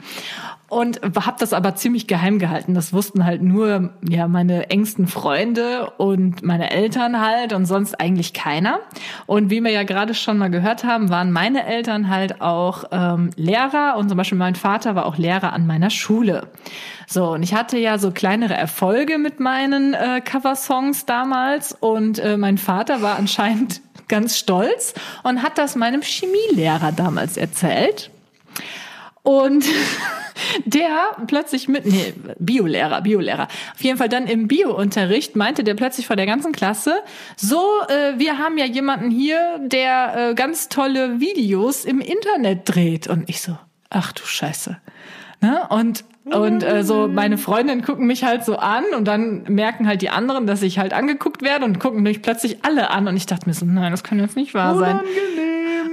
und 0.69 0.99
habe 1.01 1.37
das 1.39 1.53
aber 1.53 1.75
ziemlich 1.75 2.07
geheim 2.07 2.39
gehalten. 2.39 2.73
Das 2.73 2.91
wussten 2.91 3.25
halt 3.25 3.41
nur 3.41 3.91
ja 4.07 4.27
meine 4.27 4.69
engsten 4.69 5.07
Freunde 5.07 5.91
und 5.97 6.43
meine 6.43 6.71
Eltern 6.71 7.21
halt 7.21 7.53
und 7.53 7.65
sonst 7.65 7.99
eigentlich 7.99 8.33
keiner. 8.33 8.79
Und 9.27 9.49
wie 9.49 9.61
wir 9.61 9.71
ja 9.71 9.83
gerade 9.83 10.13
schon 10.13 10.37
mal 10.37 10.49
gehört 10.49 10.83
haben, 10.83 11.09
waren 11.09 11.31
meine 11.31 11.65
Eltern 11.65 12.09
halt 12.09 12.41
auch 12.41 12.85
ähm, 12.91 13.29
Lehrer 13.37 13.95
und 13.97 14.09
zum 14.09 14.17
Beispiel 14.17 14.37
mein 14.37 14.55
Vater 14.55 14.95
war 14.95 15.05
auch 15.05 15.17
Lehrer 15.17 15.53
an 15.53 15.67
meiner 15.67 15.89
Schule. 15.89 16.47
So, 17.07 17.31
und 17.31 17.43
ich 17.43 17.53
hatte 17.53 17.77
ja 17.77 17.97
so 17.97 18.11
kleinere 18.11 18.55
Erfolge 18.55 19.17
mit 19.17 19.39
meinen 19.39 19.93
äh, 19.93 20.19
Coversongs 20.19 21.05
damals 21.05 21.71
und 21.79 22.19
äh, 22.19 22.35
mein 22.35 22.57
Vater 22.57 23.01
war 23.01 23.15
anscheinend 23.17 23.81
ganz 24.09 24.37
stolz 24.37 24.93
und 25.23 25.43
hat 25.43 25.57
das 25.57 25.77
meinem 25.77 26.01
Chemielehrer 26.01 26.91
damals 26.91 27.37
erzählt. 27.37 28.11
Und 29.27 29.65
der 30.65 31.17
plötzlich 31.27 31.67
mit, 31.67 31.85
nee, 31.85 32.13
Biolehrer, 32.39 33.01
Biolehrer. 33.01 33.49
Auf 33.75 33.83
jeden 33.83 33.97
Fall 33.97 34.07
dann 34.07 34.25
im 34.25 34.47
Biounterricht 34.47 35.35
meinte 35.35 35.65
der 35.65 35.73
plötzlich 35.73 36.07
vor 36.07 36.15
der 36.15 36.25
ganzen 36.25 36.53
Klasse, 36.53 37.01
so, 37.35 37.61
äh, 37.89 38.17
wir 38.17 38.37
haben 38.37 38.57
ja 38.57 38.63
jemanden 38.63 39.11
hier, 39.11 39.59
der 39.59 40.29
äh, 40.29 40.33
ganz 40.33 40.69
tolle 40.69 41.19
Videos 41.19 41.83
im 41.83 41.99
Internet 41.99 42.61
dreht. 42.73 43.07
Und 43.07 43.29
ich 43.29 43.41
so, 43.41 43.57
ach 43.89 44.13
du 44.13 44.23
Scheiße. 44.23 44.77
Ne? 45.41 45.67
Und 45.71 46.05
und 46.23 46.61
äh, 46.61 46.83
so 46.83 47.07
meine 47.07 47.37
Freundinnen 47.37 47.83
gucken 47.83 48.05
mich 48.05 48.25
halt 48.25 48.43
so 48.43 48.57
an 48.57 48.83
und 48.97 49.05
dann 49.05 49.43
merken 49.43 49.87
halt 49.87 50.01
die 50.01 50.09
anderen, 50.09 50.45
dass 50.45 50.61
ich 50.61 50.77
halt 50.77 50.93
angeguckt 50.93 51.41
werde 51.41 51.63
und 51.63 51.79
gucken 51.79 52.03
mich 52.03 52.21
plötzlich 52.21 52.65
alle 52.65 52.89
an 52.89 53.07
und 53.07 53.15
ich 53.15 53.27
dachte 53.27 53.47
mir 53.47 53.53
so, 53.53 53.65
nein, 53.65 53.91
das 53.91 54.03
kann 54.03 54.19
jetzt 54.19 54.35
nicht 54.35 54.53
wahr 54.53 54.77
sein. 54.77 54.99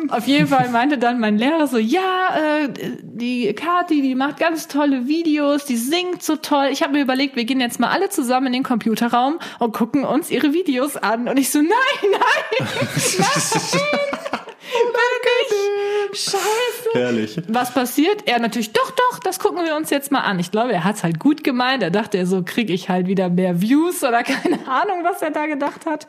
Auf 0.08 0.26
jeden 0.26 0.46
Fall 0.46 0.68
meinte 0.70 0.98
dann 0.98 1.20
mein 1.20 1.38
Lehrer 1.38 1.66
so, 1.66 1.78
ja, 1.78 2.36
äh, 2.36 2.68
die 3.02 3.52
Kathi, 3.54 4.02
die 4.02 4.14
macht 4.14 4.38
ganz 4.38 4.68
tolle 4.68 5.06
Videos, 5.06 5.64
die 5.64 5.76
singt 5.76 6.22
so 6.22 6.36
toll. 6.36 6.68
Ich 6.70 6.82
habe 6.82 6.92
mir 6.92 7.02
überlegt, 7.02 7.36
wir 7.36 7.44
gehen 7.44 7.60
jetzt 7.60 7.80
mal 7.80 7.90
alle 7.90 8.08
zusammen 8.10 8.48
in 8.48 8.52
den 8.54 8.62
Computerraum 8.62 9.38
und 9.58 9.72
gucken 9.72 10.04
uns 10.04 10.30
ihre 10.30 10.52
Videos 10.52 10.96
an. 10.96 11.28
Und 11.28 11.38
ich 11.38 11.50
so, 11.50 11.60
nein, 11.60 11.70
nein, 12.02 12.68
nein. 12.78 13.80
Scheiße. 16.14 16.90
Herrlich. 16.92 17.40
Was 17.48 17.74
passiert? 17.74 18.22
Er 18.26 18.38
natürlich, 18.38 18.72
doch, 18.72 18.90
doch, 18.90 19.18
das 19.18 19.38
gucken 19.38 19.64
wir 19.64 19.74
uns 19.76 19.90
jetzt 19.90 20.12
mal 20.12 20.20
an. 20.20 20.38
Ich 20.38 20.50
glaube, 20.50 20.72
er 20.72 20.84
hat 20.84 20.96
es 20.96 21.04
halt 21.04 21.18
gut 21.18 21.42
gemeint. 21.42 21.82
Er 21.82 21.90
dachte, 21.90 22.24
so 22.26 22.42
kriege 22.44 22.72
ich 22.72 22.88
halt 22.88 23.06
wieder 23.08 23.28
mehr 23.28 23.60
Views 23.60 24.02
oder 24.04 24.22
keine 24.22 24.66
Ahnung, 24.68 25.02
was 25.02 25.22
er 25.22 25.30
da 25.30 25.46
gedacht 25.46 25.86
hat. 25.86 26.06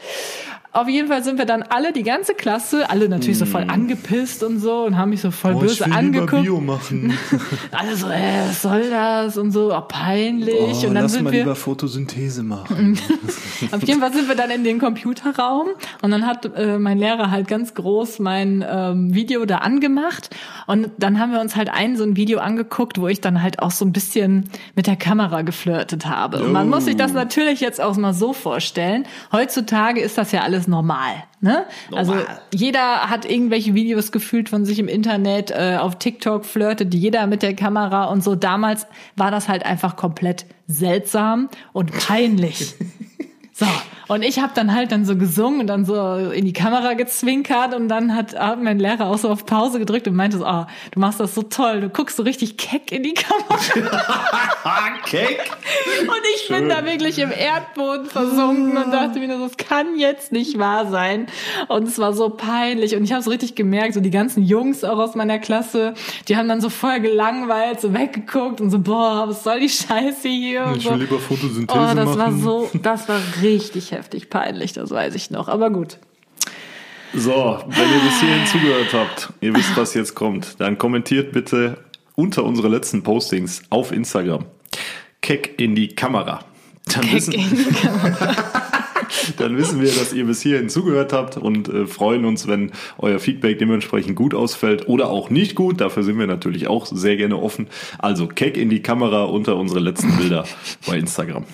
Auf 0.76 0.88
jeden 0.90 1.08
Fall 1.08 1.24
sind 1.24 1.38
wir 1.38 1.46
dann 1.46 1.64
alle, 1.64 1.94
die 1.94 2.04
ganze 2.04 2.34
Klasse, 2.34 2.90
alle 2.90 3.08
natürlich 3.10 3.38
so 3.40 3.46
voll 3.46 3.64
angepisst 3.68 4.44
und 4.44 4.60
so 4.60 4.84
und 4.86 4.98
haben 4.98 5.10
mich 5.12 5.22
so 5.22 5.32
voll 5.32 5.54
Oh, 5.56 5.60
böse 5.60 5.86
angeguckt. 5.92 6.44
Bio 6.44 6.60
machen. 6.60 7.18
Alle 7.72 7.96
so, 7.96 8.08
äh, 8.08 8.48
was 8.50 8.62
soll 8.62 8.90
das? 8.90 9.38
Und 9.38 9.52
so, 9.52 9.74
oh, 9.76 9.82
peinlich. 9.88 10.86
und 10.86 10.96
dann 10.96 11.08
sind 11.10 11.32
wir. 11.32 11.56
Photosynthese 11.56 12.44
machen. 12.44 13.00
Auf 13.72 13.84
jeden 13.84 14.00
Fall 14.02 14.12
sind 14.14 14.28
wir 14.28 14.36
dann 14.36 14.50
in 14.50 14.64
den 14.64 14.80
Computerraum 14.80 15.68
und 16.02 16.12
dann 16.12 16.26
hat 16.28 16.46
äh, 16.56 16.78
mein 16.78 16.98
Lehrer 16.98 17.32
halt 17.32 17.48
ganz 17.48 17.74
groß 17.74 18.20
mein 18.20 18.64
ähm, 18.70 19.14
Video 19.14 19.46
da 19.46 19.60
angemacht 19.60 20.30
und 20.68 20.90
dann 20.98 21.20
haben 21.20 21.32
wir 21.32 21.40
uns 21.40 21.56
halt 21.56 21.70
ein 21.70 21.96
so 21.98 22.04
ein 22.04 22.16
Video 22.16 22.40
angeguckt, 22.40 23.00
wo 23.00 23.08
ich 23.08 23.22
dann 23.22 23.42
halt 23.42 23.60
auch 23.60 23.72
so 23.72 23.86
ein 23.86 23.94
bisschen 23.94 24.50
mit 24.76 24.88
der 24.88 24.96
Kamera 24.98 25.42
geflirtet 25.44 26.06
habe. 26.08 26.44
Und 26.44 26.52
man 26.52 26.68
Oh. 26.68 26.76
muss 26.76 26.86
sich 26.86 26.96
das 26.98 27.14
natürlich 27.14 27.62
jetzt 27.62 27.80
auch 27.82 27.96
mal 27.98 28.14
so 28.14 28.34
vorstellen. 28.34 29.06
Heutzutage 29.32 30.02
ist 30.02 30.18
das 30.18 30.32
ja 30.32 30.42
alles 30.42 30.65
normal. 30.68 31.24
Ne? 31.42 31.66
Also 31.94 32.14
Normal. 32.14 32.42
jeder 32.54 33.10
hat 33.10 33.30
irgendwelche 33.30 33.74
Videos 33.74 34.12
gefühlt 34.12 34.50
von 34.50 34.66
sich 34.66 34.80
im 34.80 34.88
Internet, 34.88 35.52
äh, 35.52 35.78
auf 35.80 36.00
TikTok 36.00 36.46
flirtet 36.46 36.94
jeder 36.94 37.28
mit 37.28 37.42
der 37.42 37.56
Kamera 37.56 38.06
und 38.06 38.24
so. 38.24 38.36
Damals 38.36 38.88
war 39.16 39.32
das 39.32 39.48
halt 39.48 39.66
einfach 39.66 39.96
komplett 39.96 40.46
seltsam 40.68 41.50
und 41.74 41.92
peinlich. 41.92 42.76
So, 43.58 43.66
und 44.08 44.24
ich 44.24 44.40
habe 44.40 44.52
dann 44.56 44.74
halt 44.74 44.92
dann 44.92 45.06
so 45.06 45.16
gesungen 45.16 45.62
und 45.62 45.68
dann 45.68 45.86
so 45.86 46.16
in 46.32 46.46
die 46.46 46.54
Kamera 46.54 46.94
gezwinkert 46.94 47.74
und 47.74 47.88
dann 47.88 48.16
hat, 48.16 48.36
mein 48.62 48.80
Lehrer 48.80 49.08
auch 49.08 49.18
so 49.18 49.30
auf 49.30 49.46
Pause 49.46 49.80
gedrückt 49.80 50.08
und 50.08 50.16
meinte 50.16 50.38
so, 50.38 50.46
oh, 50.46 50.66
du 50.92 51.00
machst 51.00 51.20
das 51.20 51.36
so 51.36 51.44
toll, 51.44 51.82
du 51.82 51.90
guckst 51.90 52.18
so 52.18 52.24
richtig 52.24 52.58
keck 52.58 52.92
in 52.92 53.04
die 53.04 53.14
Kamera. 53.14 53.58
Cake. 55.06 55.40
Und 56.02 56.22
ich 56.36 56.48
bin 56.48 56.70
da 56.70 56.86
wirklich 56.86 57.20
im 57.20 57.32
Erdboden 57.32 58.08
versunken 58.08 58.78
und 58.78 58.92
dachte 58.92 59.20
mir, 59.20 59.28
das 59.28 59.58
kann 59.58 59.98
jetzt 59.98 60.32
nicht 60.32 60.58
wahr 60.58 60.88
sein. 60.90 61.28
Und 61.68 61.88
es 61.88 62.00
war 62.00 62.14
so 62.14 62.30
peinlich. 62.30 62.96
Und 62.96 63.04
ich 63.04 63.14
habe 63.14 63.22
so 63.22 63.30
richtig 63.30 63.56
gemerkt, 63.56 63.94
so 63.94 64.00
die 64.00 64.12
ganzen 64.12 64.44
Jungs 64.44 64.84
auch 64.84 64.98
aus 64.98 65.16
meiner 65.16 65.40
Klasse, 65.40 65.94
die 66.28 66.38
haben 66.38 66.48
dann 66.48 66.62
so 66.62 66.70
voll 66.70 67.00
gelangweilt, 67.00 67.82
so 67.82 67.94
weggeguckt 67.94 68.62
und 68.62 68.72
so, 68.72 68.80
boah, 68.80 69.26
was 69.28 69.44
soll 69.44 69.60
die 69.60 69.70
Scheiße 69.70 70.28
hier? 70.28 70.74
Ich 70.76 70.84
so. 70.84 70.92
will 70.92 71.00
lieber 71.00 71.20
Photosynthese 71.20 71.80
Oh, 71.80 71.96
das 71.96 72.18
war 72.18 72.32
machen. 72.32 72.42
so, 72.42 72.70
das 72.82 73.08
war 73.08 73.20
richtig 73.42 73.92
heftig 73.96 74.30
peinlich, 74.30 74.74
das 74.74 74.92
weiß 74.92 75.16
ich 75.16 75.32
noch. 75.32 75.48
Aber 75.48 75.70
gut. 75.70 75.98
So, 77.14 77.60
wenn 77.66 77.90
ihr 77.94 78.00
bis 78.00 78.20
hierhin 78.20 78.46
zugehört 78.46 78.94
habt, 78.94 79.34
ihr 79.40 79.56
wisst, 79.56 79.76
was 79.78 79.94
jetzt 79.94 80.16
kommt, 80.16 80.60
dann 80.60 80.78
kommentiert 80.78 81.32
bitte 81.32 81.78
unter 82.16 82.44
unsere 82.44 82.68
letzten 82.68 83.04
Postings 83.04 83.64
auf 83.70 83.92
Instagram. 83.92 84.46
Keck 85.22 85.60
in 85.60 85.76
die 85.76 85.96
Kamera. 85.96 86.44
Dann, 86.88 87.12
wissen, 87.12 87.34
dann 89.38 89.58
wissen 89.58 89.82
wir, 89.82 89.90
dass 89.90 90.14
ihr 90.14 90.26
bis 90.26 90.42
hierhin 90.42 90.70
zugehört 90.70 91.14
habt 91.14 91.38
und 91.38 91.70
äh, 91.70 91.86
freuen 91.86 92.26
uns, 92.26 92.48
wenn 92.48 92.72
euer 92.98 93.20
Feedback 93.20 93.60
dementsprechend 93.60 94.16
gut 94.16 94.34
ausfällt 94.34 94.88
oder 94.88 95.10
auch 95.10 95.30
nicht 95.30 95.56
gut. 95.56 95.82
Dafür 95.82 96.04
sind 96.04 96.20
wir 96.20 96.28
natürlich 96.28 96.68
auch 96.68 96.86
sehr 96.86 97.18
gerne 97.18 97.38
offen. 97.38 97.68
Also 98.00 98.28
Keck 98.28 98.58
in 98.58 98.70
die 98.70 98.82
Kamera 98.82 99.26
unter 99.26 99.58
unsere 99.58 99.80
letzten 99.80 100.16
Bilder 100.18 100.46
bei 100.88 100.98
Instagram. 100.98 101.46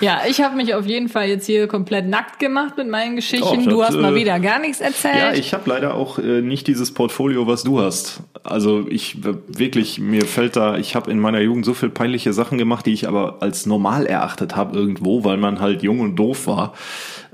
Ja, 0.00 0.22
ich 0.28 0.40
habe 0.40 0.56
mich 0.56 0.74
auf 0.74 0.86
jeden 0.86 1.08
Fall 1.08 1.28
jetzt 1.28 1.46
hier 1.46 1.66
komplett 1.66 2.08
nackt 2.08 2.38
gemacht 2.38 2.76
mit 2.76 2.88
meinen 2.88 3.16
Geschichten. 3.16 3.64
Doch, 3.64 3.70
du 3.70 3.82
hast 3.82 3.96
mal 3.96 4.12
äh, 4.12 4.20
wieder 4.20 4.40
gar 4.40 4.58
nichts 4.58 4.80
erzählt. 4.80 5.16
Ja, 5.16 5.32
ich 5.32 5.52
habe 5.52 5.68
leider 5.68 5.94
auch 5.94 6.18
äh, 6.18 6.42
nicht 6.42 6.66
dieses 6.66 6.92
Portfolio, 6.92 7.46
was 7.46 7.62
du 7.62 7.80
hast. 7.80 8.20
Also 8.42 8.86
ich 8.88 9.18
wirklich, 9.22 9.98
mir 9.98 10.24
fällt 10.24 10.56
da, 10.56 10.76
ich 10.78 10.94
habe 10.94 11.10
in 11.10 11.18
meiner 11.18 11.40
Jugend 11.40 11.64
so 11.64 11.74
viel 11.74 11.90
peinliche 11.90 12.32
Sachen 12.32 12.58
gemacht, 12.58 12.86
die 12.86 12.92
ich 12.92 13.06
aber 13.06 13.38
als 13.40 13.66
normal 13.66 14.06
erachtet 14.06 14.56
habe 14.56 14.76
irgendwo, 14.76 15.24
weil 15.24 15.36
man 15.36 15.60
halt 15.60 15.82
jung 15.82 16.00
und 16.00 16.16
doof 16.16 16.46
war. 16.46 16.74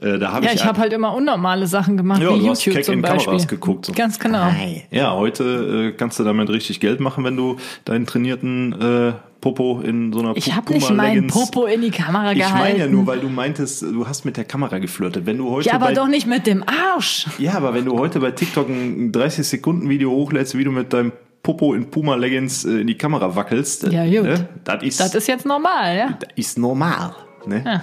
Äh, 0.01 0.19
da 0.19 0.33
hab 0.33 0.43
Ja, 0.45 0.51
ich 0.51 0.57
ich 0.57 0.65
habe 0.65 0.79
halt 0.79 0.93
immer 0.93 1.15
unnormale 1.15 1.67
Sachen 1.67 1.97
gemacht, 1.97 2.21
Ja, 2.23 2.35
wie 2.35 2.41
du 2.41 2.49
hast 2.51 2.65
YouTube 2.65 2.75
keck 2.77 2.85
zum 2.85 2.95
in 2.97 3.03
Beispiel. 3.03 3.25
Kameras 3.25 3.49
geguckt, 3.49 3.87
so. 3.87 3.93
Ganz 3.93 4.19
genau. 4.19 4.49
ja, 4.91 5.15
heute 5.15 5.93
äh, 5.93 5.97
kannst 5.97 6.19
du 6.19 6.25
damit 6.25 6.51
richtig 6.51 6.81
Geld 6.81 7.01
machen, 7.01 7.25
wenn 7.25 7.37
du 7.37 7.57
deinen 7.85 8.07
trainierten 8.07 8.73
äh, 8.81 9.13
Popo 9.41 9.81
in 9.81 10.13
so 10.13 10.19
einer 10.21 10.37
Ich 10.37 10.47
Pu- 10.47 10.57
habe 10.57 10.73
nicht 10.73 10.91
meinen 10.91 11.27
Popo 11.29 11.67
in 11.67 11.81
die 11.83 11.91
Kamera 11.91 12.33
Ich 12.33 12.39
gehalten. 12.39 12.59
meine 12.59 12.79
ja 12.79 12.87
nur, 12.89 13.07
weil 13.07 13.21
du 13.21 13.29
meintest, 13.29 13.83
du 13.83 14.07
hast 14.07 14.25
mit 14.25 14.37
der 14.37 14.45
Kamera 14.45 14.79
geflirtet. 14.79 15.25
Wenn 15.27 15.39
du 15.39 15.51
heute 15.51 15.69
ja, 15.69 15.75
aber 15.75 15.87
bei 15.87 15.93
doch 15.95 16.09
nicht 16.09 16.27
mit 16.27 16.47
dem 16.47 16.65
Arsch. 16.67 17.27
Ja, 17.39 17.55
aber 17.55 17.73
wenn 17.75 17.85
du 17.85 17.99
heute 17.99 18.19
bei 18.21 18.33
TikTok 18.33 18.69
ein 18.69 19.13
30-Sekunden-Video 19.13 20.11
hochlädst, 20.11 20.57
wie 20.59 20.65
du 20.65 20.73
mit 20.73 20.93
deinem 20.93 21.13
Popo 21.43 21.75
in 21.75 21.91
Puma-Leggings 21.91 22.65
äh, 22.65 22.81
in 22.81 22.87
die 22.89 22.97
Kamera 22.99 23.37
wackelst, 23.37 23.85
äh, 23.85 23.91
Ja, 24.05 24.21
gut. 24.21 24.29
ne, 24.31 24.49
das 24.65 24.83
ist, 24.83 25.01
Das 25.01 25.15
ist 25.15 25.29
jetzt 25.29 25.47
normal, 25.47 25.97
ja? 25.97 26.09
das 26.19 26.31
ist 26.35 26.59
normal. 26.59 27.15
Ne? 27.47 27.63
ja. 27.65 27.83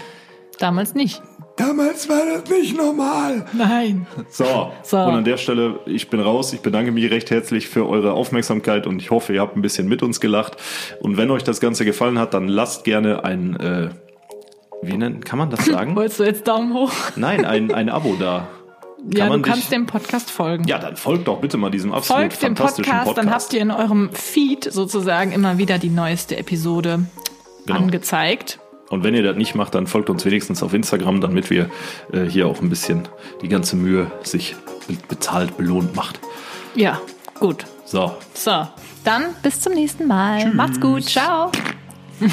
Damals 0.59 0.93
nicht. 0.95 1.21
Damals 1.55 2.09
war 2.09 2.21
das 2.25 2.49
nicht 2.49 2.75
normal. 2.75 3.45
Nein. 3.53 4.07
So, 4.29 4.71
So. 4.81 4.97
und 4.97 5.13
an 5.13 5.23
der 5.23 5.37
Stelle, 5.37 5.79
ich 5.85 6.09
bin 6.09 6.19
raus. 6.19 6.51
Ich 6.51 6.61
bedanke 6.61 6.91
mich 6.91 7.11
recht 7.11 7.29
herzlich 7.29 7.67
für 7.69 7.87
eure 7.87 8.13
Aufmerksamkeit 8.13 8.87
und 8.87 8.99
ich 9.01 9.11
hoffe, 9.11 9.33
ihr 9.33 9.41
habt 9.41 9.55
ein 9.55 9.61
bisschen 9.61 9.87
mit 9.87 10.01
uns 10.01 10.19
gelacht. 10.19 10.57
Und 11.01 11.17
wenn 11.17 11.29
euch 11.29 11.43
das 11.43 11.59
Ganze 11.59 11.85
gefallen 11.85 12.17
hat, 12.17 12.33
dann 12.33 12.47
lasst 12.47 12.83
gerne 12.85 13.23
ein, 13.23 13.55
äh, 13.59 13.89
wie 14.81 14.97
nennt, 14.97 15.25
kann 15.25 15.37
man 15.37 15.51
das 15.51 15.63
sagen? 15.65 15.95
Wolltest 15.95 16.19
du 16.19 16.23
jetzt 16.23 16.47
Daumen 16.47 16.73
hoch? 16.73 16.91
Nein, 17.15 17.45
ein, 17.45 17.71
ein 17.71 17.89
Abo 17.89 18.15
da. 18.19 18.47
ja, 19.13 19.25
du 19.25 19.29
man 19.33 19.41
kannst 19.43 19.63
dich- 19.63 19.69
dem 19.69 19.85
Podcast 19.85 20.31
folgen. 20.31 20.63
Ja, 20.67 20.79
dann 20.79 20.95
folgt 20.95 21.27
doch 21.27 21.39
bitte 21.39 21.57
mal 21.57 21.69
diesem 21.69 21.93
absolut 21.93 22.19
Folgt 22.21 22.41
dem 22.41 22.55
fantastischen 22.55 22.85
Podcast, 22.91 23.05
Podcast. 23.09 23.27
dann 23.27 23.33
habt 23.33 23.53
ihr 23.53 23.61
in 23.61 23.69
eurem 23.71 24.09
Feed 24.11 24.63
sozusagen 24.73 25.31
immer 25.31 25.59
wieder 25.59 25.77
die 25.77 25.89
neueste 25.91 26.35
Episode 26.35 27.05
Genau. 27.67 27.79
angezeigt. 27.79 28.59
Und 28.93 29.03
wenn 29.03 29.13
ihr 29.15 29.23
das 29.23 29.35
nicht 29.35 29.55
macht, 29.55 29.75
dann 29.75 29.87
folgt 29.87 30.09
uns 30.09 30.23
wenigstens 30.23 30.61
auf 30.63 30.73
Instagram, 30.73 31.19
damit 31.19 31.49
wir 31.49 31.69
äh, 32.11 32.23
hier 32.25 32.47
auch 32.47 32.61
ein 32.61 32.69
bisschen 32.69 33.07
die 33.41 33.47
ganze 33.49 33.75
Mühe 33.75 34.09
sich 34.23 34.55
be- 34.87 34.95
bezahlt, 35.09 35.57
belohnt 35.57 35.95
macht. 35.95 36.19
Ja, 36.75 37.01
gut. 37.39 37.65
So, 37.85 38.13
So, 38.33 38.67
dann 39.03 39.35
bis 39.43 39.59
zum 39.59 39.73
nächsten 39.73 40.07
Mal. 40.07 40.53
Macht's 40.53 40.79
gut. 40.79 41.03
Ciao. 41.05 41.51